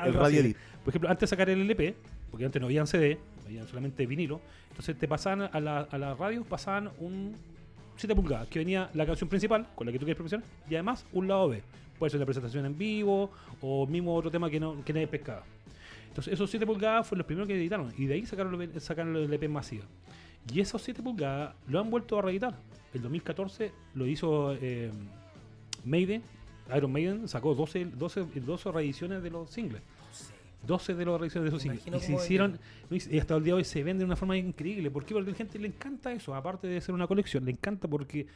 [0.04, 0.56] El radio edit.
[0.84, 1.94] Por ejemplo, antes de sacar el LP,
[2.30, 4.40] porque antes no habían CD, habían solamente vinilo,
[4.70, 7.34] entonces te pasaban a la, a la radio, pasaban un
[7.96, 11.06] 7 pulgadas, que venía la canción principal, con la que tú quieres promocionar, y además
[11.12, 11.62] un lado B.
[11.98, 13.30] Puede ser la presentación en vivo,
[13.62, 15.44] o mismo otro tema que, no, que nadie pescaba.
[16.08, 19.24] Entonces, esos 7 pulgadas fueron los primeros que editaron, y de ahí sacaron, sacaron el
[19.24, 19.84] LP masiva.
[20.52, 22.56] Y esos 7 pulgadas lo han vuelto a reeditar.
[22.94, 24.90] El 2014 lo hizo eh,
[25.84, 26.22] Maiden,
[26.76, 29.82] Iron Maiden sacó 12, 12, 12 reediciones de los singles.
[30.66, 32.02] 12 de las reediciones de esos Me singles.
[32.02, 32.58] Y se hicieron,
[32.90, 34.90] y hasta el día de hoy se venden de una forma increíble.
[34.90, 35.14] ¿Por qué?
[35.14, 36.34] Porque a la gente le encanta eso.
[36.34, 38.26] Aparte de ser una colección, le encanta porque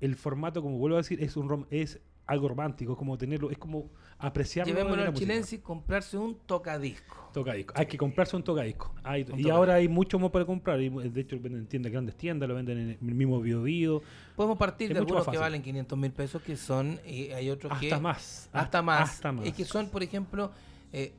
[0.00, 3.58] el formato, como vuelvo a decir, es un rom- es algo romántico, como tenerlo, es
[3.58, 4.72] como apreciarlo.
[4.96, 7.30] la al chilense y comprarse un tocadisco.
[7.34, 7.74] Tocadisco.
[7.76, 8.94] Hay que comprarse un tocadisco.
[9.02, 9.52] Hay- Un y tocadisco.
[9.52, 10.80] ahora hay mucho más para comprar.
[10.80, 14.02] y, De hecho, venden en tiendas, grandes tiendas, lo venden en el mismo Bio Bio.
[14.36, 17.78] Podemos partir Es de algunos que valen 500 mil pesos, que son, y hay otros
[17.78, 17.86] que...
[17.88, 18.48] Hasta más.
[18.52, 19.10] Hasta más.
[19.10, 19.46] Hasta más.
[19.46, 20.50] Es que son, por ejemplo,
[20.92, 21.12] eh,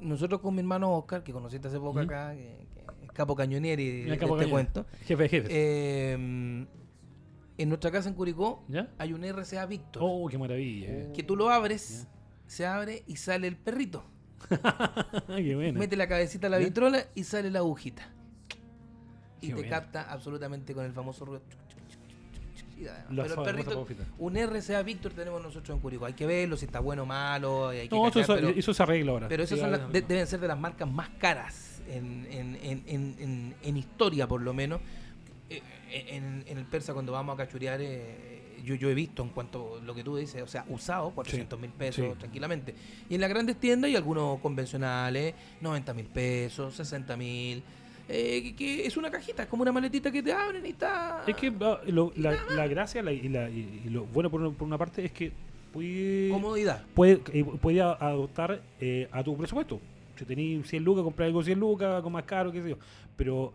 [0.00, 2.66] nosotros con mi hermano Oscar, que conociste hace poco acá, que,
[2.98, 4.86] que es capo cañonieri de, de capo este cuento.
[5.04, 5.50] Jefe de jefes.
[5.52, 6.66] eh,
[7.62, 8.88] en nuestra casa en Curicó ¿Ya?
[8.98, 11.12] hay un RCA Victor, Oh, qué maravilla.
[11.12, 12.06] que tú lo abres,
[12.46, 14.04] se abre y sale el perrito.
[15.28, 15.78] qué buena.
[15.78, 16.64] Mete la cabecita a la ¿Ya?
[16.66, 18.08] vitrola y sale la agujita.
[19.42, 19.68] Y Qué te buena.
[19.70, 21.42] capta absolutamente con el famoso ruido.
[23.10, 23.86] La Pero el perrito,
[24.18, 26.06] un RCA Victor tenemos nosotros en Curicó.
[26.06, 27.68] Hay que verlo, si está bueno o malo.
[27.68, 29.28] Hay que No, eso, cachar, eso- pero, eso se arregla ahora.
[29.28, 32.56] pero esas Sí, son las- de- deben ser de las marcas más caras en, en,
[32.56, 34.80] en, en, en- en historia, por lo menos.
[35.50, 35.60] Eh,
[35.92, 39.80] En, en el persa, cuando vamos a cachurear, eh, yo, yo he visto en cuanto
[39.84, 42.18] lo que tú dices, o sea, usado, 400 mil pesos sí.
[42.18, 42.74] tranquilamente.
[43.08, 47.62] Y en las grandes tiendas hay algunos convencionales, 90 mil pesos, 60 mil.
[48.08, 51.22] eh, que, que es una cajita, es como una maletita que te abren y está.
[51.26, 54.50] Es que ah, lo- la, la gracia la- y, la- y- lo bueno por una,
[54.50, 55.32] por una parte es que
[55.72, 56.84] puede, Comodidad.
[56.94, 59.80] puede, eh, puede adoptar eh, a tu presupuesto.
[60.16, 62.76] Si tenéis 100 lucas, comprar algo 100 lucas, algo más caro, qué sé yo.
[63.16, 63.52] Pero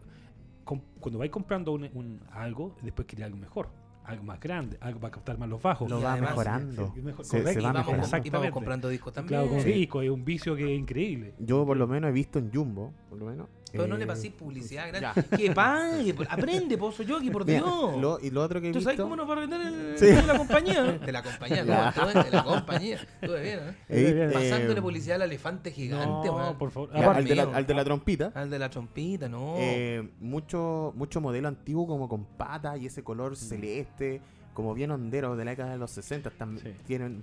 [0.65, 3.69] cuando vais comprando un, un- algo, después queréis algo mejor,
[4.03, 5.89] algo más grande, algo para captar más los bajos.
[5.89, 6.93] Lo va además- mejorando.
[7.01, 7.79] Mejor- Se, Y va vamos, mejorando.
[7.79, 8.51] y vamos Exactamente.
[8.51, 9.39] comprando discos también.
[9.41, 9.71] Claro, con Sí.
[9.71, 11.33] disco, es un vicio que es increíble.
[11.39, 13.47] Yo por lo menos he visto en Jumbo, por lo menos.
[13.75, 15.23] Pero no eh, le paséis publicidad gratis.
[15.37, 17.97] Que pague, por- aprende, pozo Yogi, por mira, Dios.
[18.01, 18.89] lo- y lo otro que he ¿Tú visto.
[18.91, 20.05] sabes cómo nos va a vender el Sí.
[20.07, 20.83] de la compañía?
[20.83, 21.73] De la compañía, no,
[22.23, 22.99] de la compañía.
[23.21, 23.75] De bien, ¿eh?
[23.89, 26.89] vi- eh, Pasándole publicidad al elefante gigante, No, por favor.
[26.93, 27.55] ya, al, de la, mío.
[27.55, 28.31] al de la trompita.
[28.33, 29.55] Al de la trompita, no.
[29.57, 34.21] eh, mucho, mucho modelo antiguo como con patas y ese color celeste,
[34.53, 36.81] como bien hondero de la década de los 60 también Sí.
[36.87, 37.21] tienen.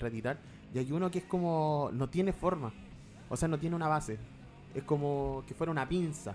[0.74, 2.72] Y hay uno que es como, no tiene forma,
[3.28, 4.18] o sea, no tiene una base.
[4.74, 6.34] Es como que fuera una pinza.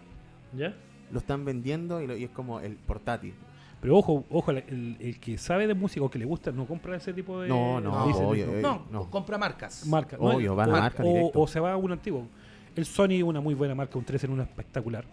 [0.55, 0.75] ¿Ya?
[1.11, 3.33] Lo están vendiendo y, lo- y es como el portátil.
[3.81, 6.95] Pero ojo, ojo, el, el que sabe de música o que le gusta no compra
[6.97, 9.09] ese tipo de No, no, obvio, eh, no, no.
[9.09, 9.85] compra marcas.
[9.85, 10.17] marca.
[10.19, 12.27] Obvio, va a la o, marca o- se va a un antiguo.
[12.75, 15.05] El Sony es una muy buena marca, un 3 en una espectacular.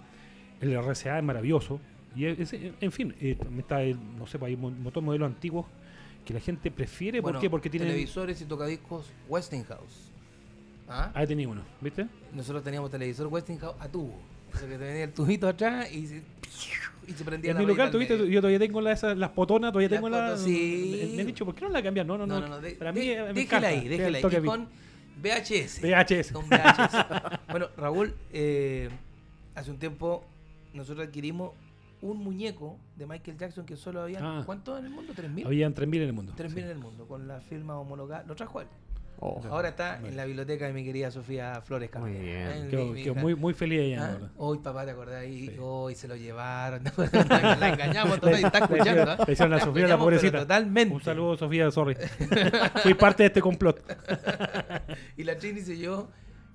[0.61, 1.79] El RCA es maravilloso.
[2.17, 5.67] Y es- es- en fin, eh, está el, no sé, pues hay de modelos antiguos
[6.25, 7.21] que la gente prefiere.
[7.21, 7.51] Bueno, ¿Por qué?
[7.51, 7.89] Porque tienen.
[7.91, 10.11] televisores y tocadiscos Westinghouse.
[10.89, 11.11] ¿Ah?
[11.15, 12.07] Ahí tenía uno, ¿viste?
[12.33, 14.19] Nosotros teníamos televisor Westinghouse a tubo.
[14.53, 16.23] O sea que te venía el tubito atrás y se,
[17.09, 18.17] y se prendía En la mi local, ¿tuviste?
[18.31, 20.41] yo todavía tengo la- esas- las potonas, todavía Las tengo las.
[20.43, 21.13] sí.
[21.17, 22.07] Me han dicho, ¿por qué no la cambian?
[22.07, 22.35] No, no, no.
[22.35, 24.37] No, no, no, de- para de- mí, me déjela ahí, déjela El ahí.
[24.37, 24.69] Y con
[25.23, 25.81] VHS.
[25.81, 26.33] VHS.
[26.33, 27.41] Con VHS.
[27.51, 28.91] bueno, Raúl, eh,
[29.55, 30.25] hace un tiempo
[30.73, 31.53] nosotros adquirimos
[32.03, 34.19] un muñeco de Michael Jackson que solo había.
[34.21, 34.43] Ah.
[34.45, 35.15] ¿Cuántos en el mundo?
[35.15, 35.47] ¿3.000?
[35.47, 36.33] Habían 3.000 en el mundo.
[36.37, 36.61] 3.000 sí.
[36.61, 38.25] en el mundo, con la firma homologada.
[38.25, 38.67] Lo trajo él.
[39.27, 42.69] Oh, Ahora está en la biblioteca de mi querida Sofía Flores Muy bien.
[42.71, 44.19] Mi- mi muy, muy feliz ella.
[44.21, 44.29] Ah.
[44.37, 45.23] Hoy papá, ¿te acordás?
[45.23, 45.47] ahí?
[45.49, 45.57] Sí.
[45.59, 46.83] Hoy se lo llevaron.
[47.13, 49.17] la engañamos total y está escuchando.
[49.27, 50.41] Le hicieron a La Sofía la pobrecita.
[50.41, 50.95] Totalmente.
[50.95, 51.97] Un saludo, Sofía, sorry.
[52.83, 53.81] Fui parte de este complot.
[55.17, 56.11] y la Trini dice yo,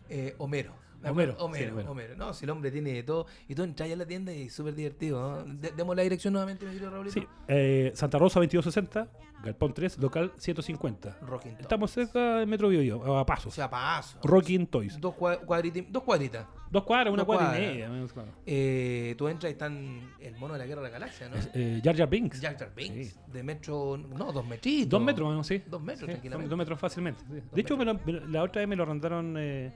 [0.07, 0.75] eh, Homero.
[1.01, 1.85] Me Homero, Homero, sí.
[1.87, 2.15] Homero.
[2.17, 3.25] No, si el hombre tiene de todo.
[3.47, 5.43] Y tú entras a la tienda y es súper divertido.
[5.45, 5.53] ¿no?
[5.55, 7.13] De- demos la dirección nuevamente, mi querido Raulito.
[7.13, 9.07] Sí, eh, Santa Rosa 2260,
[9.43, 11.17] Galpón 3, local 150.
[11.21, 11.61] Rocking Toys.
[11.61, 13.53] Estamos cerca del Metro Bio, Bio a O pasos.
[13.53, 14.19] sea, paso.
[14.23, 14.99] Rocking Toys.
[14.99, 16.45] Dos, cua- cuadriti- dos cuadritas.
[16.69, 17.89] Dos cuadras, una Dos cuadra y media.
[17.89, 18.31] menos cuadra.
[18.45, 21.37] Eh, tú entras y están el mono de la guerra de la galaxia, ¿no?
[21.53, 22.41] Eh, Jar Jar Binks.
[22.41, 23.07] Jar Jar Binks.
[23.13, 23.19] Sí.
[23.31, 23.97] De metro.
[23.97, 24.89] No, dos metritos.
[24.89, 25.43] Dos metros, ¿no?
[25.43, 25.63] sí.
[25.65, 26.49] Dos metros, Sí, tranquilamente.
[26.49, 27.23] Dos metros fácilmente.
[27.25, 27.41] sí.
[27.53, 29.73] De hecho, me lo- me lo- la otra vez me lo arrendaron eh,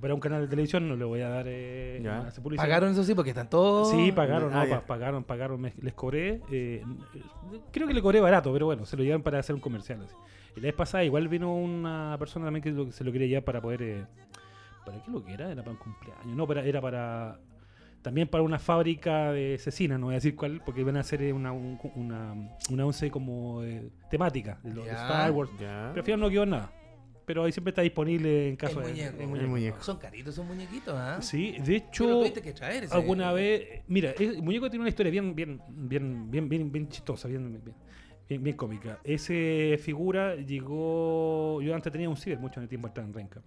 [0.00, 2.22] para un canal de televisión, no le voy a dar eh, Ya.
[2.22, 2.64] más publicidad.
[2.64, 3.90] Pagaron eso sí, porque están todos.
[3.90, 6.40] Sí, pagaron, Ah, no, pa- pagaron, pagaron, me- les cobré.
[6.50, 6.82] eh,
[7.72, 10.02] creo que le cobré barato, pero bueno, se lo llevan para hacer un comercial.
[10.04, 10.14] así.
[10.56, 13.44] Y la vez pasada igual vino una persona también que lo- se lo quería llevar
[13.44, 13.82] para poder...
[13.82, 14.04] eh,
[14.84, 15.50] ¿Para qué lo que era?
[15.50, 16.36] Era para un cumpleaños.
[16.36, 17.38] No, para, era para...
[18.02, 21.22] También para una fábrica de cecina, no voy a decir cuál, porque iban a hacer
[21.22, 22.34] eh, una, un- una,
[22.70, 24.92] una once como eh, temática de los Ya.
[24.92, 25.50] Star Wars.
[25.58, 25.88] Ya.
[25.88, 26.70] Pero al final no quedó en nada.
[27.26, 28.92] Pero ahí siempre está disponible en caso El de...
[28.92, 29.22] muñeco.
[29.22, 29.82] en El muñeco.
[29.82, 31.22] Son caritos esos muñequitos, ¿ah?
[31.22, 32.06] Sí, de hecho...
[32.20, 36.30] tuviste que traer ese- alguna vez mira el muñeco tiene una historia bien bien bien
[36.30, 37.74] bien bien bien chistosa bien bien,
[38.28, 43.14] bien, bien cómica ese figura llegó yo antes tenía un ciber mucho tiempo atrás en
[43.14, 43.42] Renca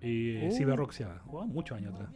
[0.00, 0.52] y Uh.
[0.52, 2.10] Ciber Rock se llama oh, muchos años atrás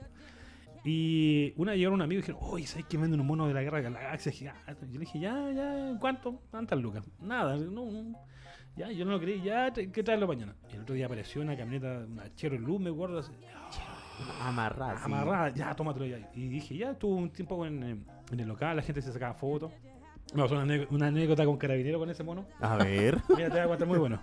[0.85, 3.63] y una llegaron un amigo y dijeron oye ¿sabes que venden unos monos de la
[3.63, 4.87] guerra de la galaxia gigante?
[4.89, 6.41] yo le dije ya ya ¿cuánto?
[6.51, 7.05] ¿cuántas lucas?
[7.21, 8.19] nada no, no.
[8.77, 11.57] Ya yo no lo creí ya que traerlo mañana y el otro día apareció una
[11.57, 13.33] camioneta una Chevrolet me acuerdo así,
[14.41, 14.97] Amarrada.
[14.99, 15.03] sí.
[15.05, 16.31] amarrada, ya, tómatelo ya.
[16.35, 19.73] Y dije, ya, estuvo un tiempo en, en el local, la gente se sacaba fotos.
[20.35, 22.47] Me pasó una, una anécdota con carabinero con ese mono.
[22.61, 23.19] A ver.
[23.37, 24.23] Mira, te voy a contar muy bueno.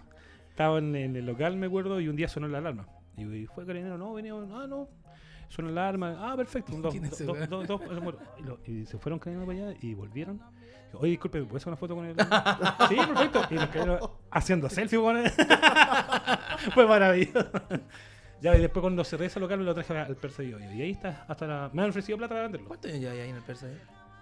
[0.50, 2.88] Estaba en, en el local, me acuerdo, y un día sonó la alarma.
[3.18, 4.88] Y, fue carabinero, no, venía, ah, no.
[5.50, 6.74] Sonó la alarma, ah, perfecto.
[6.80, 8.26] Dos, ¿Quién es ese dos, dos, dos, dos, muertos.
[8.40, 10.40] y, lo- y se fueron caminando para allá y volvieron.
[10.94, 12.16] Oye, disculpe, ¿me puedes hacer una foto con él?
[12.90, 13.42] sí, perfecto.
[13.50, 14.00] Y nos quedaron
[14.32, 15.32] haciendo selfie con él.
[16.74, 17.50] Fue maravilloso.
[18.42, 20.44] Ya, y después cuando cerré ese local me lo traje al Persa.
[20.44, 21.70] Y ahí está, hasta la...
[21.74, 22.70] Me han ofrecido plata para venderlo.
[22.70, 23.68] ¿Cuántos años lleva ahí en el Persa?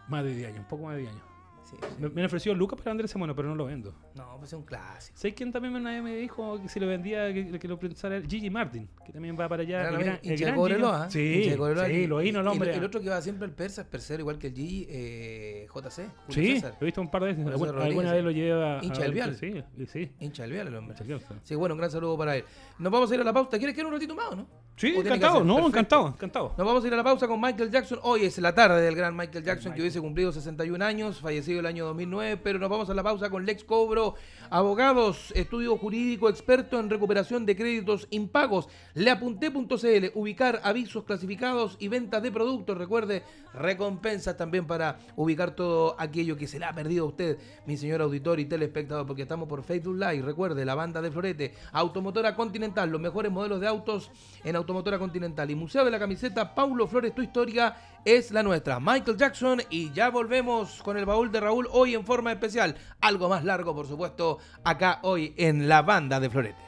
[0.08, 1.24] Más de 10 años, un poco más de 10 años.
[1.70, 1.76] Sí.
[2.00, 3.94] Me, me han ofrecido lucas para vender ese mono, pero no lo vendo.
[4.16, 5.18] No, pues es un clásico.
[5.18, 8.22] ¿Sabes quién también una vez me dijo que si lo vendía, que, que lo pensara?
[8.22, 9.82] Gigi Martin, que también va para allá.
[9.84, 11.12] Gran el gran- el gran Cobreloa, ¿eh?
[11.12, 11.50] Gigi.
[11.52, 11.86] Sí, Cobreloa.
[11.88, 12.74] sí, lo vino el Y hombre.
[12.74, 15.76] El, otro que va siempre al Persa es Persero, igual que el G, eh, JC.
[15.76, 16.72] Julio Sí, César.
[16.72, 17.46] lo he visto un par de veces.
[17.48, 18.80] Alguna, vez lo lleva.
[18.82, 19.36] Hincha del Vial.
[19.36, 20.12] Sí, y sí.
[20.20, 20.94] Hincha del Vial el hombre.
[20.94, 21.56] Hincha del Vial, sí.
[21.56, 22.46] Bueno, un gran saludo para él.
[22.80, 23.58] Nos vamos a ir a la pausa.
[23.58, 24.48] ¿Quieres que un ratito más o no?
[24.78, 25.68] Sí, ¿O tiene que encantado, no, Perfecto.
[25.70, 26.54] encantado, encantado.
[26.56, 28.00] Nos vamos a ir a la pausa con Michael Jackson.
[28.04, 31.66] Hoy es la tarde del gran Michael Jackson, que hubiese cumplido 61 años, fallecido el
[31.66, 32.38] año 2009.
[32.44, 34.14] Pero nos vamos a la pausa con Lex Cobro,
[34.52, 38.70] abogados, estudio jurídico, experto en recuperación de créditos impagos.
[38.94, 42.78] Leapunté.cl, ubicar avisos clasificados y ventas de productos.
[42.78, 43.24] Recuerde,
[43.56, 48.04] recompensas también para ubicar todo aquello que se le ha perdido a usted, mi señor
[48.04, 50.22] auditor y telespectador, porque estamos por Facebook Live.
[50.22, 54.12] Recuerde, la banda de Florete, Automotora Continental, los mejores modelos de autos
[54.44, 55.50] en Automotora Continental.
[55.50, 57.74] Y Museo de la Camiseta, Paulo Flores, tu historia
[58.04, 58.82] es la nuestra.
[58.82, 62.76] Michael Jackson y ya volvemos con el baúl de Raúl hoy en forma especial.
[63.00, 66.68] Algo más largo, por supuesto, acá hoy en la banda de Florete.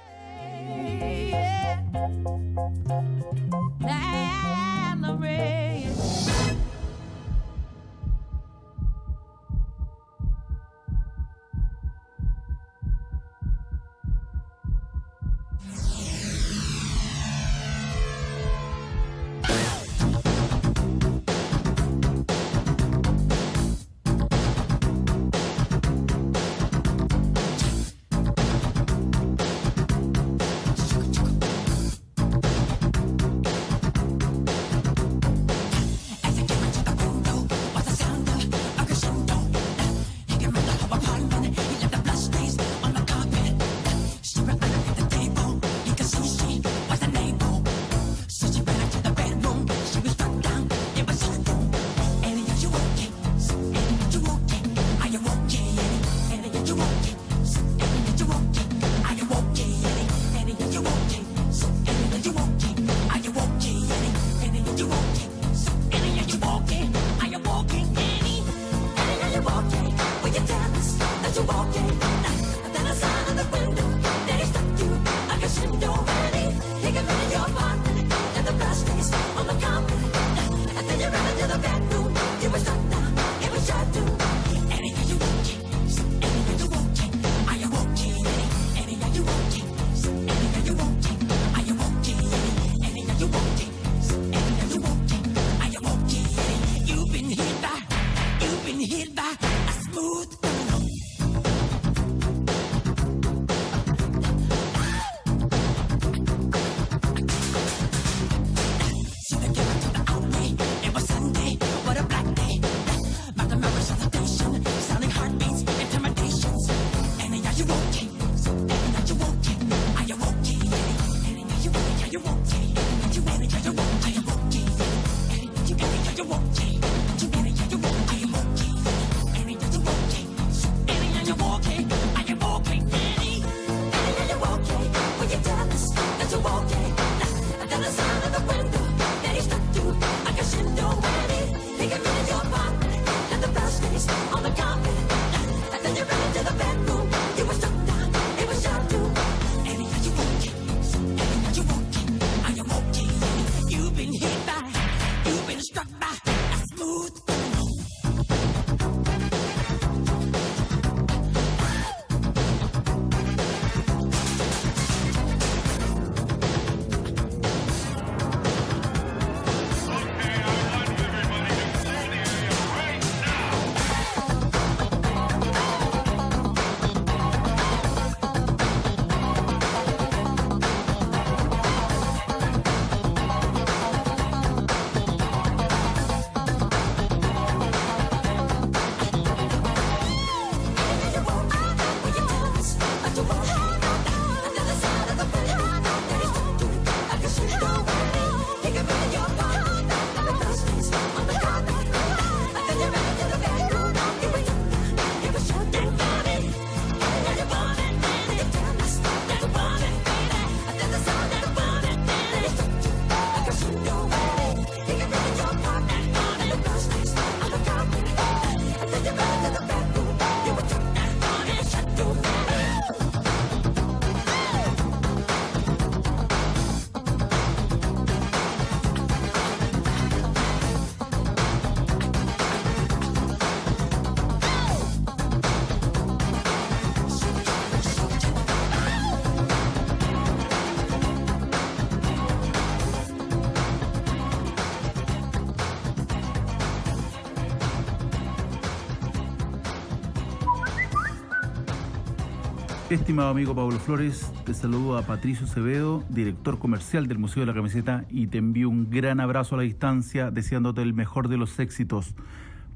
[252.89, 257.53] Estimado amigo Pablo Flores, te saludo a Patricio Acevedo, director comercial del Museo de la
[257.53, 261.59] Camiseta, y te envío un gran abrazo a la distancia, deseándote el mejor de los
[261.59, 262.15] éxitos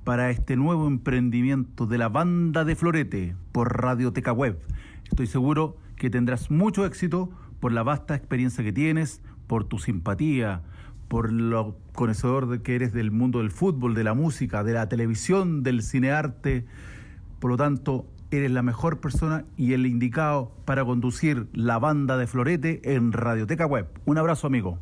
[0.03, 4.59] para este nuevo emprendimiento de la banda de Florete por Radioteca Web.
[5.05, 10.61] Estoy seguro que tendrás mucho éxito por la vasta experiencia que tienes, por tu simpatía,
[11.07, 15.63] por lo conocedor que eres del mundo del fútbol, de la música, de la televisión,
[15.63, 16.67] del cinearte.
[17.39, 18.05] Por lo tanto,
[18.37, 23.65] eres la mejor persona y el indicado para conducir la banda de Florete en Radioteca
[23.65, 23.87] Web.
[24.05, 24.79] Un abrazo, amigo.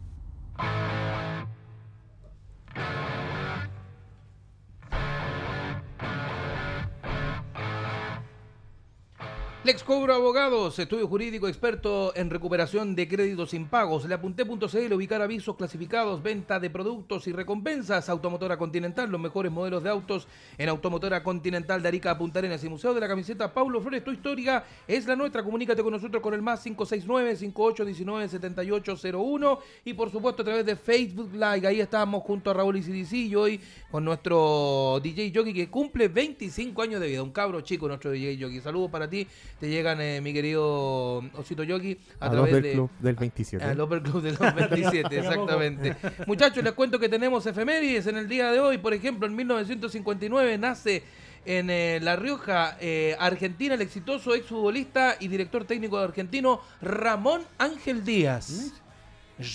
[9.63, 14.05] Lex Cobro Abogados, estudio jurídico experto en recuperación de créditos impagos.
[14.05, 18.09] Le apunté.cl, ubicar avisos clasificados, venta de productos y recompensas.
[18.09, 20.27] Automotora Continental, los mejores modelos de autos
[20.57, 23.53] en Automotora Continental de Arica a Punta Arenas y Museo de la Camiseta.
[23.53, 25.43] Paulo Flores, tu historia es la nuestra.
[25.43, 31.67] Comunícate con nosotros con el más 569-5819-7801 y por supuesto a través de Facebook Live.
[31.67, 33.61] Ahí estamos junto a Raúl Isidisi y hoy
[33.91, 37.21] con nuestro DJ Jockey que cumple 25 años de vida.
[37.21, 38.59] Un cabro chico nuestro DJ Jockey.
[38.59, 39.27] Saludos para ti
[39.61, 42.71] te llegan, eh, mi querido Osito Yogi, a Al través de...
[42.71, 43.63] Club del 27.
[43.63, 45.95] Al Over Club del 27, exactamente.
[46.25, 48.79] Muchachos, les cuento que tenemos efemérides en el día de hoy.
[48.79, 51.03] Por ejemplo, en 1959 nace
[51.45, 58.03] en eh, La Rioja, eh, Argentina, el exitoso exfutbolista y director técnico argentino Ramón Ángel
[58.03, 58.73] Díaz.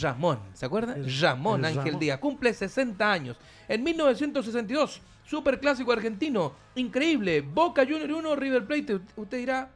[0.00, 0.98] Ramón, ¿se acuerdan?
[0.98, 2.00] El- Ramón el Ángel Ramón.
[2.00, 3.36] Díaz, cumple 60 años.
[3.66, 9.00] En 1962, superclásico argentino, increíble, Boca Junior 1, River Plate.
[9.16, 9.70] Usted dirá,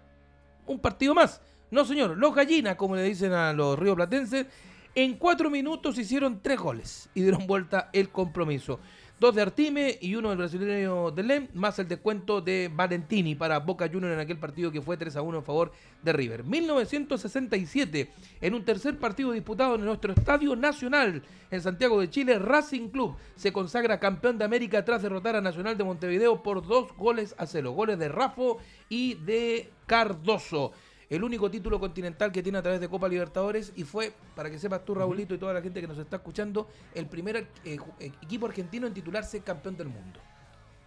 [0.71, 1.41] un partido más.
[1.71, 4.47] No, señor, los gallinas, como le dicen a los rioplatenses,
[4.95, 8.81] en cuatro minutos hicieron tres goles y dieron vuelta el compromiso.
[9.21, 13.59] Dos de Artime y uno del brasileño de Lem, más el descuento de Valentini para
[13.59, 15.73] Boca Juniors en aquel partido que fue 3 a 1 en favor
[16.03, 16.43] de River.
[16.43, 18.11] 1967,
[18.41, 23.15] en un tercer partido disputado en nuestro Estadio Nacional en Santiago de Chile, Racing Club
[23.37, 27.45] se consagra campeón de América tras derrotar a Nacional de Montevideo por dos goles a
[27.45, 27.73] cero.
[27.73, 28.57] Goles de Rafo
[28.89, 30.73] y de Cardoso.
[31.11, 34.61] El único título continental que tiene a través de Copa Libertadores y fue, para que
[34.61, 38.13] sepas tú, Raulito, y toda la gente que nos está escuchando, el primer eh, eh,
[38.23, 40.21] equipo argentino en titularse campeón del mundo.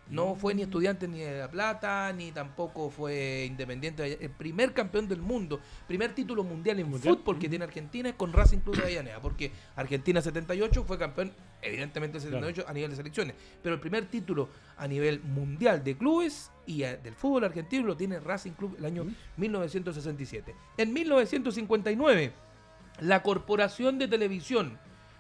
[0.10, 4.18] No fue ni estudiante ni de La Plata, ni tampoco fue independiente.
[4.22, 7.16] El primer campeón del mundo, primer título mundial en Mundial.
[7.16, 11.32] fútbol que tiene Argentina es con Racing Club de Avellaneda, porque Argentina 78 fue campeón,
[11.62, 16.52] evidentemente 78 a nivel de selecciones, pero el primer título a nivel mundial de clubes
[16.66, 19.06] y eh, del fútbol argentino lo tiene Racing Club el año
[19.38, 20.54] 1967.
[20.78, 22.34] En 1959,
[23.00, 24.78] la Corporación de Televisión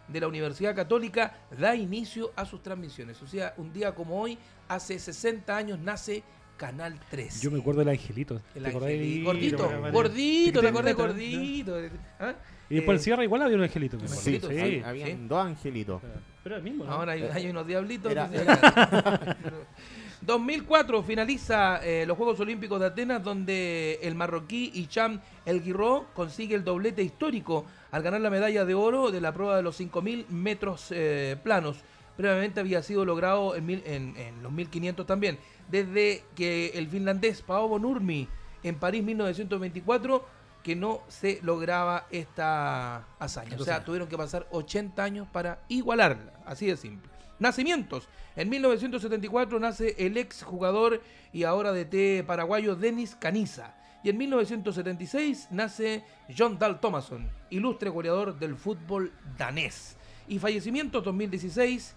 [0.08, 3.22] de la Universidad Católica da inicio a sus transmisiones.
[3.22, 6.24] O sea, un día como hoy, hace 60 años, nace
[6.58, 7.42] Canal 3.
[7.42, 8.40] Yo me acuerdo del Angelito.
[8.56, 11.78] El angelito, gordito, gordito, te acordás, Tic-tac, gordito.
[12.20, 12.34] ¿Ah?
[12.70, 13.98] Y después Eh, el cierre igual había un Angelito.
[13.98, 15.18] me Sí, sí, sí, habían sí.
[15.28, 16.02] dos angelitos.
[16.44, 16.92] Pero el mismo, ¿no?
[16.94, 18.12] Ahora hay, hay unos diablitos.
[18.12, 18.46] Era- que se-
[20.26, 26.56] 2004 finaliza eh, los Juegos Olímpicos de Atenas donde el marroquí Hicham El Guiró consigue
[26.56, 30.28] el doblete histórico al ganar la medalla de oro de la prueba de los 5.000
[30.30, 31.78] metros eh, planos.
[32.16, 35.40] Previamente había sido logrado en, mil- en- en los 1.500 también.
[35.70, 38.28] Desde que el finlandés Paavo Nurmi
[38.64, 40.26] en París 1924
[40.64, 43.56] que no se lograba esta hazaña.
[43.60, 46.34] O sea, tuvieron que pasar 80 años para igualarla.
[46.46, 47.12] Así de simple.
[47.44, 48.08] Nacimientos.
[48.38, 51.02] En 1974 nace el ex jugador
[51.34, 53.76] y ahora DT paraguayo Denis Caniza.
[54.02, 56.06] Y en 1976 nace
[56.38, 59.98] John Dahl Thomason, ilustre goleador del fútbol danés.
[60.30, 61.96] Y fallecimientos 2016,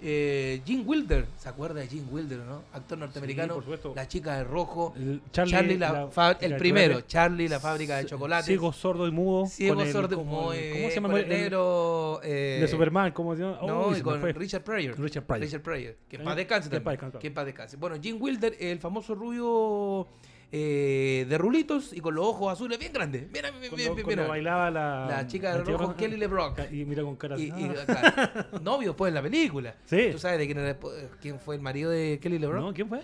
[0.00, 1.26] eh, Jim Wilder.
[1.38, 2.62] ¿Se acuerda de Jim Wilder, no?
[2.72, 3.54] Actor norteamericano.
[3.56, 3.92] supuesto.
[3.96, 4.92] La chica de rojo.
[4.96, 7.00] El Charlie, Charlie, la la- el primero.
[7.02, 8.46] Charlie, la fábrica de chocolates.
[8.46, 9.46] Ciego, sordo y mudo.
[9.46, 11.08] Ciego, el- sordo, muy el- bien, ¿Cómo se llama?
[11.10, 13.58] con el negro, eh, de Superman, ¿cómo se llama?
[13.66, 14.22] no, y con.
[14.22, 14.98] Richard Pryor.
[14.98, 15.40] Richard Pryor.
[15.42, 15.94] Richard Pryor.
[16.08, 17.46] Que Eh, paz descanse que también.
[17.46, 17.76] descanse.
[17.76, 20.06] Bueno, Jim Wilder, el famoso rubio
[20.50, 23.28] eh, de rulitos y con los ojos azules bien grandes.
[23.30, 24.26] Mira, mira, Cuando, mira, cuando mira.
[24.26, 26.72] bailaba la, La chica de rojo, Kelly LeBrock.
[26.72, 28.46] Y mira con cara Y, ah.
[28.62, 29.74] novio después en la película.
[29.84, 30.08] Sí.
[30.12, 30.78] ¿Tú sabes de quién, era,
[31.20, 32.62] quién fue el marido de Kelly LeBrock?
[32.62, 32.72] ¿No?
[32.72, 33.02] ¿Quién fue?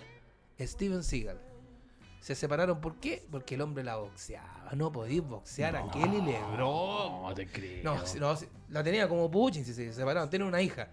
[0.59, 1.39] Steven Seagal.
[2.19, 3.23] Se separaron, ¿por qué?
[3.29, 4.71] Porque el hombre la boxeaba.
[4.73, 7.21] No podías boxear a Kelly LeBrock.
[7.21, 7.83] No te creo.
[7.83, 8.39] No, no,
[8.69, 10.27] la tenía como Putin si se separaron.
[10.31, 10.87] Tiene una hija.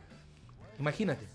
[0.78, 1.26] Imagínate.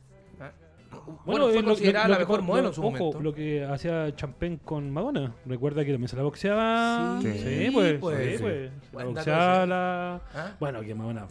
[0.91, 0.97] ¿Ah?
[1.25, 3.19] Bueno, fue lo- considerada lo- la lo mejor modelo lo- en su ojo, momento.
[3.21, 5.33] lo que hacía Champagne con Madonna.
[5.45, 7.19] Recuerda que también se la boxeaba.
[7.21, 7.99] Sí, Sí, pues.
[7.99, 8.37] pues.
[8.37, 8.71] sí, pues.
[8.91, 10.21] Se la boxeaba la.
[10.33, 10.51] ¿Ah?
[10.59, 11.27] Bueno, que Madonna.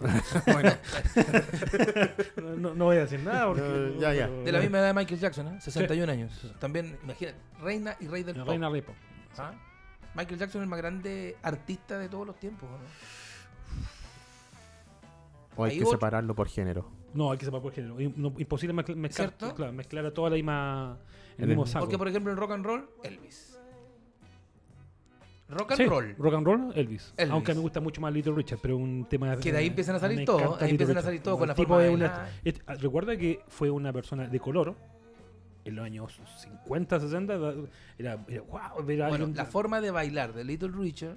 [0.52, 0.72] Bueno,
[2.74, 3.62] no, voy a decir nada porque.
[3.62, 4.26] No, ya, ya.
[4.26, 5.60] pero- de la misma edad de Michael Jackson, ¿eh?
[5.60, 6.54] 61 años.
[6.58, 8.50] También, imagínate, reina y rey del La pop.
[8.50, 8.92] reina Repo.
[9.38, 9.52] ¿Ah?
[10.14, 12.76] Michael Jackson es el más grande artista de todos los tiempos, ¿no?
[15.58, 16.90] O hay que separarlo por género.
[17.16, 17.96] No, hay que separar por género.
[18.16, 19.54] No- imposible mezcl- mezclar, ¿Cierto?
[19.54, 20.98] claro, mezclar a toda la misma,
[21.38, 21.84] el mismo saco.
[21.86, 23.58] Porque, por ejemplo, en rock and roll, Elvis.
[25.48, 26.14] Rock and Sí, roll.
[26.18, 27.14] Rock and roll, Elvis.
[27.16, 27.32] Elvis.
[27.32, 30.00] Aunque me gusta mucho más Little Richard, pero un tema Que de ahí empiezan a
[30.00, 32.28] salir todo, ahí empiezan a salir todo con la tipo forma es de una- bailar.
[32.44, 34.74] es- ah, recuerda que fue una persona de color
[35.64, 37.38] en los años 50, 60.
[37.38, 37.54] da-
[37.96, 38.60] Era, era wow,
[38.90, 41.16] era Bueno, alguien- la forma de bailar de Little Richard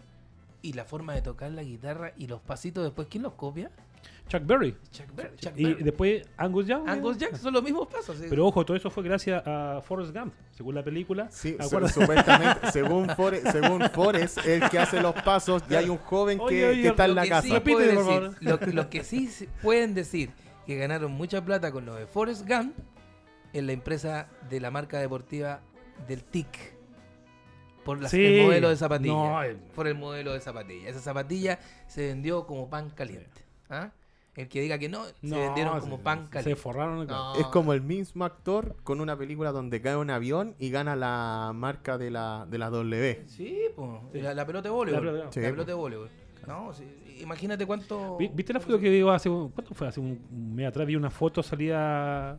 [0.61, 3.71] y la forma de tocar la guitarra y los pasitos después, ¿quién los copia?
[4.27, 4.75] Chuck Berry.
[4.91, 5.35] Chuck Berry.
[5.37, 5.83] Chuck Y Berry.
[5.83, 6.87] después Angus Young.
[6.87, 8.15] Angus Jackson son los mismos pasos.
[8.17, 8.25] sí.
[8.29, 11.27] Pero ojo, todo eso fue gracias a Forrest Gump, según la película.
[11.31, 11.93] Sí, ¿Acuerdas?
[11.93, 16.43] supuestamente, según Forrest, según Forrest, el que hace los pasos, y hay un joven que,
[16.43, 17.41] Oye, oye, que está en la que casa.
[17.41, 18.35] sí Repite, puede por decir, favor.
[18.41, 20.29] lo, que- lo que sí se- pueden decir
[20.67, 22.75] que ganaron mucha plata con lo de Forrest Gump
[23.53, 25.61] en la empresa de la marca deportiva
[26.07, 26.77] del TIC.
[27.83, 28.23] Por las- Sí.
[28.23, 29.13] el modelo de zapatilla.
[29.13, 29.57] No, eh.
[29.73, 30.87] Por el modelo de zapatilla.
[30.89, 31.57] Esa zapatilla
[31.87, 33.48] se vendió como pan caliente.
[33.69, 33.91] ¿Ah?
[34.35, 36.55] El que diga que no, se No, vendieron como se- pan Se caliente.
[36.61, 37.05] forraron.
[37.07, 37.35] No.
[37.35, 41.51] Es como el mismo actor con una película donde cae un avión y gana la
[41.53, 43.23] marca de la, de la W.
[43.27, 44.01] Sí, po.
[44.13, 45.05] La, la pelota de voleibol.
[45.05, 46.09] La La, pelota- Sí, pelota de voleibol.
[46.47, 46.85] No, sí,
[47.21, 48.15] imagínate cuánto.
[48.17, 49.87] Vi- ¿Viste la foto que vio hace un, ¿cuánto fue?
[49.89, 50.19] Hace un
[50.55, 52.37] mes atrás vi una foto salía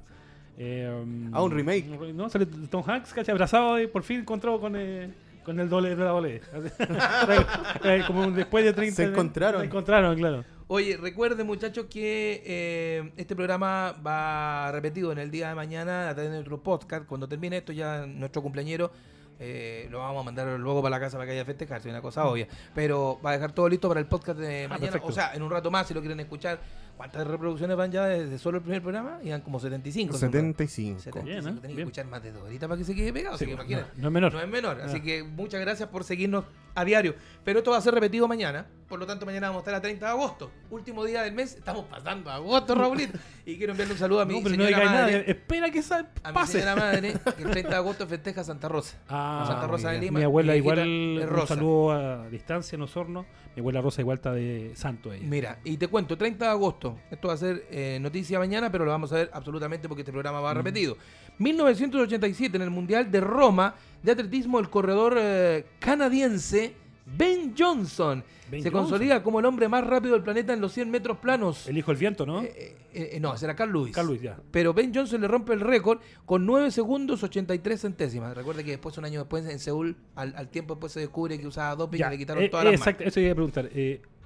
[0.57, 1.85] eh, Ah, un remake.
[2.15, 5.13] No, sale Tom Hanks, casi abrazado y por fin encontró con eh,
[5.45, 6.41] con el doble de la doble.
[8.07, 9.61] Como un- después de 30 Se encontraron.
[9.61, 10.45] Se encontraron, claro.
[10.73, 16.15] Oye, recuerden muchachos que eh, este programa va repetido en el día de mañana a
[16.15, 17.07] través de nuestro podcast.
[17.07, 18.93] Cuando termine esto ya nuestro cumpleañero
[19.41, 22.25] eh, lo vamos a mandar luego para la casa para que haya festejarse, una cosa
[22.25, 22.47] obvia.
[22.73, 24.93] Pero va a dejar todo listo para el podcast de mañana.
[24.93, 25.09] perfecto.
[25.09, 26.61] O sea, en un rato más si lo quieren escuchar.
[27.01, 29.21] ¿Cuántas reproducciones van ya desde solo el primer programa?
[29.23, 30.13] Iban como 75.
[30.13, 31.01] son 75.
[31.01, 31.25] 75.
[31.25, 31.43] Bien, ¿eh?
[31.43, 31.79] Tenés que Bien.
[31.81, 33.37] escuchar más de dos horitas para que se quede pegado.
[33.37, 33.91] así que no, imagínate.
[33.97, 34.33] no es menor.
[34.35, 35.03] No es menor, así Ah.
[35.03, 36.45] que muchas gracias por seguirnos
[36.75, 37.15] a diario.
[37.43, 39.81] Pero esto va a ser repetido mañana, por lo tanto mañana vamos a estar a
[39.81, 43.19] 30 de agosto, último día del mes, estamos pasando a agosto, Raulito.
[43.47, 45.01] Y quiero enviarle un saludo a mi No, pero no señora nada.
[45.03, 46.53] madre, Espera que sa- a mi pase.
[46.53, 48.99] señora madre, que el 30 de agosto festeja Santa Rosa.
[49.09, 50.01] Ah, Santa Rosa de.
[50.01, 50.19] Lima.
[50.19, 53.25] Mi abuela igual, un saludo a distancia en Osorno.
[53.57, 55.27] Mi abuela Rosa igual está de santo ella.
[55.27, 58.85] Mira, y te cuento, 30 de agosto, esto va a ser eh, noticia mañana, pero
[58.85, 60.97] lo vamos a ver absolutamente porque este programa va repetido.
[61.39, 66.75] 1987, en el Mundial de Roma de Atletismo, el corredor eh, canadiense
[67.17, 68.91] Ben Johnson Ben se Johnson.
[68.91, 71.67] consolida como el hombre más rápido del planeta en los 100 metros planos.
[71.69, 72.43] El hijo del viento, ¿no?
[72.43, 73.95] Eh, eh, eh, no, será Carl Lewis.
[73.95, 74.39] Carl Lewis, ya.
[74.51, 78.37] Pero Ben Johnson le rompe el récord con 9 segundos 83 centésimas.
[78.37, 81.47] Recuerde que después, un año después, en Seúl, al, al tiempo después se descubre que
[81.47, 83.71] usaba doping Ya, y le quitaron eh, todas las exacto, eso iba a preguntar.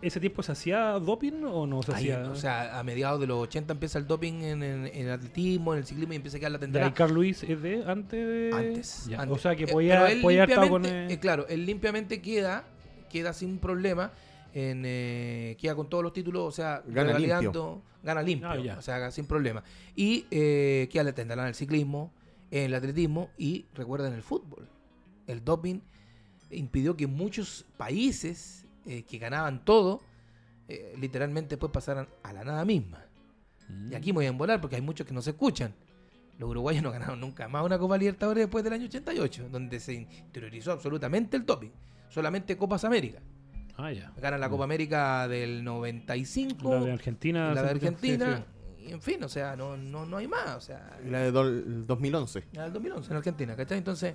[0.03, 2.31] Eh, ¿Ese tiempo se hacía doping o no se Ahí, hacía?
[2.31, 5.73] o sea, a mediados de los 80 empieza el doping en, en- en el atletismo,
[5.75, 6.95] en el ciclismo y empieza a quedar la Ya, ¿Y tendencia.
[6.95, 8.51] Carl Luis es de antes de...?
[8.55, 9.37] Antes, Ya, antes.
[9.37, 10.83] O sea que Eh, podía, pero él podía haber estado con...
[10.83, 12.65] limpiamente, eh, eh, claro, él limpiamente queda,
[13.11, 14.12] queda sin problema,
[14.53, 18.79] en, eh, queda con todos los títulos, o sea, Gana revalidando, gana limpio, Ah, ya.
[18.79, 19.65] o sea, sin problema.
[19.97, 22.12] Y eh, queda la tendencia en el ciclismo,
[22.51, 24.69] en el atletismo y recuerda en el fútbol.
[25.27, 25.81] El doping
[26.51, 30.01] impidió que muchos países eh, que ganaban todo,
[30.69, 33.05] eh, literalmente después pasaran a la nada misma.
[33.69, 33.93] Mm.
[33.93, 35.74] Y aquí me voy a embolar porque hay muchos que no se escuchan.
[36.39, 39.94] Los uruguayos no ganaron nunca más una Copa Libertadores después del año 88, donde se
[39.94, 41.73] interiorizó absolutamente el topic.
[42.09, 43.20] Solamente Copas América.
[43.77, 44.12] Ah, ya.
[44.20, 47.55] Ganan la Copa América del 95, La de Argentina.
[47.55, 48.44] la de sí, Argentina,
[48.78, 48.85] sí.
[48.89, 50.56] y en fin, o sea, no, no, no hay más.
[50.56, 52.44] O sea, La de dol- 2011.
[52.52, 53.78] la del 2011 en Argentina, ¿cachai?
[53.78, 54.15] Entonces,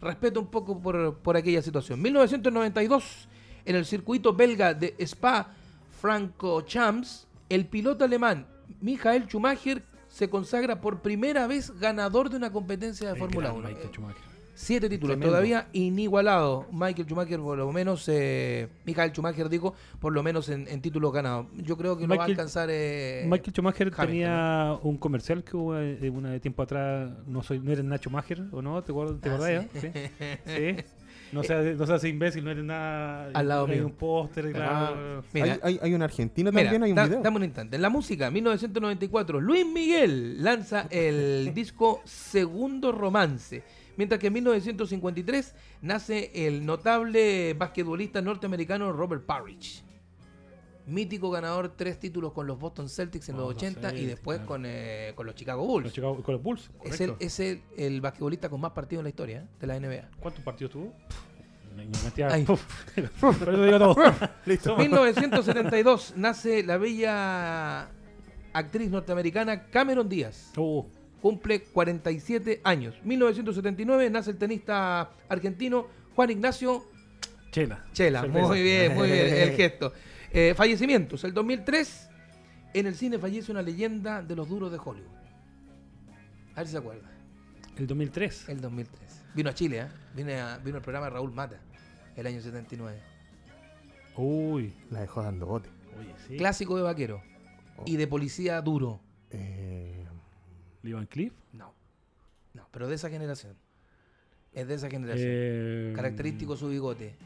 [0.00, 2.00] respeto un poco por, por aquella situación.
[2.00, 3.28] 1992,
[3.64, 5.52] en el circuito belga de Spa
[6.00, 8.46] Francorchamps, el piloto alemán
[8.80, 13.68] Michael Schumacher se consagra por primera vez ganador de una competencia de Fórmula gran 1.
[13.68, 14.22] Michael Schumacher.
[14.56, 15.32] Siete títulos, Tremendo.
[15.32, 16.66] todavía inigualado.
[16.70, 21.12] Michael Schumacher, por lo menos, eh, Michael Schumacher, digo, por lo menos en, en títulos
[21.12, 21.46] ganados.
[21.56, 22.68] Yo creo que lo va a Michael- alcanzar.
[22.70, 27.42] eh, Michael Schumacher Hamilton, tenía un comercial que hubo eh, una de tiempo atrás, no
[27.42, 28.80] soy, no eres Nacho Macher, ¿o no?
[28.84, 29.20] ¿Te acuerdas?
[29.20, 29.80] ¿Te Ah, acordás, sí.
[29.82, 30.00] ya?
[30.04, 30.10] Sí.
[30.76, 30.84] Sí.
[31.34, 33.30] No seas, no seas imbécil, no eres nada.
[33.34, 33.86] Al lado hay mío.
[33.86, 35.22] un póster, claro.
[35.32, 37.20] Mira, hay, hay, hay un argentino Mira, también, hay un da- video.
[37.22, 37.76] dame un instante.
[37.76, 43.62] En la música, 1994, Luis Miguel lanza el disco Segundo Romance.
[43.96, 49.83] Mientras que en 1953 nace el notable basquetbolista norteamericano Robert Parrish.
[50.86, 54.48] Mítico ganador, tres títulos con los Boston Celtics en los Boston 80 y después claro.
[54.48, 55.84] con, eh, con los Chicago Bulls.
[55.84, 56.70] Los Chicago- con los Bulls.
[56.84, 59.80] es el, es el, el basquetbolista con más partidos en la historia eh, de la
[59.80, 60.10] NBA.
[60.20, 60.92] ¿Cuántos partidos tuvo?
[63.64, 63.96] Digo todo.
[64.46, 64.76] Listo.
[64.78, 67.88] 1972 nace la bella
[68.52, 70.52] actriz norteamericana Cameron Díaz.
[70.56, 70.84] Uh,
[71.20, 72.94] cumple 47 años.
[73.02, 76.84] 1979 nace el tenista argentino Juan Ignacio
[77.50, 77.84] Chela.
[77.92, 78.46] Chela, Cerveza.
[78.48, 79.92] muy bien, muy bien, el gesto.
[80.34, 81.22] Eh, fallecimientos.
[81.24, 82.08] El 2003,
[82.74, 85.14] en el cine fallece una leyenda de los duros de Hollywood.
[86.54, 87.08] A ver si se acuerda.
[87.76, 88.48] El 2003.
[88.48, 89.22] El 2003.
[89.34, 89.88] Vino a Chile, ¿eh?
[90.14, 91.60] Vine a- vino al programa Raúl Mata,
[92.16, 93.00] el año 79.
[94.16, 94.72] Uy.
[94.90, 95.68] La dejó dando bote.
[95.98, 96.36] Oye, sí.
[96.36, 97.22] Clásico de vaquero.
[97.86, 99.00] Y de policía duro.
[99.30, 100.04] Eh,
[101.08, 101.32] Cleef.
[101.52, 101.72] No.
[102.52, 103.56] No, pero de esa generación.
[104.52, 105.26] Es de esa generación.
[105.28, 107.16] Eh, Característico su bigote.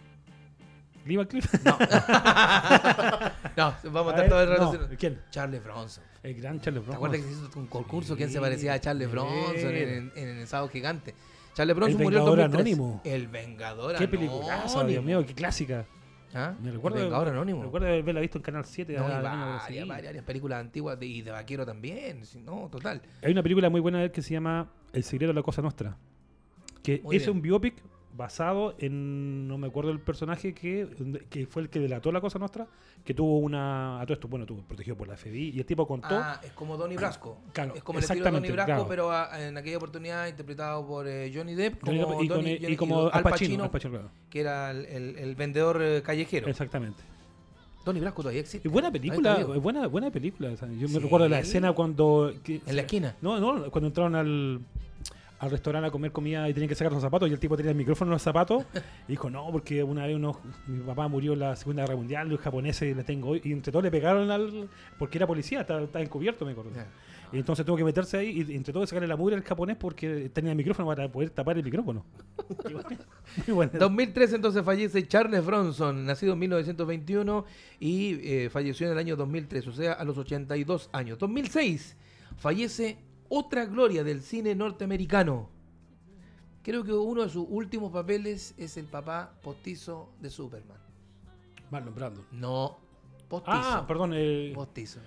[1.09, 1.47] Lee Van Cleef.
[3.57, 4.73] No, vamos a estar todo el rato.
[4.89, 5.19] no, ¿Quién?
[5.31, 6.05] Charles Bronson.
[6.23, 6.95] El gran Charles ¿Te Bronson.
[6.95, 8.17] acuerdas que se hizo un concurso?
[8.17, 9.11] ¿Quién se parecía a Charles.
[9.11, 11.15] Bronson en, en, en el sábado gigante?
[11.55, 12.77] Charles Bronson El murió en Vengador 2003.
[12.79, 13.01] Anónimo.
[13.05, 14.21] El Vengador Qué Anónimo.
[14.41, 15.87] peliculaza, Dios mío, qué clásica.
[16.35, 16.55] ¿Ah?
[16.63, 17.59] Me recuerdo, el Vengador Anónimo.
[17.61, 18.93] Me recuerdo haberla visto en Canal 7.
[18.97, 19.83] No, varias, sí.
[19.89, 22.23] varias, películas antiguas de- y de vaquero también.
[22.45, 23.01] No, total.
[23.23, 25.63] Hay una película muy buena de él que se llama El secreto de la cosa
[25.63, 25.97] nuestra.
[26.83, 27.37] Que Muy es bien.
[27.37, 27.75] un biopic
[28.19, 29.49] basado en.
[29.49, 30.87] No me acuerdo el personaje que,
[31.31, 32.67] que fue el que delató la cosa nuestra.
[33.03, 33.99] Que tuvo una.
[34.01, 35.53] A todo esto, bueno, tuvo protegido por la FBI.
[35.55, 36.09] Y el tipo contó.
[36.11, 37.39] Ah, es como Donnie Brasco.
[37.55, 38.89] Claro, es como el estilo de Donnie Brasco, claro.
[38.89, 42.77] pero en aquella oportunidad interpretado por eh, Johnny Depp como y, con- Donnie- y Johnny-
[42.77, 43.31] como Al Pacino.
[43.31, 44.11] Pacino, Al Pacino, claro.
[44.29, 46.49] que era el, el- el vendedor eh, callejero.
[46.49, 47.01] Exactamente.
[47.85, 48.69] Donnie Brasco todavía existe.
[48.69, 50.51] Es buena película, es buena, buena película.
[50.51, 50.95] o sea, yo Sí.
[50.95, 52.35] me recuerdo la escena cuando.
[52.43, 53.17] que- En la esquina.
[53.23, 54.61] No, no, cuando entraron al,
[55.39, 57.71] al restaurante a comer comida y tenían que sacar los zapatos y el tipo tenía
[57.71, 58.65] el micrófono en los zapatos
[59.07, 60.37] y dijo, no, porque una vez unos,
[60.67, 63.41] mi papá murió en la Segunda Guerra Mundial, los japoneses le tengo hoy.
[63.45, 64.69] Y entre todos le pegaron al...
[64.99, 66.71] porque era policía, estaba, estaba encubierto, me acuerdo.
[67.33, 70.31] Y entonces tuvo que meterse ahí y entre todos sacarle la mugre al japonés porque
[70.31, 72.05] tenía el micrófono para poder tapar el micrófono.
[72.65, 72.89] Bueno,
[73.47, 73.73] Muy buena.
[73.79, 77.45] 2003 entonces fallece Charles Bronson, nacido en 1921
[77.79, 81.19] y eh, falleció en el año 2003, o sea, a los 82 años.
[81.19, 81.97] 2006
[82.39, 82.97] fallece
[83.29, 85.49] otra gloria del cine norteamericano.
[86.63, 90.77] Creo que uno de sus últimos papeles es el papá postizo de Superman.
[91.71, 92.25] Marlon Brando.
[92.33, 92.79] No,
[93.29, 93.57] postizo.
[93.57, 94.13] Ah, perdón.
[94.15, 95.01] Eh, Postizo.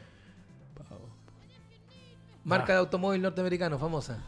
[2.44, 4.24] Marca de automóvil norteamericano, famosa.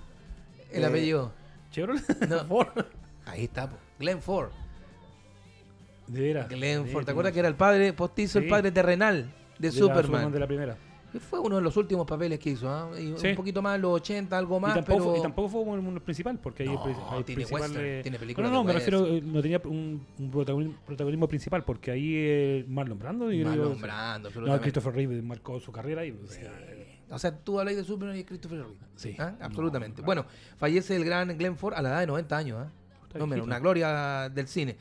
[0.71, 1.31] El Eh, apellido.
[1.71, 2.03] Chevrolet.
[2.29, 2.45] No.
[2.45, 2.85] Ford.
[3.25, 3.77] Ahí está, po.
[3.99, 4.49] Glenn Ford.
[6.07, 6.49] De veras.
[6.49, 7.05] Glenn Ford.
[7.05, 10.31] ¿Te acuerdas que era el padre postizo, el padre terrenal de, De la Superman?
[10.31, 10.77] de la primera.
[11.19, 12.89] Fue uno de los últimos papeles que hizo, ¿ah?
[13.17, 13.27] Sí.
[13.29, 15.09] Un poquito más, los 80, algo más, y, tampoco, pero...
[15.11, 18.17] fue- y tampoco fue como el principal, porque ahí el tiene principal western, de- tiene
[18.17, 21.63] No, películas no, no, de me refiero, eh, no tenía un, un protagonismo, protagonismo principal,
[21.63, 23.31] porque ahí eh, Marlon Brando.
[23.31, 24.59] y- Marlon Brando, No.
[24.61, 26.11] Christopher Reeve marcó su carrera y.
[26.11, 26.51] o sea,
[27.11, 28.73] O sea, tú hablas de Superman y Christopher Reeve.
[28.95, 29.15] Sí.
[29.19, 29.35] ¿Ah?
[29.39, 30.01] Absolutamente.
[30.01, 30.25] Bueno,
[30.57, 32.57] fallece el gran Glenn Ford a la edad de 90 años.
[32.59, 32.71] ¿ah?
[33.13, 33.43] No menos, viejito.
[33.45, 34.75] una gloria del cine.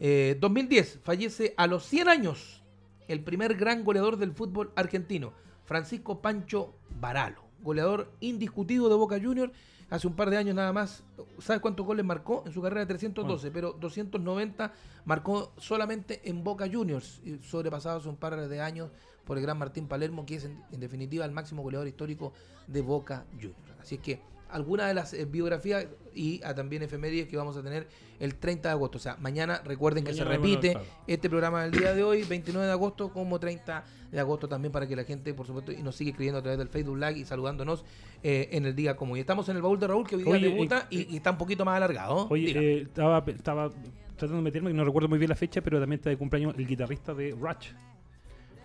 [0.00, 2.62] Eh, 2010, fallece a los 100 años
[3.06, 5.32] el primer gran goleador del fútbol argentino,
[5.66, 9.52] Francisco Pancho Baralo, goleador indiscutido de Boca Juniors.
[9.90, 11.04] Hace un par de años nada más,
[11.38, 12.42] ¿sabes cuántos goles marcó?
[12.46, 14.72] En su carrera de 312, pero 290
[15.04, 18.90] marcó solamente en Boca Juniors, y sobrepasado hace un par de años
[19.24, 22.32] por el gran Martín Palermo, que es en, en definitiva el máximo goleador histórico
[22.66, 23.80] de Boca Juniors.
[23.80, 27.62] Así es que algunas de las eh, biografías y ah, también efemérides que vamos a
[27.62, 27.86] tener
[28.20, 28.98] el 30 de agosto.
[28.98, 31.02] O sea, mañana recuerden que Mañana, se repite bueno, claro.
[31.06, 34.86] este programa del día de hoy, 29 de agosto, como 30 de agosto también para
[34.86, 37.24] que la gente, por supuesto, y nos sigue escribiendo a través del Facebook Live y
[37.24, 37.84] saludándonos
[38.22, 39.20] eh, en el día como hoy.
[39.20, 41.32] Estamos en el baúl de Raúl, que hoy día Oye, debuta eh, y, y está
[41.32, 42.28] un poquito más alargado.
[42.30, 43.70] Oye, eh, estaba, estaba
[44.16, 46.66] tratando de meterme, no recuerdo muy bien la fecha, pero también está de cumpleaños el
[46.66, 47.72] guitarrista de Rush.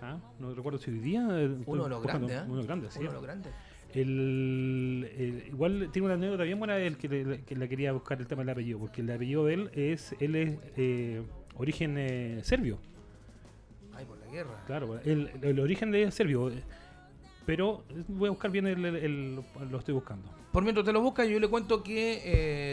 [0.02, 0.18] ¿Ah?
[0.40, 1.28] No recuerdo si hoy día.
[1.32, 2.42] eh, Uno de los grandes, ¿eh?
[2.46, 3.00] Uno de los grandes, sí.
[3.02, 3.54] Uno de los grandes.
[3.94, 8.20] El, el- igual tiene una anécdota bien buena el que, le- que la quería buscar
[8.20, 11.22] el tema del apellido, porque el apellido de él es, él es eh,
[11.58, 12.78] origen eh, serbio,
[13.94, 14.64] Ay, por la guerra.
[14.66, 16.52] claro, el, el origen de él es serbio,
[17.46, 19.36] pero voy a buscar bien el, el- el-
[19.70, 20.30] lo estoy buscando.
[20.52, 22.22] Por mientras te lo buscas, yo le cuento que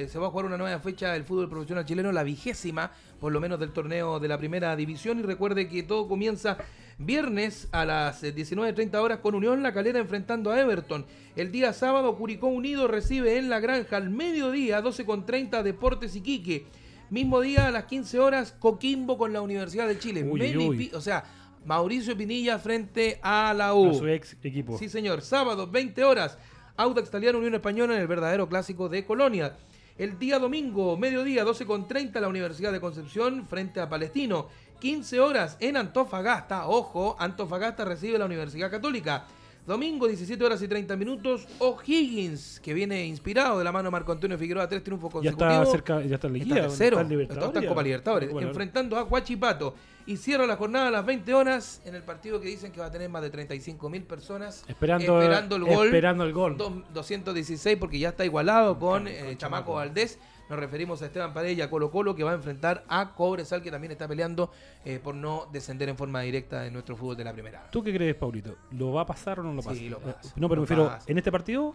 [0.02, 2.90] eh, se va a jugar una nueva fecha del fútbol profesional chileno, la vigésima,
[3.20, 5.20] por lo menos del torneo de la primera división.
[5.20, 6.58] Y recuerde que todo comienza
[6.98, 11.06] viernes a las eh, 19.30 horas con Unión La Calera enfrentando a Everton.
[11.36, 16.66] El día sábado, Curicó Unido recibe en La Granja al mediodía, 12.30 Deportes Iquique.
[17.10, 20.24] Mismo día a las 15 horas, Coquimbo con la Universidad de Chile.
[20.24, 20.90] Uy, uy.
[20.92, 21.24] O sea,
[21.64, 23.90] Mauricio Pinilla frente a la U.
[23.90, 24.76] A su ex equipo.
[24.76, 25.22] Sí, señor.
[25.22, 26.36] Sábado, 20 horas.
[26.76, 29.56] Audax Italiano Unión Española en el verdadero clásico de Colonia.
[29.98, 34.46] El día domingo, mediodía, 12.30, la Universidad de Concepción frente a Palestino.
[34.78, 36.68] 15 horas en Antofagasta.
[36.68, 39.26] Ojo, Antofagasta recibe la Universidad Católica.
[39.68, 41.46] Domingo, 17 horas y 30 minutos.
[41.58, 45.60] O'Higgins, que viene inspirado de la mano de Marco Antonio Figueroa, tres triunfos ya consecutivos.
[45.60, 46.68] está cerca, ya está en Está tercero.
[46.68, 47.84] está en Está, Libertadores en Copa ya.
[47.84, 48.32] Libertadores.
[48.32, 49.74] Bueno, enfrentando a Huachipato.
[50.06, 52.86] Y cierra la jornada a las 20 horas en el partido que dicen que va
[52.86, 54.64] a tener más de 35 mil personas.
[54.66, 55.86] Esperando, esperando el gol.
[55.88, 56.56] Esperando el gol.
[56.56, 59.74] Dos- 216 porque ya está igualado con eh, Con Chamaco.
[59.74, 60.18] Valdés.
[60.48, 63.90] Nos referimos a Esteban Padilla, Colo Colo, que va a enfrentar a Cobresal, que también
[63.92, 64.50] está peleando
[64.84, 67.68] eh, por no descender en forma directa en nuestro fútbol de la primera.
[67.70, 68.56] ¿Tú qué crees, Paulito?
[68.70, 69.80] ¿Lo va a pasar o no lo Sí, pasa?
[69.82, 71.10] lo Eh, pasa, No, pero lo me refiero, pasa.
[71.10, 71.74] ¿en este partido?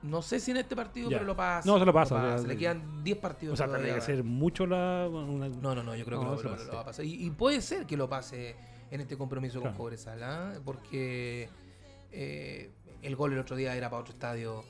[0.00, 1.16] No sé si en este partido, Ya.
[1.18, 1.68] pero lo pasa.
[1.70, 3.54] No, se lo pasa, o sea, Le quedan 10 partidos.
[3.54, 5.06] O sea, tendría que ser mucho la...
[5.10, 7.04] una- No, no, no, yo creo No, que se lo, lo- va a pasar.
[7.04, 8.54] Y, y puede ser que lo pase
[8.90, 9.74] en este compromiso Claro.
[9.76, 10.52] con Cobresal, ¿ah?
[10.64, 11.48] porque
[12.12, 12.70] eh,
[13.02, 14.64] el gol el otro día era para otro estadio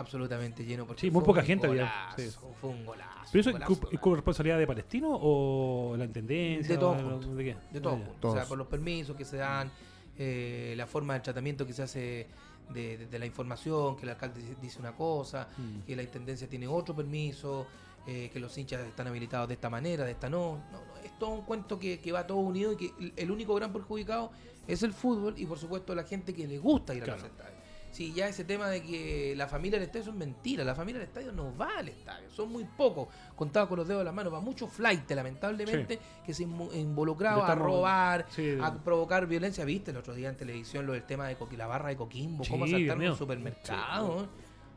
[0.00, 0.86] absolutamente lleno.
[0.86, 2.28] porque Sí, muy poca gente había, sí.
[2.60, 3.10] Fue un golazo.
[3.30, 4.14] ¿Pero eso es golazo, cu- es hermano.
[4.16, 6.74] responsabilidad de Palestino o la Intendencia?
[6.74, 7.34] De todo junto.
[7.34, 7.56] ¿De qué?
[7.72, 9.70] De todo, Ah, o sea, por los permisos que se dan,
[10.18, 12.26] eh, la forma de tratamiento que se hace
[12.70, 15.80] de, de- de la información, que el alcalde dice- una cosa, Mm.
[15.86, 17.66] que la intendencia tiene otro permiso,
[18.06, 20.62] eh, que los hinchas están habilitados de esta manera, de esta no.
[20.72, 23.30] No, no, es todo un cuento que, que va todo unido y que el, el
[23.30, 24.30] único gran perjudicado
[24.66, 27.20] es el fútbol y por supuesto la gente que le gusta ir a Claro.
[27.22, 27.59] los estadios.
[27.90, 31.08] Sí, ya ese tema de que la familia del estadio es mentira, la familia del
[31.08, 34.32] estadio no va al estadio, son muy pocos, contados con los dedos de las manos,
[34.32, 38.56] va mucho flight lamentablemente que se involucraba a robar, sí.
[38.62, 39.64] a provocar violencia.
[39.64, 42.44] ¿Viste el otro día en televisión lo del tema de Coqui- la barra de Coquimbo?
[42.48, 44.28] ¿Cómo asaltaron un supermercado?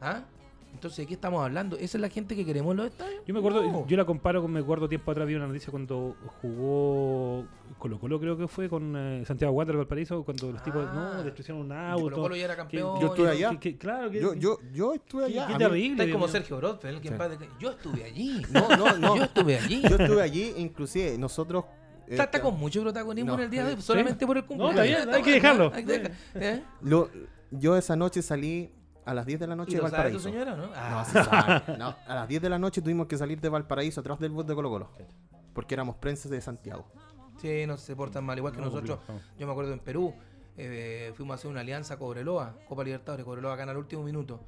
[0.02, 0.22] ¿Ah?
[0.74, 1.76] Entonces, ¿de qué estamos hablando?
[1.78, 3.22] ¿Esa es la gente que queremos en los estadios?
[3.26, 3.88] Yo me acuerdo, No.
[3.88, 7.46] yo la comparo con, me acuerdo tiempo atrás vi una noticia cuando jugó
[7.78, 11.14] Colo Colo creo que fue con eh, Santiago Water Valparaíso cuando los tipos Ah.
[11.18, 12.04] no destruyeron un auto.
[12.04, 13.00] Colo Colo ya era que- campeón.
[13.02, 13.50] Yo estuve allá.
[13.52, 15.48] que- que- claro que Yo, yo, yo estuve allá.
[15.48, 16.04] qué terrible.
[16.04, 16.28] Estás como.
[16.28, 17.20] Sergio Brodfeld, que en Sí.
[17.20, 17.50] descanse.
[17.60, 18.42] Yo estuve allí.
[18.52, 19.16] No, no, no.
[19.18, 19.82] Yo estuve allí.
[19.82, 21.66] Yo estuve allí, inclusive nosotros.
[22.08, 23.38] Está, está con mucho protagonismo No.
[23.38, 23.84] en el día de hoy, Sí.
[23.84, 24.76] solamente por el cumpleaños.
[24.80, 25.72] está bien, Está hay que dejarlo.
[25.74, 26.64] hay que dejar- ¿Eh?
[26.82, 27.10] lo-
[27.52, 28.70] yo esa noche salí
[29.06, 30.30] a las 10 de la noche ¿Y de lo sabe tu Valparaíso.
[30.30, 30.68] señora no?
[30.68, 31.06] No, Ah.
[31.06, 31.78] sí sabe.
[31.78, 34.46] No, a las 10 de la noche tuvimos que salir de Valparaíso atrás del bus
[34.48, 34.90] de Colo Colo.
[35.54, 36.86] Porque éramos prensa de Santiago.
[37.38, 39.00] Sí, no se portan mal, igual que No, nosotros.
[39.38, 40.14] Yo me acuerdo en Perú,
[40.58, 44.40] eh, fuimos a hacer una alianza Cobreloa, Copa Libertadores, Cobreloa gana al último minuto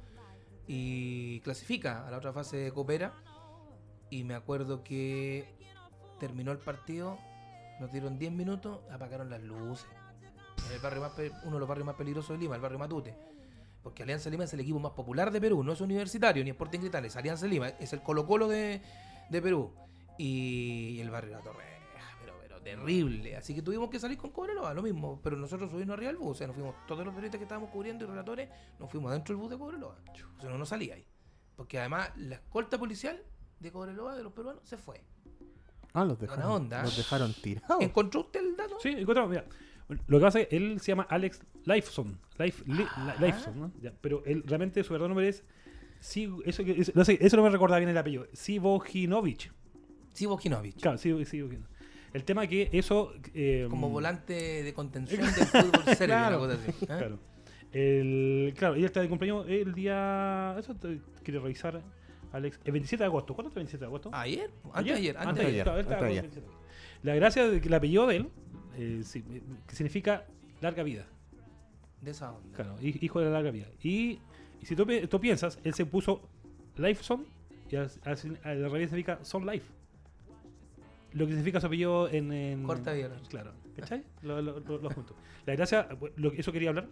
[0.66, 3.12] y clasifica a la otra fase de Coopera.
[4.10, 5.56] Y me acuerdo que
[6.20, 7.18] terminó el partido,
[7.80, 9.86] nos dieron 10 minutos, apagaron las luces.
[10.68, 11.12] En el barrio más
[11.44, 13.14] uno de los barrios más peligrosos de Lima, el barrio Matute.
[13.86, 16.80] Porque Alianza Lima es el equipo más popular de Perú, no es universitario ni Sporting
[16.80, 18.82] Cristal, es Alianza Lima, es el Colo Colo de,
[19.30, 19.72] de Perú.
[20.18, 23.36] Y el barrio La Torreja, pero, pero terrible.
[23.36, 25.20] Así que tuvimos que salir con Cobreloa, lo mismo.
[25.22, 27.70] Pero nosotros subimos arriba del bus, o sea, nos fuimos, todos los periodistas que estábamos
[27.70, 28.48] cubriendo y relatores,
[28.80, 29.96] nos fuimos dentro del bus de Cobreloa.
[30.36, 31.06] O sea, no nos salía ahí.
[31.54, 33.22] Porque además la escolta policial
[33.60, 35.00] de Cobreloa, de los peruanos, se fue.
[35.92, 36.82] Ah, los dejaron, onda.
[36.82, 37.80] los dejaron tirados.
[37.80, 38.80] ¿Encontró usted el dato?
[38.80, 39.44] Sí, encontramos, mira.
[39.88, 42.18] Lo que pasa es que él se llama Alex Lifeson.
[42.38, 43.14] Life, li- Ah.
[43.20, 43.72] Li- Lifeson, ¿no?
[43.80, 45.44] Ya, pero él realmente su verdadero nombre es.
[46.00, 48.26] Sí, eso, que- es- no sé, eso no me recordaba bien el apellido.
[48.32, 49.52] Sivojinovic.
[50.12, 50.76] Sí, Bojinovic.
[50.80, 51.66] Claro, sí, sí, Bojino.
[52.12, 53.12] El tema es que eso.
[53.34, 56.42] eh, Como volante de contención del fútbol serbio, Claro.
[56.42, 56.70] una cosa así.
[56.84, 56.86] ¿eh?
[56.86, 57.18] Claro.
[57.72, 60.56] El, claro, ella está de cumpleaños el día.
[60.58, 61.82] Eso te quiero revisar,
[62.32, 62.58] Alex.
[62.64, 63.34] El 27 de agosto.
[63.34, 64.10] ¿Cuándo es el 27 de agosto?
[64.12, 64.50] ¿Ayer?
[64.72, 65.50] Antes de ayer, antes de ayer.
[65.50, 65.64] ayer.
[65.64, 66.24] Claro, él estaba antes de con ayer.
[66.24, 66.66] el 27 de agosto.
[67.02, 68.28] La gracia de que el apellido de él,
[68.76, 70.24] eh, sí, eh, que significa
[70.60, 71.06] larga vida.
[72.00, 72.54] De esa onda.
[72.56, 73.66] Claro, hi- hijo de la larga vida.
[73.82, 74.18] Y,
[74.60, 76.28] y si tú, pi- tú piensas, él se puso
[76.76, 77.24] Lifeson
[77.70, 79.66] y al, al- al revés significa Son Life.
[81.12, 82.32] Lo que significa su apellido en.
[82.32, 83.16] en Corta vida.
[83.30, 84.04] Claro, ¿cachai?
[84.22, 85.14] Lo, lo, lo- lo junto.
[85.46, 86.88] La gracia, lo, eso quería hablar.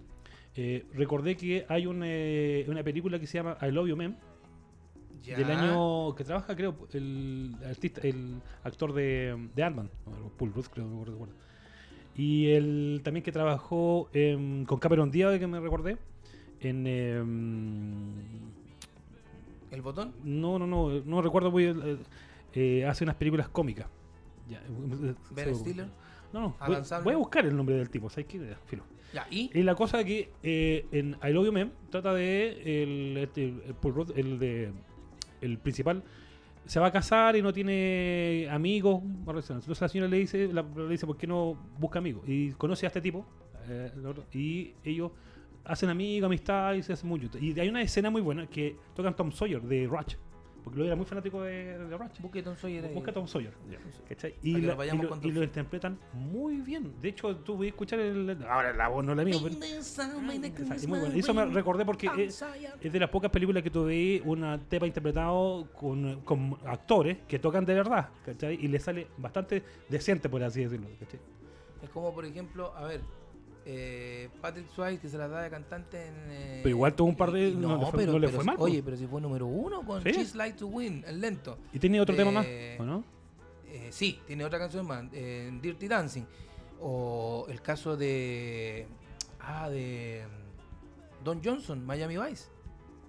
[0.57, 4.17] Eh, recordé que hay un, eh, una película que se llama I Love You Man
[5.23, 5.37] Ya.
[5.37, 10.67] del año que trabaja, creo, el artista, el actor de, de Ant-Man, o Paul Rudd,
[10.67, 11.35] creo, no recuerdo.
[12.17, 15.97] Y el también que trabajó em, con Cameron Díaz, que me recordé,
[16.61, 16.87] en.
[16.87, 18.13] em,
[19.71, 20.15] ¿El botón?
[20.23, 21.81] no, no, no, no recuerdo muy bien.
[21.85, 21.97] eh,
[22.55, 23.87] eh, hace unas películas cómicas.
[24.49, 25.55] Ya, eh, Ben seguro.
[25.57, 25.87] Stiller.
[26.33, 26.57] No, no,
[27.05, 28.57] voy, a buscar el nombre del tipo, ¿sabes qué?
[28.67, 28.83] Filo.
[29.13, 29.51] Ya, y.
[29.57, 33.75] Y la cosa que eh, en I Love You Man trata de el, este, el
[34.17, 34.73] el de
[35.41, 36.03] el principal
[36.67, 40.89] se va a casar y no tiene amigos entonces la señora le dice la, le
[40.89, 43.27] dice por qué no busca amigos y conoce a este tipo
[43.69, 43.91] eh,
[44.33, 45.13] y ellos
[45.65, 47.29] hacen amigos amistad y se hacen mucho.
[47.41, 50.17] Y hay una escena muy buena que tocan Tom Sawyer de Rush
[50.65, 52.83] porque lo era muy fanático de, de Rush Busque Tom Sawyer.
[52.95, 53.53] Busca Tom Sawyer.
[54.09, 54.35] ¿cachai?
[54.43, 56.93] Y, la- y lo, y interpretan muy bien.
[57.03, 58.37] De hecho, tú voy a escuchar el.
[58.49, 59.55] Ahora la voz no es la mía, pero.
[60.89, 61.15] Muy bueno.
[61.21, 62.43] Eso me recordé porque es,
[62.81, 67.39] es de las pocas películas que tú veis una tepa interpretado con, con actores que
[67.39, 68.55] tocan de verdad, ¿cachai?
[68.61, 71.21] Y le sale bastante decente, por así decirlo, ¿cachai?
[71.83, 73.03] Es como, por ejemplo, a ver,
[73.67, 76.15] eh, Patrick Swayze, que se la da de cantante en...
[76.29, 78.45] eh, Pero igual tuvo un par de- no le fue- pero, no le pero fue
[78.45, 78.57] mal.
[78.59, 80.11] Oye, pero si fue número uno con Sí.
[80.13, 81.57] She's Like to Win, el lento.
[81.73, 82.47] ¿Y tiene otro tema más?
[82.49, 83.05] Eh, ¿O no?
[83.69, 86.25] Eh, sí, tiene otra canción más, Dirty Dancing.
[86.81, 88.87] O el caso de...
[89.41, 90.25] Ah, de...
[90.27, 92.49] mm, Don Johnson, Miami Vice.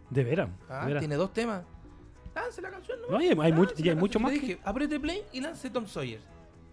[0.09, 0.49] De veras.
[0.69, 1.01] Ah, de veras.
[1.01, 1.63] tiene dos temas.
[2.33, 2.99] lance la canción.
[3.09, 6.19] No, y hay- hay mucho- hay más que- dije, apriete play y lance Tom Sawyer.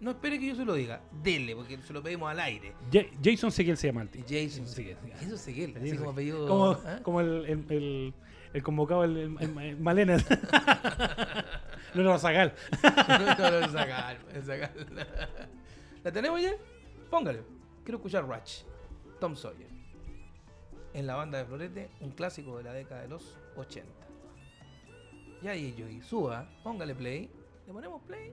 [0.02, 1.00] No espere que yo se lo diga.
[1.22, 2.72] Dele, porque se lo pedimos al aire.
[2.92, 4.08] Ja- Jason Seguel se llama el.
[4.28, 4.96] Jason Seguel.
[5.14, 6.48] Jason Seguel, así como apellido.
[6.48, 7.00] Como, ¿ah?
[7.04, 8.14] como el, el, el,
[8.52, 9.28] el convocado, el,
[9.78, 10.16] Malena.
[11.94, 12.52] no lo Zagal.
[12.82, 14.72] no, no, sacar, sacar.
[16.02, 16.52] ¿La tenemos ya?
[17.08, 17.42] Póngale.
[17.84, 18.62] Quiero escuchar Ratch.
[19.20, 19.68] Tom Sawyer.
[20.94, 23.88] En la banda de Florete, un clásico de la década de los 80.
[25.42, 27.30] Y ahí, Yogi, suba, póngale play.
[27.68, 28.32] ¿Le ponemos play?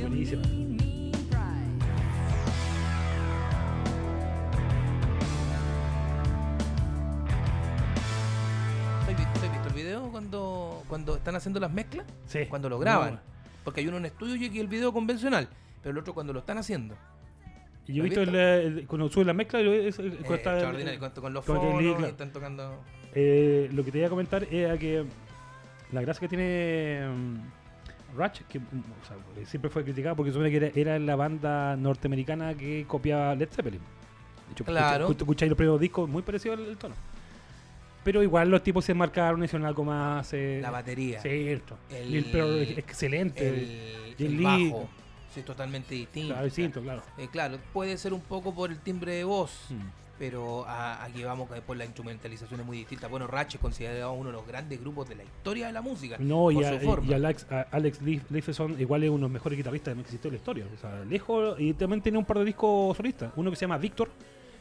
[0.00, 0.42] Buenísima.
[9.02, 12.06] ¿Has visto, visto el video cuando, cuando están haciendo las mezclas?
[12.26, 12.46] Sí.
[12.48, 13.20] Cuando lo graban.
[13.62, 15.48] Porque hay uno en estudio y el video convencional.
[15.82, 16.94] Pero el otro cuando lo están haciendo.
[17.86, 18.34] Y yo he ¿Lo visto has el,
[18.78, 20.58] el- cuando sube la mezcla, es- Eh, está-
[21.20, 22.06] con, los y claro.
[22.06, 22.80] están tocando.
[23.14, 25.04] Eh, lo que te iba a comentar era que
[25.94, 28.62] la gracia que tiene mm, Ratch, que mm,
[29.02, 33.34] o sea, siempre fue criticado porque supone que era, era la banda norteamericana que copiaba
[33.34, 33.80] Led Zeppelin.
[33.80, 35.04] De hecho, Claro.
[35.06, 36.94] escucha- escucháis los primeros discos, muy parecido al, al tono.
[38.04, 40.30] Pero igual los tipos se marcaron, hicieron algo más.
[40.34, 41.20] eh, La batería.
[41.22, 41.78] Cierto.
[41.90, 43.48] El- el- pero excelente.
[43.48, 44.88] El, el bajo.
[45.32, 46.28] Sí, es totalmente distinto.
[46.34, 47.02] Claro, distinto, claro.
[47.18, 49.66] Eh, claro, puede ser un poco por el timbre de voz.
[49.70, 50.03] Mm.
[50.30, 53.08] Pero a- aquí vamos que después la instrumentalización es muy distinta.
[53.08, 56.16] Bueno, Ratch es considerado uno de los grandes grupos de la historia de la música.
[56.18, 59.58] No, y, por a- y Alex, a- Alex Lifeson igual es uno de los mejores
[59.58, 60.66] guitarristas que existió en la historia.
[60.74, 63.32] O sea, lejos, y también tiene un par de discos solistas.
[63.36, 64.08] Uno que se llama Victor.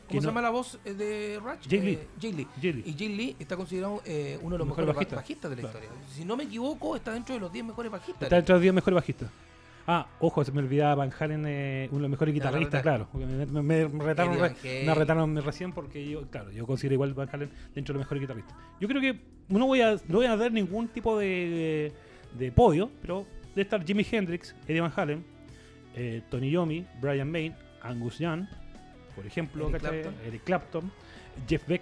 [0.07, 1.69] ¿Cómo se no- llama la voz eh, de Ratch?
[1.69, 1.79] Jay.
[1.93, 2.47] Eh, Jay Lee.
[2.61, 2.83] Jay Lee.
[2.85, 5.15] Y Jay Lee está considerado eh, uno de los Mejor mejores bajista.
[5.15, 5.85] bajistas, bajistas de la Claro.
[5.85, 6.13] historia.
[6.13, 8.23] Si no me equivoco, está dentro de los 10 mejores bajistas.
[8.23, 9.29] Está entre los 10 mejores bajistas.
[9.85, 13.09] Ah, ojo, se me olvidaba Van Halen, eh, uno de los mejores guitarristas, claro.
[13.13, 17.27] Me, me- me retaron, re- me retaron recién porque yo, claro, yo considero igual Van
[17.31, 18.55] Halen dentro de los mejores guitarristas.
[18.79, 19.19] Yo creo que
[19.49, 21.91] no voy a, no voy a dar ningún tipo de,
[22.37, 25.25] de podio, pero debe estar Jimi Hendrix, Eddie Van Halen,
[25.95, 28.45] eh, Tony Yomi, Brian May, Angus Young,
[29.15, 29.81] por ejemplo, Eric.
[29.81, 30.15] Clapton.
[30.25, 30.91] Eric Clapton,
[31.45, 31.81] Jeff Beck.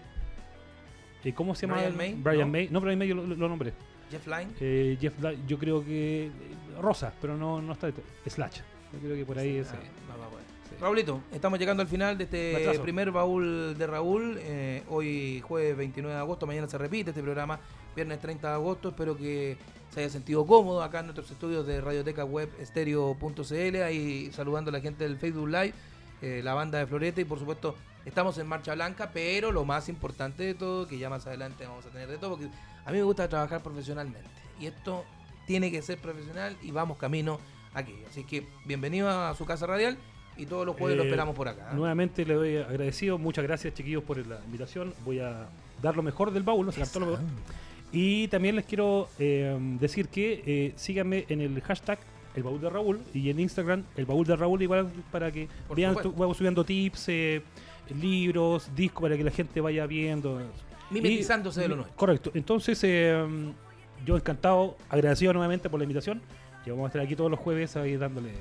[1.23, 1.77] eh, ¿Cómo se llama?
[1.81, 2.51] Brian May, Brian ¿no?
[2.51, 2.67] May.
[2.71, 3.73] No, Brian May yo lo, lo nombré.
[4.11, 4.51] Jeff Lynne.
[4.59, 6.31] Eh, Jeff Dye, yo creo que eh,
[6.79, 7.89] Rosa, pero no, no está
[8.27, 8.59] Slash.
[8.93, 9.71] Yo creo que por ahí es.
[9.71, 9.77] Ah,
[10.09, 10.45] va, va, bueno.
[10.69, 10.75] sí.
[10.79, 14.37] Raulito, estamos llegando al final de este primer baúl de Raúl.
[14.39, 17.59] Eh, hoy jueves 29 de agosto, mañana se repite este programa,
[17.95, 18.89] viernes 30 de agosto.
[18.89, 19.57] Espero que
[19.93, 23.75] se haya sentido cómodo acá en nuestros estudios de Radioteca Web Estéreo.cl.
[23.83, 25.73] Ahí saludando a la gente del Facebook Live,
[26.21, 27.75] eh, la banda de Florete y por supuesto
[28.05, 31.85] estamos en Marcha Blanca, pero lo más importante de todo, que ya más adelante vamos
[31.85, 32.47] a tener de todo, porque
[32.85, 34.29] a mí me gusta trabajar profesionalmente.
[34.59, 35.05] Y esto
[35.47, 37.39] tiene que ser profesional y vamos camino
[37.73, 38.05] a aquello.
[38.09, 39.97] Así que bienvenido a su casa radial
[40.37, 41.69] y todos los jueves lo Eh, esperamos por acá.
[41.71, 41.75] ¿eh?
[41.75, 43.17] Nuevamente le doy agradecido.
[43.17, 44.93] Muchas gracias, chiquillos, por la invitación.
[45.03, 45.47] Voy a
[45.81, 47.25] dar lo mejor del baúl, no sacar todo lo mejor.
[47.91, 51.99] Y también les quiero eh, decir que eh, síganme en el hashtag
[52.35, 55.75] el baúl de Raúl y en Instagram el baúl de Raúl igual para que Por
[55.75, 57.41] vean vamos subiendo tips, eh,
[57.89, 60.41] libros, discos para que la gente vaya viendo.
[60.89, 61.95] Mimetizándose Y- de lo nuestro.
[61.97, 62.31] Correcto.
[62.33, 63.25] Entonces, eh,
[64.05, 66.21] yo encantado, agradecido nuevamente por la invitación.
[66.65, 68.31] Y vamos a estar aquí todos los jueves ahí dándole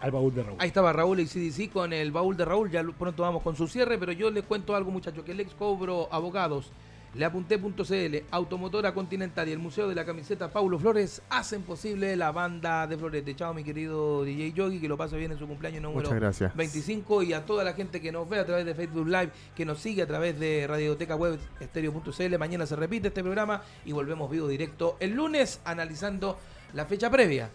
[0.00, 0.56] al baúl de Raúl.
[0.60, 2.70] Ahí estaba Raúl y CDC con el baúl de Raúl.
[2.70, 5.52] Ya pronto vamos con su cierre, pero yo les cuento algo, muchachos, que el ex
[5.54, 6.70] cobro abogados,
[7.16, 12.86] leapunté.cl, Automotora Continental y el Museo de la Camiseta Paulo Flores hacen posible la banda
[12.86, 13.34] de Florete.
[13.34, 16.54] Chao, mi querido DJ Yogi, que lo pase bien en su cumpleaños número Muchas gracias.
[16.56, 19.64] 25 y a toda la gente que nos ve a través de Facebook Live, que
[19.64, 22.38] nos sigue a través de Radioteca Web Estéreo.cl.
[22.38, 26.38] Mañana se repite este programa y volvemos vivo directo el lunes analizando
[26.74, 27.48] la fecha previa.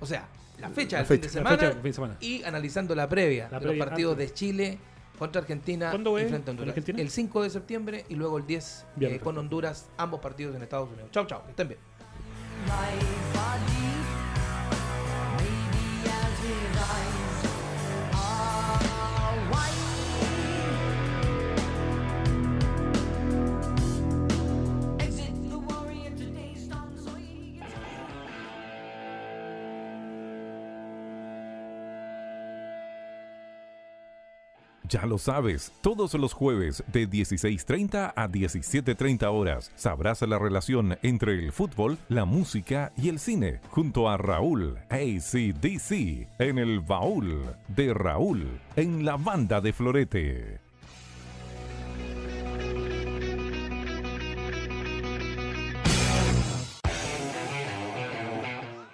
[0.00, 0.26] O sea,
[0.60, 2.16] la fecha La del fin de semana, fecha del fin de semana.
[2.20, 4.28] y analizando la previa La de los partidos antes.
[4.28, 4.78] de Chile
[5.18, 6.70] contra Argentina ¿Cuándo y frente a Honduras.
[6.70, 7.00] ¿Argentina?
[7.00, 9.38] El 5 de septiembre y luego el 10 Bien, eh, con.
[9.38, 11.10] Honduras, ambos partidos en Estados Unidos.
[11.10, 11.80] Chau, chau, que estén bien.
[34.94, 41.32] Ya lo sabes, todos los jueves de 16.30 a 17.30 horas sabrás la relación entre
[41.32, 47.92] el fútbol, la música y el cine, junto a Raúl ACDC en el baúl de
[47.92, 48.46] Raúl
[48.76, 50.63] en la banda de Florete.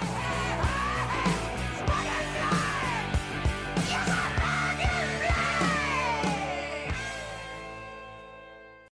[0.00, 0.85] Hey,